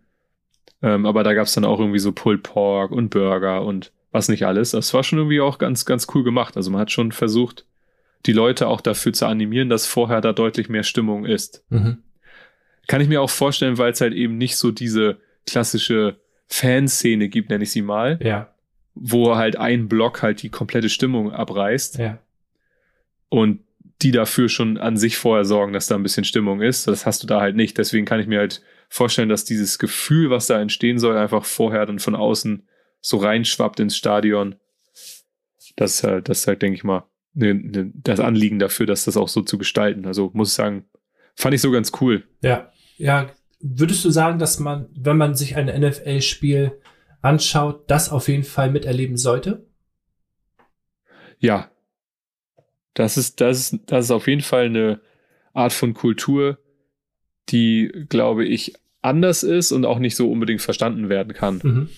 Ähm, 0.82 1.06
aber 1.06 1.24
da 1.24 1.34
gab 1.34 1.48
es 1.48 1.54
dann 1.54 1.66
auch 1.66 1.80
irgendwie 1.80 2.00
so 2.00 2.12
Pulled 2.12 2.44
Pork 2.44 2.92
und 2.92 3.10
Burger 3.10 3.64
und 3.64 3.92
was 4.12 4.30
nicht 4.30 4.46
alles. 4.46 4.72
Das 4.72 4.94
war 4.94 5.04
schon 5.04 5.20
irgendwie 5.20 5.42
auch 5.42 5.58
ganz, 5.58 5.86
ganz 5.86 6.08
cool 6.14 6.24
gemacht. 6.24 6.58
Also 6.58 6.72
man 6.72 6.82
hat 6.82 6.92
schon 6.92 7.12
versucht, 7.12 7.66
die 8.26 8.34
Leute 8.34 8.68
auch 8.68 8.82
dafür 8.82 9.14
zu 9.14 9.26
animieren, 9.26 9.70
dass 9.70 9.88
vorher 9.88 10.22
da 10.22 10.34
deutlich 10.34 10.70
mehr 10.70 10.84
Stimmung 10.84 11.26
ist. 11.26 11.64
Mhm. 11.70 12.00
Kann 12.88 13.02
ich 13.02 13.08
mir 13.08 13.22
auch 13.22 13.30
vorstellen, 13.30 13.78
weil 13.78 13.92
es 13.92 14.02
halt 14.02 14.14
eben 14.14 14.38
nicht 14.38 14.56
so 14.56 14.72
diese 14.72 15.20
klassische 15.46 16.20
Fanszene 16.48 17.30
gibt, 17.30 17.50
nenne 17.50 17.64
ich 17.64 17.72
sie 17.72 17.82
mal. 17.82 18.20
Ja. 18.22 18.54
Wo 18.96 19.36
halt 19.36 19.58
ein 19.58 19.88
Block 19.88 20.22
halt 20.22 20.42
die 20.42 20.50
komplette 20.50 20.90
Stimmung 20.90 21.32
abreißt. 21.32 22.00
Ja. 22.00 22.20
Und 23.30 23.60
die 24.02 24.12
dafür 24.12 24.48
schon 24.48 24.78
an 24.78 24.96
sich 24.96 25.18
vorher 25.18 25.46
sorgen, 25.46 25.74
dass 25.74 25.88
da 25.88 25.96
ein 25.96 26.04
bisschen 26.04 26.24
Stimmung 26.24 26.62
ist. 26.62 26.88
Das 26.88 27.06
hast 27.06 27.24
du 27.24 27.28
da 27.28 27.42
halt 27.42 27.56
nicht. 27.56 27.78
Deswegen 27.78 28.06
kann 28.06 28.20
ich 28.20 28.28
mir 28.28 28.40
halt 28.40 28.62
vorstellen, 28.90 29.30
dass 29.30 29.44
dieses 29.44 29.80
Gefühl, 29.80 30.30
was 30.30 30.48
da 30.48 30.62
entstehen 30.62 31.00
soll, 31.00 31.18
einfach 31.18 31.46
vorher 31.46 31.86
dann 31.86 32.00
von 32.00 32.16
außen 32.16 32.68
so 33.02 33.18
reinschwappt 33.18 33.80
ins 33.80 33.98
Stadion. 33.98 34.56
Das 35.76 35.96
ist 35.96 36.04
halt, 36.04 36.30
das 36.30 36.40
ist 36.40 36.48
halt, 36.48 36.62
denke 36.62 36.76
ich 36.76 36.84
mal, 36.84 37.06
ne, 37.38 37.54
ne, 37.54 37.92
das 37.94 38.20
Anliegen 38.20 38.60
dafür, 38.60 38.86
dass 38.86 39.06
das 39.06 39.16
auch 39.16 39.30
so 39.30 39.42
zu 39.42 39.58
gestalten. 39.58 40.06
Also 40.06 40.32
muss 40.34 40.50
ich 40.50 40.56
sagen, 40.56 40.86
fand 41.36 41.56
ich 41.56 41.62
so 41.62 41.72
ganz 41.72 41.92
cool. 42.02 42.28
Ja, 42.42 42.72
ja. 42.98 43.30
Würdest 43.60 44.06
du 44.06 44.12
sagen, 44.12 44.38
dass 44.38 44.60
man, 44.60 44.88
wenn 44.96 45.18
man 45.18 45.36
sich 45.36 45.56
ein 45.56 45.66
NFL-Spiel 45.66 46.80
anschaut, 47.22 47.90
das 47.90 48.12
auf 48.12 48.28
jeden 48.28 48.44
Fall 48.44 48.72
miterleben 48.72 49.18
sollte? 49.18 49.66
Ja. 51.40 51.72
Das 52.94 53.18
ist, 53.18 53.42
das 53.42 53.74
ist, 53.74 53.80
das 53.88 54.06
ist 54.06 54.12
auf 54.12 54.28
jeden 54.28 54.42
Fall 54.42 54.66
eine 54.66 55.02
Art 55.54 55.74
von 55.74 55.94
Kultur, 55.94 56.60
die, 57.50 57.92
glaube 58.10 58.46
ich, 58.46 58.74
anders 59.02 59.44
ist 59.44 59.72
und 59.72 59.86
auch 59.86 60.00
nicht 60.00 60.16
so 60.16 60.32
unbedingt 60.32 60.62
verstanden 60.62 61.10
werden 61.10 61.34
kann. 61.34 61.62
Mhm 61.64 61.90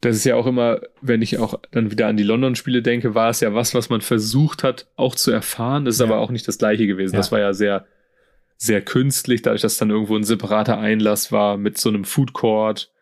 das 0.00 0.16
ist 0.16 0.24
ja 0.24 0.36
auch 0.36 0.46
immer, 0.46 0.80
wenn 1.00 1.22
ich 1.22 1.38
auch 1.38 1.60
dann 1.70 1.90
wieder 1.90 2.06
an 2.06 2.16
die 2.16 2.22
London-Spiele 2.22 2.82
denke, 2.82 3.14
war 3.14 3.30
es 3.30 3.40
ja 3.40 3.54
was, 3.54 3.74
was 3.74 3.88
man 3.88 4.00
versucht 4.00 4.62
hat, 4.62 4.86
auch 4.96 5.14
zu 5.14 5.30
erfahren. 5.30 5.84
Das 5.84 5.96
ist 5.96 6.00
ja. 6.00 6.06
aber 6.06 6.18
auch 6.18 6.30
nicht 6.30 6.46
das 6.46 6.58
gleiche 6.58 6.86
gewesen. 6.86 7.14
Ja. 7.14 7.18
Das 7.18 7.32
war 7.32 7.40
ja 7.40 7.54
sehr, 7.54 7.86
sehr 8.56 8.82
künstlich, 8.82 9.42
dadurch, 9.42 9.62
dass 9.62 9.78
dann 9.78 9.90
irgendwo 9.90 10.16
ein 10.16 10.24
separater 10.24 10.78
Einlass 10.78 11.32
war 11.32 11.56
mit 11.56 11.78
so 11.78 11.88
einem 11.88 12.04
Food 12.04 12.32
Court, 12.32 12.92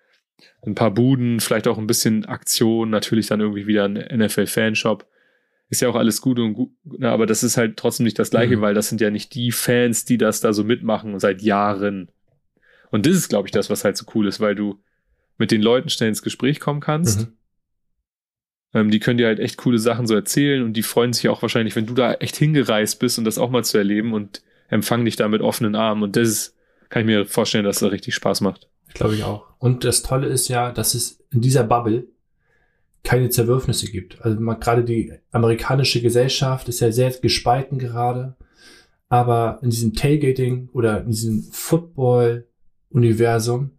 ein 0.65 0.75
paar 0.75 0.93
Buden, 0.93 1.41
vielleicht 1.41 1.69
auch 1.69 1.79
ein 1.79 1.87
bisschen 1.87 2.25
Aktion, 2.27 2.91
natürlich 2.91 3.27
dann 3.27 3.41
irgendwie 3.41 3.67
wieder 3.67 3.85
ein 3.85 3.95
NFL-Fanshop. 3.95 5.07
Ist 5.71 5.83
ja 5.83 5.89
auch 5.89 5.97
alles 5.97 6.21
gut 6.21 6.39
und 6.39 6.55
gut, 6.55 6.71
aber 7.01 7.27
das 7.27 7.43
ist 7.43 7.57
halt 7.57 7.77
trotzdem 7.77 8.05
nicht 8.05 8.19
das 8.19 8.31
gleiche, 8.31 8.59
mhm. 8.59 8.61
weil 8.61 8.75
das 8.75 8.89
sind 8.89 9.01
ja 9.01 9.11
nicht 9.11 9.35
die 9.35 9.51
Fans, 9.51 10.05
die 10.05 10.19
das 10.19 10.41
da 10.41 10.53
so 10.53 10.63
mitmachen 10.63 11.19
seit 11.19 11.43
Jahren. 11.43 12.09
Und 12.91 13.07
das 13.07 13.17
ist, 13.17 13.29
glaube 13.29 13.49
ich, 13.49 13.53
das, 13.53 13.71
was 13.71 13.85
halt 13.85 13.97
so 13.97 14.07
cool 14.15 14.29
ist, 14.29 14.41
weil 14.41 14.55
du 14.55 14.79
mit 15.38 15.51
den 15.51 15.62
Leuten 15.62 15.88
schnell 15.88 16.09
ins 16.09 16.23
Gespräch 16.23 16.61
kommen 16.61 16.81
kannst. 16.81 17.20
Mhm. 17.20 17.33
Ähm, 18.75 18.90
die 18.90 19.01
können 19.01 19.18
dir 19.18 19.27
halt 19.27 19.38
echt 19.38 19.57
coole 19.57 19.79
Sachen 19.79 20.07
so 20.07 20.14
erzählen 20.14 20.62
und 20.62 20.75
die 20.75 20.83
freuen 20.83 21.12
sich 21.12 21.29
auch 21.29 21.42
wahrscheinlich, 21.42 21.77
wenn 21.77 21.87
du 21.87 21.94
da 21.94 22.14
echt 22.14 22.37
hingereist 22.37 22.99
bist 22.99 23.18
und 23.18 23.25
das 23.25 23.38
auch 23.38 23.51
mal 23.51 23.64
zu 23.64 23.79
erleben 23.79 24.12
und 24.12 24.42
empfangen 24.68 25.05
dich 25.05 25.16
da 25.16 25.29
mit 25.29 25.42
offenen 25.42 25.77
Armen. 25.77 26.03
Und 26.03 26.16
das 26.16 26.29
ist, 26.29 26.57
kann 26.88 27.03
ich 27.03 27.07
mir 27.07 27.27
vorstellen, 27.27 27.64
dass 27.64 27.79
das 27.79 27.92
richtig 27.92 28.14
Spaß 28.14 28.40
macht. 28.40 28.68
Glaube 28.92 29.14
ich 29.14 29.25
auch. 29.25 29.47
Und 29.59 29.85
das 29.85 30.03
Tolle 30.03 30.27
ist 30.27 30.49
ja, 30.49 30.73
dass 30.73 30.94
es 30.94 31.25
in 31.31 31.40
dieser 31.40 31.64
Bubble 31.64 32.09
keine 33.03 33.29
Zerwürfnisse 33.29 33.90
gibt. 33.90 34.23
Also 34.23 34.40
man, 34.40 34.61
gerade 34.61 34.85
die 34.85 35.12
amerikanische 35.31 36.01
Gesellschaft 36.01 36.68
ist 36.68 36.81
ja 36.81 36.90
sehr 36.90 37.11
gespalten 37.11 37.79
gerade. 37.79 38.37
Aber 39.09 39.59
in 39.62 39.70
diesem 39.70 39.94
Tailgating 39.94 40.68
oder 40.73 41.03
in 41.03 41.11
diesem 41.11 41.44
Football-Universum 41.53 43.73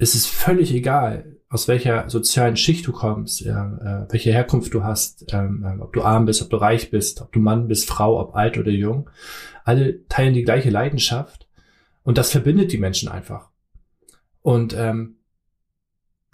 es 0.00 0.14
ist 0.14 0.26
völlig 0.26 0.72
egal, 0.74 1.36
aus 1.50 1.68
welcher 1.68 2.08
sozialen 2.08 2.56
Schicht 2.56 2.86
du 2.86 2.92
kommst, 2.92 3.40
ja, 3.40 4.06
äh, 4.06 4.12
welche 4.12 4.32
Herkunft 4.32 4.72
du 4.72 4.82
hast, 4.82 5.26
ähm, 5.32 5.64
äh, 5.64 5.82
ob 5.82 5.92
du 5.92 6.02
arm 6.02 6.24
bist, 6.24 6.40
ob 6.42 6.48
du 6.50 6.56
reich 6.56 6.90
bist, 6.90 7.20
ob 7.20 7.32
du 7.32 7.40
Mann 7.40 7.68
bist, 7.68 7.86
Frau, 7.86 8.18
ob 8.18 8.34
alt 8.34 8.56
oder 8.56 8.70
jung. 8.70 9.10
Alle 9.64 10.06
teilen 10.08 10.32
die 10.32 10.44
gleiche 10.44 10.70
Leidenschaft 10.70 11.48
und 12.02 12.18
das 12.18 12.30
verbindet 12.30 12.72
die 12.72 12.78
Menschen 12.78 13.10
einfach. 13.10 13.50
Und 14.42 14.74
ähm, 14.74 15.16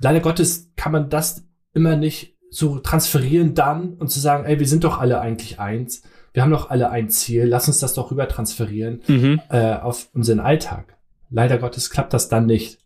leider 0.00 0.20
Gottes 0.20 0.70
kann 0.76 0.92
man 0.92 1.10
das 1.10 1.44
immer 1.74 1.96
nicht 1.96 2.36
so 2.50 2.78
transferieren 2.78 3.54
dann 3.54 3.94
und 3.94 4.08
zu 4.08 4.20
sagen, 4.20 4.44
ey, 4.44 4.60
wir 4.60 4.68
sind 4.68 4.84
doch 4.84 4.98
alle 4.98 5.20
eigentlich 5.20 5.58
eins, 5.58 6.02
wir 6.32 6.42
haben 6.42 6.52
doch 6.52 6.70
alle 6.70 6.90
ein 6.90 7.10
Ziel, 7.10 7.44
lass 7.44 7.66
uns 7.66 7.78
das 7.78 7.94
doch 7.94 8.12
rüber 8.12 8.28
transferieren 8.28 9.00
mhm. 9.08 9.40
äh, 9.48 9.74
auf 9.74 10.08
unseren 10.12 10.38
Alltag. 10.38 10.96
Leider 11.30 11.58
Gottes 11.58 11.90
klappt 11.90 12.12
das 12.12 12.28
dann 12.28 12.46
nicht. 12.46 12.78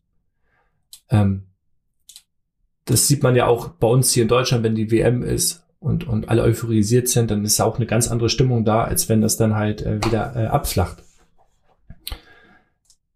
Ähm, 1.10 1.44
das 2.84 3.08
sieht 3.08 3.22
man 3.22 3.36
ja 3.36 3.46
auch 3.46 3.68
bei 3.68 3.86
uns 3.86 4.12
hier 4.12 4.22
in 4.22 4.28
Deutschland, 4.28 4.64
wenn 4.64 4.74
die 4.74 4.90
WM 4.90 5.22
ist 5.22 5.64
und, 5.78 6.06
und 6.06 6.28
alle 6.28 6.42
euphorisiert 6.42 7.08
sind, 7.08 7.30
dann 7.30 7.44
ist 7.44 7.60
auch 7.60 7.76
eine 7.76 7.86
ganz 7.86 8.08
andere 8.08 8.28
Stimmung 8.28 8.64
da, 8.64 8.84
als 8.84 9.08
wenn 9.08 9.20
das 9.20 9.36
dann 9.36 9.54
halt 9.54 9.82
äh, 9.82 10.04
wieder 10.04 10.34
äh, 10.36 10.46
abflacht. 10.46 11.02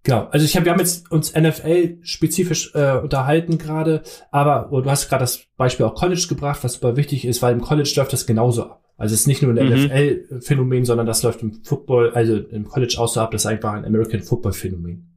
Genau, 0.02 0.28
also 0.30 0.44
ich 0.44 0.54
hab, 0.54 0.64
wir 0.64 0.72
haben 0.72 0.80
jetzt 0.80 1.10
uns 1.10 1.34
NFL 1.34 1.98
spezifisch 2.02 2.74
äh, 2.74 2.98
unterhalten 2.98 3.56
gerade, 3.56 4.02
aber 4.30 4.68
oh, 4.70 4.82
du 4.82 4.90
hast 4.90 5.08
gerade 5.08 5.22
das 5.22 5.44
Beispiel 5.56 5.86
auch 5.86 5.94
College 5.94 6.26
gebracht, 6.28 6.62
was 6.62 6.74
super 6.74 6.96
wichtig 6.96 7.24
ist, 7.24 7.40
weil 7.40 7.54
im 7.54 7.62
College 7.62 7.90
läuft 7.96 8.12
das 8.12 8.26
genauso 8.26 8.64
ab. 8.64 8.84
Also 8.98 9.14
es 9.14 9.22
ist 9.22 9.26
nicht 9.26 9.42
nur 9.42 9.52
ein 9.52 9.66
mhm. 9.66 9.86
NFL-Phänomen, 9.86 10.84
sondern 10.84 11.06
das 11.06 11.22
läuft 11.22 11.42
im 11.42 11.64
Football, 11.64 12.12
also 12.12 12.36
im 12.36 12.68
College 12.68 12.96
auch 12.98 13.08
so 13.08 13.20
ab, 13.20 13.30
das 13.30 13.42
ist 13.42 13.46
einfach 13.46 13.72
ein 13.72 13.84
American 13.84 14.22
Football-Phänomen. 14.22 15.13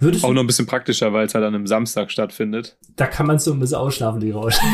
Würdest 0.00 0.24
auch 0.24 0.32
noch 0.32 0.42
ein 0.42 0.46
bisschen 0.46 0.66
praktischer, 0.66 1.12
weil 1.12 1.26
es 1.26 1.34
halt 1.34 1.44
an 1.44 1.54
einem 1.54 1.66
Samstag 1.66 2.10
stattfindet. 2.10 2.76
Da 2.96 3.06
kann 3.06 3.26
man 3.26 3.38
so 3.38 3.52
ein 3.52 3.60
bisschen 3.60 3.78
ausschlafen, 3.78 4.20
die 4.20 4.30
Rausch. 4.30 4.58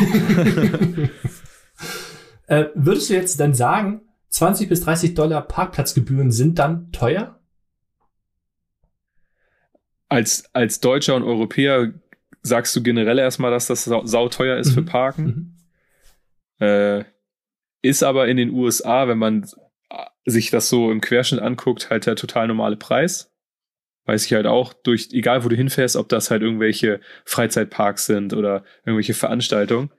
äh, 2.47 2.67
würdest 2.75 3.11
du 3.11 3.15
jetzt 3.15 3.39
dann 3.41 3.53
sagen, 3.53 4.03
20 4.29 4.69
bis 4.69 4.83
30 4.83 5.15
Dollar 5.15 5.43
Parkplatzgebühren 5.43 6.31
sind 6.31 6.59
dann 6.59 6.93
teuer? 6.93 7.37
als, 10.09 10.45
als 10.53 10.81
Deutscher 10.81 11.15
und 11.17 11.23
Europäer 11.23 11.93
sagst 12.43 12.75
du 12.77 12.83
generell 12.83 13.19
erstmal, 13.19 13.51
dass 13.51 13.67
das 13.67 13.85
sau, 13.85 14.05
sauteuer 14.07 14.57
ist 14.57 14.71
mhm. 14.71 14.75
für 14.75 14.83
Parken. 14.83 15.57
Mhm. 16.59 16.67
Äh, 16.67 17.05
ist 17.83 18.03
aber 18.03 18.29
in 18.29 18.37
den 18.37 18.51
USA, 18.51 19.09
wenn 19.09 19.19
man 19.19 19.47
sich 20.25 20.51
das 20.51 20.69
so 20.69 20.91
im 20.91 21.01
Querschnitt 21.01 21.41
anguckt, 21.41 21.91
halt 21.91 22.07
der 22.07 22.17
total 22.17 22.49
normale 22.49 22.77
Preis. 22.77 23.33
Weiß 24.07 24.25
ich 24.25 24.33
halt 24.33 24.47
auch, 24.47 24.73
durch, 24.73 25.09
egal 25.13 25.45
wo 25.45 25.49
du 25.49 25.57
hinfährst, 25.57 25.97
ob 25.97 26.09
das 26.09 26.31
halt 26.31 26.43
irgendwelche 26.43 27.01
Freizeitparks 27.25 28.07
sind 28.07 28.33
oder 28.33 28.65
irgendwelche 28.85 29.15
Veranstaltungen, 29.15 29.91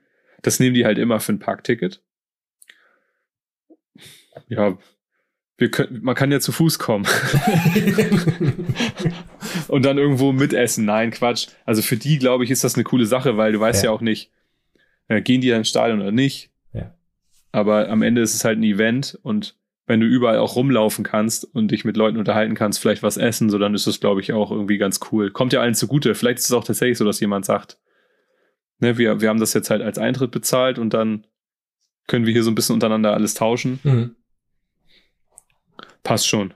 das 0.42 0.60
nehmen 0.60 0.74
die 0.74 0.84
halt 0.84 0.98
immer 0.98 1.20
für 1.20 1.32
ein 1.32 1.38
Parkticket. 1.38 2.02
Ja, 4.48 4.78
wir 5.58 5.70
können, 5.70 6.02
man 6.02 6.14
kann 6.14 6.30
ja 6.30 6.38
zu 6.38 6.52
Fuß 6.52 6.78
kommen. 6.78 7.04
und 9.68 9.84
dann 9.84 9.98
irgendwo 9.98 10.32
mitessen. 10.32 10.84
Nein, 10.84 11.10
Quatsch. 11.10 11.48
Also 11.64 11.82
für 11.82 11.96
die, 11.96 12.18
glaube 12.18 12.44
ich, 12.44 12.50
ist 12.50 12.62
das 12.62 12.76
eine 12.76 12.84
coole 12.84 13.06
Sache, 13.06 13.36
weil 13.36 13.52
du 13.52 13.60
weißt 13.60 13.82
ja, 13.82 13.90
ja 13.90 13.94
auch 13.94 14.00
nicht, 14.00 14.30
äh, 15.08 15.20
gehen 15.20 15.40
die 15.40 15.48
dann 15.48 15.58
ins 15.58 15.68
Stadion 15.68 16.00
oder 16.00 16.12
nicht. 16.12 16.50
Ja. 16.72 16.94
Aber 17.50 17.88
am 17.88 18.02
Ende 18.02 18.22
ist 18.22 18.34
es 18.34 18.44
halt 18.44 18.58
ein 18.58 18.62
Event 18.62 19.18
und 19.22 19.57
wenn 19.88 20.00
du 20.00 20.06
überall 20.06 20.38
auch 20.38 20.54
rumlaufen 20.54 21.02
kannst 21.02 21.44
und 21.44 21.70
dich 21.70 21.84
mit 21.84 21.96
Leuten 21.96 22.18
unterhalten 22.18 22.54
kannst, 22.54 22.78
vielleicht 22.78 23.02
was 23.02 23.16
essen, 23.16 23.48
so 23.48 23.58
dann 23.58 23.74
ist 23.74 23.86
das, 23.86 24.00
glaube 24.00 24.20
ich, 24.20 24.32
auch 24.32 24.50
irgendwie 24.50 24.76
ganz 24.76 25.00
cool. 25.10 25.30
Kommt 25.30 25.54
ja 25.54 25.60
allen 25.60 25.74
zugute. 25.74 26.14
Vielleicht 26.14 26.38
ist 26.38 26.44
es 26.44 26.52
auch 26.52 26.64
tatsächlich 26.64 26.98
so, 26.98 27.06
dass 27.06 27.20
jemand 27.20 27.46
sagt, 27.46 27.78
ne, 28.80 28.98
wir, 28.98 29.22
wir 29.22 29.30
haben 29.30 29.40
das 29.40 29.54
jetzt 29.54 29.70
halt 29.70 29.80
als 29.80 29.98
Eintritt 29.98 30.30
bezahlt 30.30 30.78
und 30.78 30.92
dann 30.92 31.26
können 32.06 32.26
wir 32.26 32.32
hier 32.34 32.42
so 32.42 32.50
ein 32.50 32.54
bisschen 32.54 32.74
untereinander 32.74 33.14
alles 33.14 33.32
tauschen. 33.32 33.80
Mhm. 33.82 34.14
Passt 36.02 36.28
schon. 36.28 36.52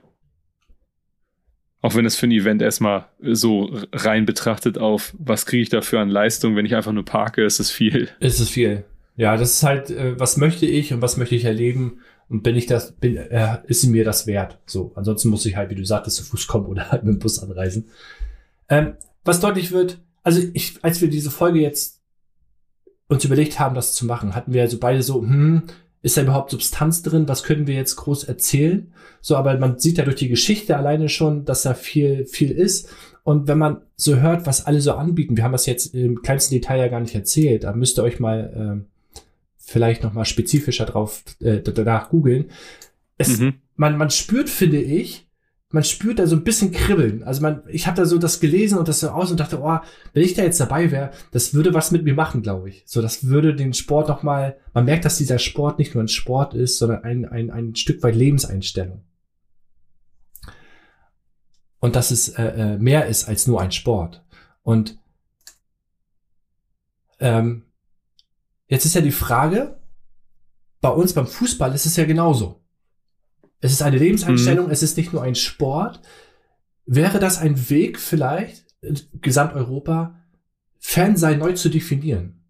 Auch 1.81 1.95
wenn 1.95 2.05
es 2.05 2.15
für 2.15 2.27
ein 2.27 2.31
Event 2.31 2.61
erstmal 2.61 3.09
so 3.19 3.69
rein 3.91 4.25
betrachtet 4.25 4.77
auf, 4.77 5.13
was 5.17 5.45
kriege 5.45 5.63
ich 5.63 5.69
dafür 5.69 5.99
an 5.99 6.09
Leistung, 6.09 6.55
wenn 6.55 6.65
ich 6.65 6.75
einfach 6.75 6.93
nur 6.93 7.03
parke, 7.03 7.43
ist 7.43 7.59
es 7.59 7.71
viel. 7.71 8.09
Ist 8.19 8.39
es 8.39 8.49
viel. 8.49 8.85
Ja, 9.15 9.37
das 9.37 9.55
ist 9.55 9.63
halt, 9.63 9.89
äh, 9.89 10.19
was 10.19 10.37
möchte 10.37 10.65
ich 10.65 10.93
und 10.93 11.01
was 11.01 11.17
möchte 11.17 11.35
ich 11.35 11.45
erleben 11.45 11.99
und 12.33 12.41
bin 12.41 12.55
ich 12.55 12.65
das, 12.65 12.93
bin, 12.93 13.15
äh, 13.15 13.59
ist 13.67 13.85
mir 13.85 14.03
das 14.03 14.25
wert. 14.25 14.59
So, 14.65 14.91
ansonsten 14.95 15.29
muss 15.29 15.45
ich 15.45 15.55
halt, 15.55 15.69
wie 15.69 15.75
du 15.75 15.85
sagtest, 15.85 16.17
zu 16.17 16.23
Fuß 16.23 16.47
kommen 16.47 16.65
oder 16.67 16.91
halt 16.91 17.03
mit 17.03 17.13
dem 17.13 17.19
Bus 17.19 17.39
anreisen. 17.39 17.89
Ähm, 18.67 18.95
was 19.23 19.39
deutlich 19.39 19.71
wird, 19.71 20.01
also 20.23 20.41
ich, 20.53 20.83
als 20.83 20.99
wir 20.99 21.09
diese 21.09 21.29
Folge 21.29 21.59
jetzt 21.59 22.01
uns 23.07 23.23
überlegt 23.23 23.59
haben, 23.59 23.75
das 23.75 23.93
zu 23.93 24.07
machen, 24.07 24.33
hatten 24.33 24.51
wir 24.51 24.63
also 24.63 24.79
beide 24.79 25.03
so, 25.03 25.21
hm, 25.21 25.63
ist 26.01 26.17
da 26.17 26.23
überhaupt 26.23 26.49
Substanz 26.49 27.03
drin? 27.03 27.27
Was 27.27 27.43
können 27.43 27.67
wir 27.67 27.75
jetzt 27.75 27.95
groß 27.97 28.23
erzählen? 28.23 28.91
So, 29.21 29.37
aber 29.37 29.57
man 29.59 29.77
sieht 29.77 29.99
ja 29.99 30.03
durch 30.03 30.17
die 30.17 30.27
Geschichte 30.27 30.75
alleine 30.75 31.09
schon, 31.09 31.45
dass 31.45 31.61
da 31.61 31.75
viel, 31.75 32.25
viel 32.25 32.51
ist. 32.51 32.89
Und 33.23 33.47
wenn 33.47 33.59
man 33.59 33.81
so 33.95 34.15
hört, 34.17 34.47
was 34.47 34.65
alle 34.65 34.81
so 34.81 34.93
anbieten, 34.93 35.37
wir 35.37 35.43
haben 35.43 35.51
das 35.53 35.67
jetzt 35.67 35.93
im 35.93 36.21
kleinsten 36.23 36.55
Detail 36.55 36.79
ja 36.79 36.87
gar 36.87 36.99
nicht 36.99 37.15
erzählt, 37.15 37.63
da 37.63 37.73
müsst 37.73 37.99
ihr 37.99 38.03
euch 38.03 38.19
mal 38.19 38.83
äh, 38.83 38.92
vielleicht 39.73 40.03
noch 40.03 40.13
mal 40.13 40.23
spezifischer 40.23 40.85
drauf 40.85 41.23
äh, 41.39 41.59
danach 41.61 42.09
googeln. 42.09 42.51
Es, 43.17 43.39
mhm. 43.39 43.55
man, 43.75 43.97
man 43.97 44.11
spürt, 44.11 44.49
finde 44.49 44.79
ich, 44.79 45.27
man 45.69 45.83
spürt 45.83 46.19
da 46.19 46.27
so 46.27 46.35
ein 46.35 46.43
bisschen 46.43 46.71
Kribbeln. 46.71 47.23
Also 47.23 47.41
man, 47.41 47.63
ich 47.67 47.87
habe 47.87 47.97
da 47.97 48.05
so 48.05 48.19
das 48.19 48.39
gelesen 48.39 48.77
und 48.77 48.87
das 48.87 48.99
so 48.99 49.09
aus 49.09 49.31
und 49.31 49.39
dachte, 49.39 49.59
oh, 49.59 49.79
wenn 50.13 50.23
ich 50.23 50.35
da 50.35 50.43
jetzt 50.43 50.59
dabei 50.59 50.91
wäre, 50.91 51.09
das 51.31 51.55
würde 51.55 51.73
was 51.73 51.89
mit 51.89 52.03
mir 52.03 52.13
machen, 52.13 52.43
glaube 52.43 52.69
ich. 52.69 52.83
So, 52.85 53.01
das 53.01 53.25
würde 53.25 53.55
den 53.55 53.73
Sport 53.73 54.09
noch 54.09 54.21
mal. 54.21 54.57
Man 54.75 54.85
merkt, 54.85 55.05
dass 55.05 55.17
dieser 55.17 55.39
Sport 55.39 55.79
nicht 55.79 55.95
nur 55.95 56.03
ein 56.03 56.07
Sport 56.07 56.53
ist, 56.53 56.77
sondern 56.77 57.03
ein 57.03 57.25
ein, 57.25 57.49
ein 57.49 57.75
Stück 57.75 58.03
weit 58.03 58.15
Lebenseinstellung. 58.15 59.01
Und 61.79 61.95
dass 61.95 62.11
es 62.11 62.29
äh, 62.29 62.43
äh, 62.43 62.77
mehr 62.77 63.07
ist 63.07 63.27
als 63.27 63.47
nur 63.47 63.59
ein 63.59 63.71
Sport. 63.71 64.23
Und 64.61 64.99
ähm, 67.19 67.63
jetzt 68.67 68.85
ist 68.85 68.95
ja 68.95 69.01
die 69.01 69.11
Frage, 69.11 69.79
bei 70.81 70.89
uns 70.89 71.13
beim 71.13 71.27
Fußball 71.27 71.73
ist 71.73 71.85
es 71.85 71.95
ja 71.95 72.05
genauso. 72.05 72.61
Es 73.59 73.71
ist 73.71 73.81
eine 73.81 73.97
Lebenseinstellung, 73.97 74.65
mhm. 74.65 74.71
es 74.71 74.83
ist 74.83 74.97
nicht 74.97 75.13
nur 75.13 75.23
ein 75.23 75.35
Sport. 75.35 76.01
Wäre 76.85 77.19
das 77.19 77.37
ein 77.37 77.69
Weg 77.69 77.97
vielleicht, 77.99 78.65
Gesamteuropa, 79.21 80.19
Fansein 80.79 81.39
neu 81.39 81.53
zu 81.53 81.69
definieren? 81.69 82.43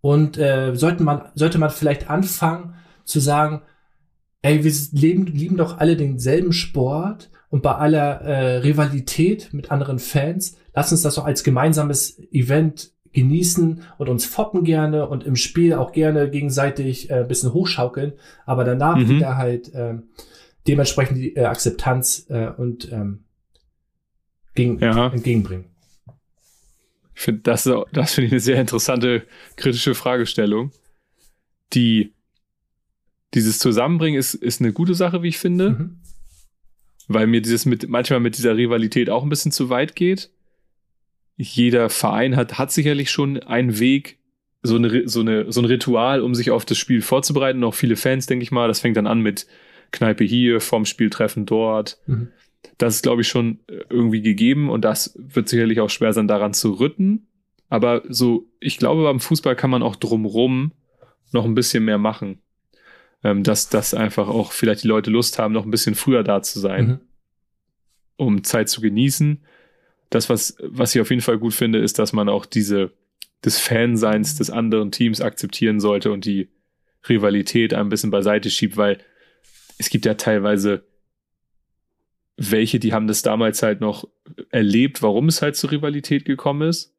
Und 0.00 0.38
äh, 0.38 0.74
sollte, 0.74 1.04
man, 1.04 1.30
sollte 1.34 1.58
man 1.58 1.70
vielleicht 1.70 2.10
anfangen 2.10 2.74
zu 3.04 3.20
sagen, 3.20 3.62
ey, 4.42 4.64
wir 4.64 4.72
leben, 4.92 5.26
lieben 5.26 5.56
doch 5.56 5.78
alle 5.78 5.96
denselben 5.96 6.52
Sport 6.52 7.30
und 7.48 7.62
bei 7.62 7.74
aller 7.76 8.20
äh, 8.22 8.56
Rivalität 8.58 9.52
mit 9.52 9.70
anderen 9.70 9.98
Fans, 9.98 10.56
lass 10.74 10.90
uns 10.90 11.02
das 11.02 11.14
doch 11.14 11.24
als 11.24 11.44
gemeinsames 11.44 12.18
Event 12.32 12.92
genießen 13.16 13.82
und 13.96 14.08
uns 14.10 14.26
foppen 14.26 14.62
gerne 14.62 15.08
und 15.08 15.24
im 15.24 15.36
Spiel 15.36 15.72
auch 15.72 15.92
gerne 15.92 16.28
gegenseitig 16.30 17.08
äh, 17.08 17.20
ein 17.20 17.28
bisschen 17.28 17.54
hochschaukeln, 17.54 18.12
aber 18.44 18.62
danach 18.62 18.98
mhm. 18.98 19.08
wieder 19.08 19.38
halt 19.38 19.72
äh, 19.72 19.94
dementsprechend 20.68 21.16
die 21.16 21.34
äh, 21.34 21.46
Akzeptanz 21.46 22.26
äh, 22.28 22.48
und 22.48 22.92
ähm, 22.92 23.24
gegen, 24.54 24.78
ja. 24.80 25.08
entgegenbringen. 25.08 25.64
Ich 27.14 27.22
finde, 27.22 27.40
das, 27.40 27.64
das 27.92 28.12
finde 28.12 28.26
ich 28.26 28.32
eine 28.32 28.40
sehr 28.40 28.60
interessante 28.60 29.22
kritische 29.56 29.94
Fragestellung. 29.94 30.72
Die, 31.72 32.12
dieses 33.32 33.58
Zusammenbringen 33.58 34.20
ist, 34.20 34.34
ist 34.34 34.60
eine 34.60 34.74
gute 34.74 34.94
Sache, 34.94 35.22
wie 35.22 35.28
ich 35.28 35.38
finde. 35.38 35.70
Mhm. 35.70 36.00
Weil 37.08 37.26
mir 37.28 37.40
dieses 37.40 37.64
mit, 37.64 37.88
manchmal 37.88 38.20
mit 38.20 38.36
dieser 38.36 38.56
Rivalität 38.56 39.08
auch 39.08 39.22
ein 39.22 39.30
bisschen 39.30 39.52
zu 39.52 39.70
weit 39.70 39.96
geht 39.96 40.30
jeder 41.36 41.90
Verein 41.90 42.36
hat, 42.36 42.58
hat 42.58 42.72
sicherlich 42.72 43.10
schon 43.10 43.42
einen 43.42 43.78
Weg, 43.78 44.18
so, 44.62 44.76
eine, 44.76 45.08
so, 45.08 45.20
eine, 45.20 45.52
so 45.52 45.60
ein 45.60 45.66
Ritual, 45.66 46.20
um 46.22 46.34
sich 46.34 46.50
auf 46.50 46.64
das 46.64 46.78
Spiel 46.78 47.02
vorzubereiten. 47.02 47.62
Auch 47.62 47.74
viele 47.74 47.96
Fans, 47.96 48.26
denke 48.26 48.42
ich 48.42 48.50
mal. 48.50 48.68
Das 48.68 48.80
fängt 48.80 48.96
dann 48.96 49.06
an 49.06 49.20
mit 49.20 49.46
Kneipe 49.92 50.24
hier, 50.24 50.60
vom 50.60 50.84
Spieltreffen 50.84 51.46
dort. 51.46 51.98
Mhm. 52.06 52.28
Das 52.78 52.96
ist, 52.96 53.02
glaube 53.02 53.22
ich, 53.22 53.28
schon 53.28 53.60
äh, 53.68 53.84
irgendwie 53.90 54.22
gegeben 54.22 54.70
und 54.70 54.84
das 54.84 55.14
wird 55.18 55.48
sicherlich 55.48 55.80
auch 55.80 55.90
schwer 55.90 56.12
sein, 56.12 56.26
daran 56.26 56.52
zu 56.52 56.72
rütten. 56.72 57.28
Aber 57.68 58.02
so, 58.08 58.48
ich 58.60 58.78
glaube, 58.78 59.04
beim 59.04 59.20
Fußball 59.20 59.56
kann 59.56 59.70
man 59.70 59.82
auch 59.82 59.96
drumrum 59.96 60.72
noch 61.32 61.44
ein 61.44 61.54
bisschen 61.54 61.84
mehr 61.84 61.98
machen. 61.98 62.40
Ähm, 63.22 63.42
dass, 63.42 63.68
dass 63.68 63.94
einfach 63.94 64.28
auch 64.28 64.52
vielleicht 64.52 64.84
die 64.84 64.88
Leute 64.88 65.10
Lust 65.10 65.38
haben, 65.38 65.54
noch 65.54 65.64
ein 65.64 65.70
bisschen 65.70 65.94
früher 65.94 66.22
da 66.22 66.42
zu 66.42 66.60
sein, 66.60 66.86
mhm. 66.86 67.00
um 68.16 68.44
Zeit 68.44 68.68
zu 68.68 68.80
genießen 68.80 69.42
das, 70.10 70.28
was, 70.28 70.56
was 70.62 70.94
ich 70.94 71.00
auf 71.00 71.10
jeden 71.10 71.22
Fall 71.22 71.38
gut 71.38 71.54
finde, 71.54 71.78
ist, 71.78 71.98
dass 71.98 72.12
man 72.12 72.28
auch 72.28 72.46
diese, 72.46 72.92
des 73.44 73.58
Fanseins 73.58 74.36
des 74.36 74.50
anderen 74.50 74.92
Teams 74.92 75.20
akzeptieren 75.20 75.80
sollte 75.80 76.12
und 76.12 76.24
die 76.24 76.48
Rivalität 77.08 77.74
ein 77.74 77.88
bisschen 77.88 78.10
beiseite 78.10 78.50
schiebt, 78.50 78.76
weil 78.76 78.98
es 79.78 79.90
gibt 79.90 80.06
ja 80.06 80.14
teilweise 80.14 80.84
welche, 82.36 82.78
die 82.78 82.92
haben 82.92 83.06
das 83.06 83.22
damals 83.22 83.62
halt 83.62 83.80
noch 83.80 84.06
erlebt, 84.50 85.02
warum 85.02 85.28
es 85.28 85.40
halt 85.40 85.56
zur 85.56 85.70
Rivalität 85.70 86.24
gekommen 86.24 86.68
ist. 86.68 86.94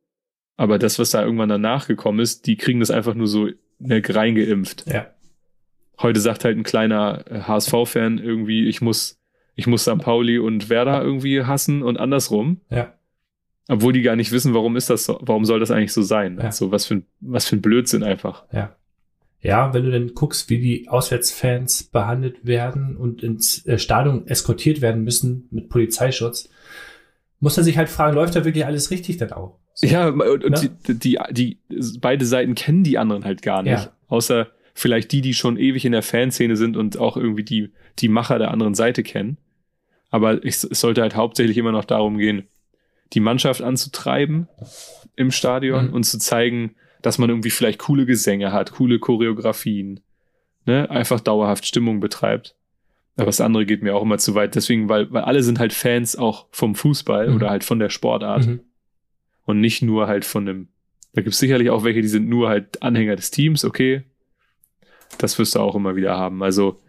Aber 0.55 0.79
das, 0.79 0.97
was 0.97 1.11
da 1.11 1.23
irgendwann 1.23 1.49
danach 1.49 1.87
gekommen 1.87 2.19
ist, 2.19 2.47
die 2.47 2.57
kriegen 2.57 2.79
das 2.79 2.89
einfach 2.89 3.13
nur 3.13 3.27
so 3.27 3.49
ne, 3.77 4.01
reingeimpft. 4.03 4.85
Ja. 4.87 5.13
Heute 5.99 6.19
sagt 6.19 6.43
halt 6.43 6.57
ein 6.57 6.63
kleiner 6.63 7.25
HSV-Fan 7.29 8.17
irgendwie, 8.17 8.67
ich 8.67 8.81
muss, 8.81 9.19
ich 9.55 9.67
muss 9.67 9.83
St. 9.83 9.99
Pauli 9.99 10.39
und 10.39 10.69
Werder 10.69 11.03
irgendwie 11.03 11.43
hassen 11.43 11.83
und 11.83 11.99
andersrum. 11.99 12.61
Ja. 12.71 12.96
Obwohl 13.67 13.93
die 13.93 14.01
gar 14.01 14.15
nicht 14.15 14.31
wissen, 14.31 14.53
warum 14.53 14.75
ist 14.77 14.89
das 14.89 15.05
so, 15.05 15.19
warum 15.21 15.45
soll 15.45 15.59
das 15.59 15.71
eigentlich 15.71 15.93
so 15.93 16.01
sein? 16.01 16.37
Ja. 16.37 16.45
Also 16.45 16.71
was 16.71 16.85
für 16.85 16.95
ein, 16.95 17.05
was 17.19 17.47
für 17.47 17.57
ein 17.57 17.61
Blödsinn 17.61 18.03
einfach. 18.03 18.45
Ja. 18.51 18.75
Ja, 19.41 19.73
wenn 19.73 19.83
du 19.83 19.91
dann 19.91 20.13
guckst, 20.13 20.49
wie 20.49 20.59
die 20.59 20.89
Auswärtsfans 20.89 21.83
behandelt 21.83 22.45
werden 22.45 22.97
und 22.97 23.21
ins 23.21 23.65
äh, 23.67 23.77
Stadion 23.77 24.25
eskortiert 24.27 24.81
werden 24.81 25.03
müssen 25.03 25.47
mit 25.51 25.69
Polizeischutz, 25.69 26.49
muss 27.39 27.55
man 27.55 27.63
sich 27.63 27.77
halt 27.77 27.89
fragen, 27.89 28.15
läuft 28.15 28.35
da 28.35 28.45
wirklich 28.45 28.65
alles 28.65 28.89
richtig 28.89 29.17
dann 29.17 29.31
auch? 29.31 29.59
So, 29.75 29.85
ja, 29.85 30.07
und, 30.07 30.49
ne? 30.49 30.71
die, 30.87 30.97
die, 30.97 31.19
die, 31.31 31.59
beide 32.01 32.25
Seiten 32.25 32.55
kennen 32.55 32.83
die 32.83 32.97
anderen 32.97 33.25
halt 33.25 33.43
gar 33.43 33.61
nicht. 33.61 33.73
Ja. 33.73 33.91
Außer 34.07 34.47
vielleicht 34.73 35.11
die, 35.11 35.21
die 35.21 35.35
schon 35.35 35.57
ewig 35.57 35.85
in 35.85 35.91
der 35.91 36.01
Fanszene 36.01 36.55
sind 36.55 36.77
und 36.77 36.97
auch 36.97 37.15
irgendwie 37.15 37.43
die, 37.43 37.71
die 37.99 38.09
Macher 38.09 38.39
der 38.39 38.49
anderen 38.49 38.73
Seite 38.73 39.03
kennen. 39.03 39.37
Aber 40.09 40.43
ich, 40.43 40.55
es 40.63 40.79
sollte 40.79 41.01
halt 41.01 41.15
hauptsächlich 41.15 41.57
immer 41.57 41.71
noch 41.71 41.85
darum 41.85 42.17
gehen, 42.17 42.47
die 43.13 43.19
Mannschaft 43.19 43.61
anzutreiben 43.61 44.47
im 45.15 45.31
Stadion 45.31 45.87
mhm. 45.87 45.93
und 45.93 46.03
zu 46.03 46.19
zeigen, 46.19 46.75
dass 47.01 47.17
man 47.17 47.29
irgendwie 47.29 47.49
vielleicht 47.49 47.79
coole 47.79 48.05
Gesänge 48.05 48.51
hat, 48.51 48.73
coole 48.73 48.99
Choreografien, 48.99 50.01
ne? 50.65 50.89
einfach 50.89 51.19
dauerhaft 51.19 51.65
Stimmung 51.65 51.99
betreibt. 51.99 52.55
Aber 53.15 53.25
das 53.25 53.41
andere 53.41 53.65
geht 53.65 53.81
mir 53.81 53.95
auch 53.95 54.03
immer 54.03 54.19
zu 54.19 54.35
weit. 54.35 54.53
Deswegen, 54.53 54.89
weil, 54.89 55.11
weil 55.11 55.23
alle 55.23 55.41
sind 55.41 55.57
halt 55.57 55.73
Fans 55.73 56.15
auch 56.15 56.45
vom 56.51 56.75
Fußball 56.75 57.29
mhm. 57.29 57.35
oder 57.35 57.49
halt 57.49 57.63
von 57.63 57.79
der 57.79 57.89
Sportart. 57.89 58.45
Mhm. 58.45 58.59
Und 59.45 59.59
nicht 59.59 59.81
nur 59.81 60.07
halt 60.07 60.23
von 60.23 60.45
dem. 60.45 60.67
Da 61.13 61.21
gibt 61.21 61.33
es 61.33 61.39
sicherlich 61.39 61.71
auch 61.71 61.83
welche, 61.83 62.01
die 62.01 62.07
sind 62.09 62.29
nur 62.29 62.49
halt 62.49 62.83
Anhänger 62.83 63.15
des 63.15 63.31
Teams, 63.31 63.65
okay. 63.65 64.03
Das 65.17 65.39
wirst 65.39 65.55
du 65.55 65.59
auch 65.59 65.73
immer 65.73 65.95
wieder 65.95 66.15
haben. 66.15 66.43
Also, 66.43 66.79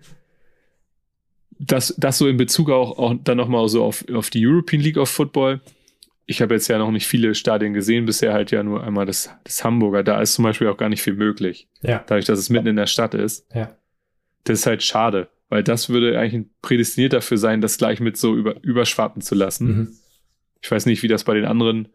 das, 1.59 1.95
das 1.97 2.19
so 2.19 2.29
in 2.29 2.37
Bezug 2.37 2.69
auch, 2.71 2.99
auch 2.99 3.15
dann 3.23 3.39
nochmal 3.39 3.67
so 3.69 3.85
auf, 3.85 4.05
auf 4.13 4.29
die 4.29 4.47
European 4.47 4.83
League 4.83 4.99
of 4.99 5.09
Football 5.09 5.61
ich 6.31 6.43
habe 6.43 6.55
jetzt 6.55 6.69
ja 6.69 6.77
noch 6.77 6.91
nicht 6.91 7.07
viele 7.07 7.35
Stadien 7.35 7.73
gesehen, 7.73 8.05
bisher 8.05 8.35
halt 8.35 8.51
ja 8.51 8.63
nur 8.63 8.85
einmal 8.85 9.07
das, 9.07 9.31
das 9.45 9.65
Hamburger. 9.65 10.05
Da 10.05 10.21
ist 10.21 10.35
zum 10.35 10.43
Beispiel 10.43 10.69
auch 10.69 10.77
gar 10.77 10.91
nicht 10.91 11.01
viel 11.01 11.15
möglich. 11.15 11.69
Ja. 11.81 12.05
Dadurch, 12.07 12.27
dass 12.27 12.39
es 12.39 12.51
mitten 12.51 12.67
in 12.67 12.77
der 12.77 12.87
Stadt 12.87 13.15
ist. 13.15 13.47
Ja. 13.55 13.75
Das 14.45 14.59
ist 14.59 14.67
halt 14.67 14.83
schade, 14.83 15.29
weil 15.49 15.65
das 15.65 15.89
würde 15.89 16.19
eigentlich 16.19 16.45
prädestiniert 16.61 17.15
dafür 17.15 17.39
sein, 17.39 17.63
das 17.63 17.79
gleich 17.79 18.01
mit 18.01 18.19
so 18.19 18.37
über, 18.37 18.63
überschwappen 18.63 19.23
zu 19.23 19.35
lassen. 19.35 19.67
Mhm. 19.67 19.89
Ich 20.61 20.71
weiß 20.71 20.85
nicht, 20.85 21.03
wie 21.03 21.09
das 21.09 21.25
bei 21.25 21.33
den 21.33 21.47
anderen 21.47 21.89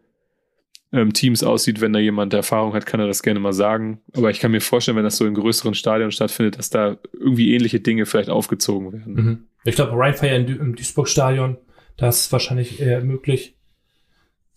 ähm, 0.90 1.12
Teams 1.12 1.44
aussieht. 1.44 1.80
Wenn 1.80 1.92
da 1.92 2.00
jemand 2.00 2.34
Erfahrung 2.34 2.74
hat, 2.74 2.86
kann 2.86 2.98
er 2.98 3.06
das 3.06 3.22
gerne 3.22 3.38
mal 3.38 3.52
sagen. 3.52 4.00
Aber 4.16 4.30
ich 4.30 4.40
kann 4.40 4.50
mir 4.50 4.60
vorstellen, 4.60 4.96
wenn 4.96 5.04
das 5.04 5.16
so 5.16 5.26
in 5.26 5.34
größeren 5.34 5.74
Stadien 5.74 6.10
stattfindet, 6.10 6.58
dass 6.58 6.70
da 6.70 6.98
irgendwie 7.12 7.54
ähnliche 7.54 7.78
Dinge 7.78 8.04
vielleicht 8.04 8.30
aufgezogen 8.30 8.92
werden. 8.92 9.14
Mhm. 9.14 9.44
Ich 9.62 9.76
glaube, 9.76 9.92
Rheinfire 9.96 10.34
im 10.34 10.74
Duisburg-Stadion, 10.74 11.56
das 11.96 12.22
ist 12.22 12.32
wahrscheinlich 12.32 12.80
eher 12.80 13.00
möglich. 13.00 13.54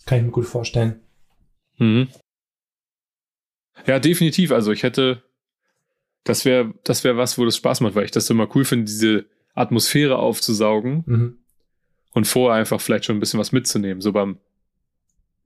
Kann 0.08 0.20
ich 0.20 0.24
mir 0.24 0.32
gut 0.32 0.46
vorstellen. 0.46 1.02
Mhm. 1.78 2.08
Ja, 3.86 4.00
definitiv. 4.00 4.52
Also 4.52 4.72
ich 4.72 4.82
hätte, 4.82 5.22
das 6.24 6.46
wäre 6.46 6.74
das 6.84 7.04
wäre 7.04 7.18
was, 7.18 7.38
wo 7.38 7.46
das 7.46 7.58
Spaß 7.58 7.82
macht, 7.82 7.94
weil 7.94 8.06
ich 8.06 8.12
das 8.12 8.30
immer 8.30 8.48
cool 8.56 8.66
finde, 8.66 8.86
diese 8.86 9.26
Atmosphäre 9.54 10.18
aufzusaugen 10.18 11.04
mhm. 11.06 11.38
und 12.14 12.26
vorher 12.26 12.58
einfach 12.58 12.82
vielleicht 12.82 13.06
schon 13.06 13.18
ein 13.18 13.20
bisschen 13.20 13.40
was 13.40 13.52
mitzunehmen. 13.52 14.02
So 14.02 14.14
beim, 14.14 14.38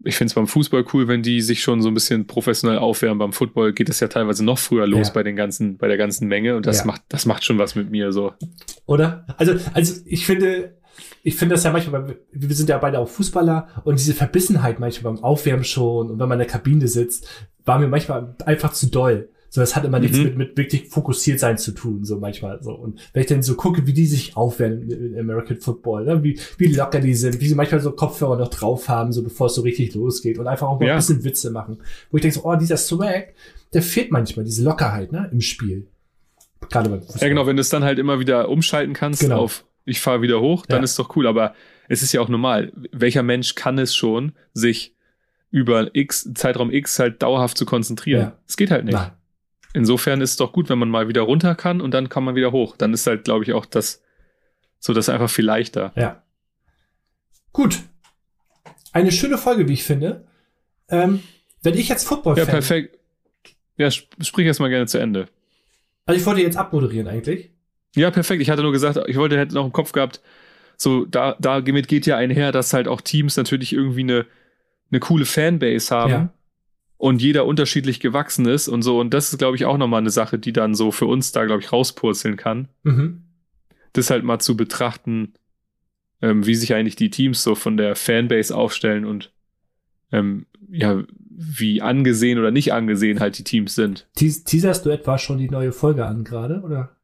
ich 0.03 0.15
finde 0.15 0.29
es 0.29 0.35
beim 0.35 0.47
Fußball 0.47 0.85
cool, 0.93 1.07
wenn 1.07 1.23
die 1.23 1.41
sich 1.41 1.61
schon 1.61 1.81
so 1.81 1.89
ein 1.89 1.93
bisschen 1.93 2.27
professionell 2.27 2.77
aufwärmen. 2.77 3.19
Beim 3.19 3.33
Football 3.33 3.73
geht 3.73 3.89
es 3.89 3.99
ja 3.99 4.07
teilweise 4.09 4.45
noch 4.45 4.59
früher 4.59 4.85
los 4.85 5.07
ja. 5.07 5.13
bei 5.13 5.23
den 5.23 5.35
ganzen, 5.35 5.77
bei 5.77 5.87
der 5.87 5.97
ganzen 5.97 6.27
Menge 6.27 6.55
und 6.55 6.67
das 6.67 6.79
ja. 6.79 6.85
macht, 6.85 7.01
das 7.09 7.25
macht 7.25 7.43
schon 7.43 7.57
was 7.57 7.75
mit 7.75 7.89
mir 7.89 8.11
so. 8.11 8.33
Oder? 8.85 9.25
Also, 9.37 9.53
also 9.73 10.01
ich 10.05 10.25
finde, 10.25 10.77
ich 11.23 11.35
finde 11.35 11.55
das 11.55 11.63
ja 11.63 11.71
manchmal, 11.71 12.17
wir 12.31 12.55
sind 12.55 12.69
ja 12.69 12.77
beide 12.77 12.99
auch 12.99 13.07
Fußballer 13.07 13.67
und 13.83 13.99
diese 13.99 14.13
Verbissenheit 14.13 14.79
manchmal 14.79 15.13
beim 15.13 15.23
Aufwärmen 15.23 15.63
schon 15.63 16.09
und 16.09 16.19
wenn 16.19 16.29
man 16.29 16.39
in 16.39 16.45
der 16.45 16.47
Kabine 16.47 16.87
sitzt, 16.87 17.27
war 17.65 17.79
mir 17.79 17.87
manchmal 17.87 18.35
einfach 18.45 18.73
zu 18.73 18.87
doll. 18.87 19.29
So, 19.53 19.59
das 19.59 19.75
hat 19.75 19.83
immer 19.83 19.97
mhm. 19.97 20.03
nichts 20.03 20.17
mit, 20.17 20.37
mit 20.37 20.57
wirklich 20.57 20.87
fokussiert 20.87 21.39
sein 21.39 21.57
zu 21.57 21.73
tun, 21.73 22.05
so 22.05 22.17
manchmal 22.17 22.63
so. 22.63 22.71
Und 22.71 23.01
wenn 23.11 23.21
ich 23.21 23.27
dann 23.27 23.43
so 23.43 23.55
gucke, 23.55 23.85
wie 23.85 23.91
die 23.91 24.05
sich 24.05 24.37
aufwärmen 24.37 24.89
in 24.89 25.19
American 25.19 25.57
Football, 25.57 26.05
ne? 26.05 26.23
wie, 26.23 26.39
wie 26.57 26.67
locker 26.67 27.01
die 27.01 27.13
sind, 27.13 27.41
wie 27.41 27.49
sie 27.49 27.55
manchmal 27.55 27.81
so 27.81 27.91
Kopfhörer 27.91 28.37
noch 28.37 28.47
drauf 28.47 28.87
haben, 28.87 29.11
so 29.11 29.21
bevor 29.21 29.47
es 29.47 29.55
so 29.55 29.61
richtig 29.61 29.93
losgeht 29.93 30.39
und 30.39 30.47
einfach 30.47 30.69
auch 30.69 30.79
mal 30.79 30.85
ja. 30.87 30.93
ein 30.93 30.99
bisschen 30.99 31.25
Witze 31.25 31.51
machen. 31.51 31.79
Wo 32.09 32.17
ich 32.17 32.21
denke 32.21 32.35
so, 32.35 32.45
oh, 32.45 32.55
dieser 32.55 32.77
Swag, 32.77 33.33
der 33.73 33.81
fehlt 33.81 34.09
manchmal, 34.09 34.45
diese 34.45 34.63
Lockerheit, 34.63 35.11
ne, 35.11 35.29
im 35.33 35.41
Spiel. 35.41 35.87
Gerade 36.69 36.89
beim 36.89 37.01
Fußball. 37.01 37.21
Ja, 37.21 37.27
genau, 37.27 37.45
wenn 37.45 37.57
du 37.57 37.61
es 37.61 37.69
dann 37.69 37.83
halt 37.83 37.99
immer 37.99 38.19
wieder 38.19 38.47
umschalten 38.47 38.93
kannst 38.93 39.19
genau. 39.19 39.39
auf 39.39 39.65
ich 39.85 40.01
fahre 40.01 40.21
wieder 40.21 40.41
hoch, 40.41 40.65
dann 40.65 40.79
ja. 40.79 40.83
ist 40.83 40.97
doch 40.97 41.15
cool. 41.15 41.27
Aber 41.27 41.55
es 41.87 42.03
ist 42.03 42.13
ja 42.13 42.21
auch 42.21 42.29
normal. 42.29 42.71
Welcher 42.91 43.23
Mensch 43.23 43.55
kann 43.55 43.77
es 43.77 43.95
schon, 43.95 44.33
sich 44.53 44.95
über 45.49 45.93
X, 45.93 46.29
Zeitraum 46.33 46.71
X 46.71 46.99
halt 46.99 47.21
dauerhaft 47.21 47.57
zu 47.57 47.65
konzentrieren? 47.65 48.33
Es 48.47 48.57
geht 48.57 48.71
halt 48.71 48.85
nicht. 48.85 48.93
Nein. 48.93 49.11
Insofern 49.73 50.21
ist 50.21 50.31
es 50.31 50.37
doch 50.37 50.51
gut, 50.51 50.69
wenn 50.69 50.79
man 50.79 50.89
mal 50.89 51.07
wieder 51.07 51.21
runter 51.21 51.55
kann 51.55 51.81
und 51.81 51.91
dann 51.91 52.09
kann 52.09 52.23
man 52.23 52.35
wieder 52.35 52.51
hoch. 52.51 52.75
Dann 52.77 52.93
ist 52.93 53.07
halt, 53.07 53.23
glaube 53.23 53.43
ich, 53.43 53.53
auch 53.53 53.65
das, 53.65 54.01
so 54.79 54.93
das 54.93 55.07
einfach 55.09 55.29
viel 55.29 55.45
leichter. 55.45 55.93
Ja. 55.95 56.23
Gut. 57.53 57.79
Eine 58.91 59.11
schöne 59.11 59.37
Folge, 59.37 59.67
wie 59.69 59.73
ich 59.73 59.83
finde. 59.83 60.27
Ähm, 60.89 61.23
wenn 61.61 61.77
ich 61.77 61.87
jetzt 61.87 62.05
Football 62.05 62.37
Ja, 62.37 62.45
perfekt. 62.45 62.97
Ja, 63.77 63.89
sprich 63.89 64.45
erst 64.45 64.59
mal 64.59 64.69
gerne 64.69 64.87
zu 64.87 64.97
Ende. 64.97 65.27
Also 66.05 66.19
ich 66.19 66.25
wollte 66.25 66.41
jetzt 66.41 66.57
abmoderieren 66.57 67.07
eigentlich. 67.07 67.51
Ja, 67.95 68.11
perfekt. 68.11 68.41
Ich 68.41 68.49
hatte 68.49 68.61
nur 68.61 68.71
gesagt, 68.71 68.99
ich 69.07 69.17
wollte, 69.17 69.37
hätte 69.37 69.55
noch 69.55 69.65
im 69.65 69.73
Kopf 69.73 69.91
gehabt, 69.91 70.21
so, 70.77 71.05
da, 71.05 71.35
damit 71.39 71.87
geht 71.87 72.07
ja 72.07 72.17
einher, 72.17 72.51
dass 72.51 72.73
halt 72.73 72.87
auch 72.87 73.01
Teams 73.01 73.37
natürlich 73.37 73.73
irgendwie 73.73 74.01
eine, 74.01 74.25
eine 74.89 74.99
coole 74.99 75.25
Fanbase 75.25 75.93
haben. 75.93 76.11
Ja. 76.11 76.33
Und 76.97 77.21
jeder 77.21 77.45
unterschiedlich 77.45 77.99
gewachsen 77.99 78.47
ist 78.47 78.67
und 78.67 78.81
so. 78.81 78.99
Und 78.99 79.13
das 79.13 79.31
ist, 79.31 79.37
glaube 79.37 79.55
ich, 79.55 79.65
auch 79.65 79.77
nochmal 79.77 80.01
eine 80.01 80.09
Sache, 80.09 80.39
die 80.39 80.53
dann 80.53 80.73
so 80.73 80.91
für 80.91 81.05
uns 81.05 81.31
da, 81.31 81.45
glaube 81.45 81.61
ich, 81.61 81.71
rauspurzeln 81.71 82.35
kann. 82.35 82.67
Mhm. 82.83 83.23
Das 83.93 84.09
halt 84.09 84.23
mal 84.23 84.39
zu 84.39 84.57
betrachten, 84.57 85.33
ähm, 86.21 86.45
wie 86.45 86.55
sich 86.55 86.73
eigentlich 86.73 86.95
die 86.95 87.09
Teams 87.09 87.43
so 87.43 87.55
von 87.55 87.77
der 87.77 87.95
Fanbase 87.95 88.55
aufstellen 88.55 89.05
und 89.05 89.31
ähm, 90.11 90.45
ja, 90.71 91.03
wie 91.29 91.81
angesehen 91.81 92.39
oder 92.39 92.51
nicht 92.51 92.73
angesehen 92.73 93.19
halt 93.19 93.37
die 93.37 93.43
Teams 93.43 93.75
sind. 93.75 94.07
Teaserst 94.15 94.85
du 94.85 94.89
etwa 94.89 95.17
schon 95.17 95.37
die 95.37 95.49
neue 95.49 95.71
Folge 95.71 96.05
an 96.05 96.23
gerade, 96.23 96.61
oder? 96.61 96.95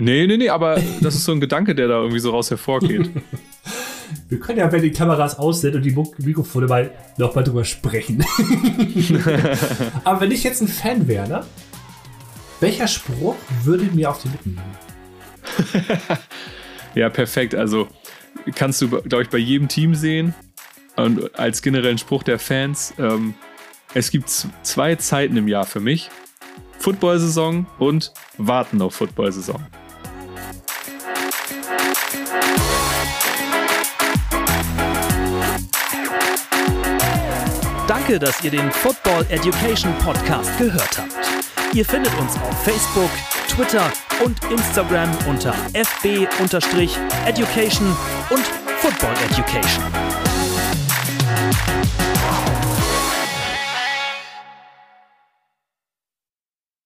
Nee, 0.00 0.26
nee, 0.26 0.38
nee, 0.38 0.48
aber 0.48 0.80
das 1.02 1.14
ist 1.14 1.24
so 1.24 1.32
ein 1.32 1.40
Gedanke, 1.40 1.74
der 1.74 1.86
da 1.86 1.98
irgendwie 1.98 2.20
so 2.20 2.30
raus 2.30 2.48
hervorgeht. 2.48 3.10
Wir 4.28 4.40
können 4.40 4.58
ja, 4.58 4.72
wenn 4.72 4.82
die 4.82 4.92
Kameras 4.92 5.38
aus 5.38 5.60
sind 5.60 5.76
und 5.76 5.82
die 5.82 5.94
Mikrofone 6.24 6.66
mal 6.66 6.90
noch 7.18 7.34
mal 7.34 7.44
drüber 7.44 7.64
sprechen. 7.64 8.24
aber 10.04 10.20
wenn 10.20 10.30
ich 10.30 10.42
jetzt 10.42 10.62
ein 10.62 10.68
Fan 10.68 11.06
wäre, 11.06 11.28
ne? 11.28 11.44
Welcher 12.60 12.88
Spruch 12.88 13.36
würde 13.62 13.84
mir 13.92 14.10
auf 14.10 14.22
die 14.22 14.28
Lippen 14.28 14.58
liegen? 15.70 15.78
ja, 16.94 17.08
perfekt. 17.10 17.54
Also 17.54 17.88
kannst 18.54 18.80
du, 18.82 18.88
glaube 18.88 19.24
ich, 19.24 19.28
bei 19.28 19.38
jedem 19.38 19.68
Team 19.68 19.94
sehen. 19.94 20.34
Und 20.96 21.38
als 21.38 21.62
generellen 21.62 21.98
Spruch 21.98 22.22
der 22.22 22.38
Fans, 22.38 22.94
ähm, 22.98 23.34
es 23.94 24.10
gibt 24.10 24.30
zwei 24.62 24.96
Zeiten 24.96 25.36
im 25.36 25.46
Jahr 25.46 25.66
für 25.66 25.80
mich. 25.80 26.10
Football-Saison 26.78 27.66
und 27.78 28.12
Warten 28.38 28.80
auf 28.82 28.94
Football-Saison. 28.94 29.60
Danke, 38.10 38.26
dass 38.26 38.42
ihr 38.42 38.50
den 38.50 38.72
Football 38.72 39.24
Education 39.28 39.96
Podcast 39.98 40.58
gehört 40.58 40.98
habt. 40.98 41.12
Ihr 41.72 41.84
findet 41.84 42.12
uns 42.18 42.34
auf 42.34 42.64
Facebook, 42.64 43.10
Twitter 43.46 43.88
und 44.24 44.36
Instagram 44.50 45.08
unter 45.28 45.54
fb-education 45.74 46.26
und 48.30 48.44
Football 48.80 49.14
Education. 49.30 49.84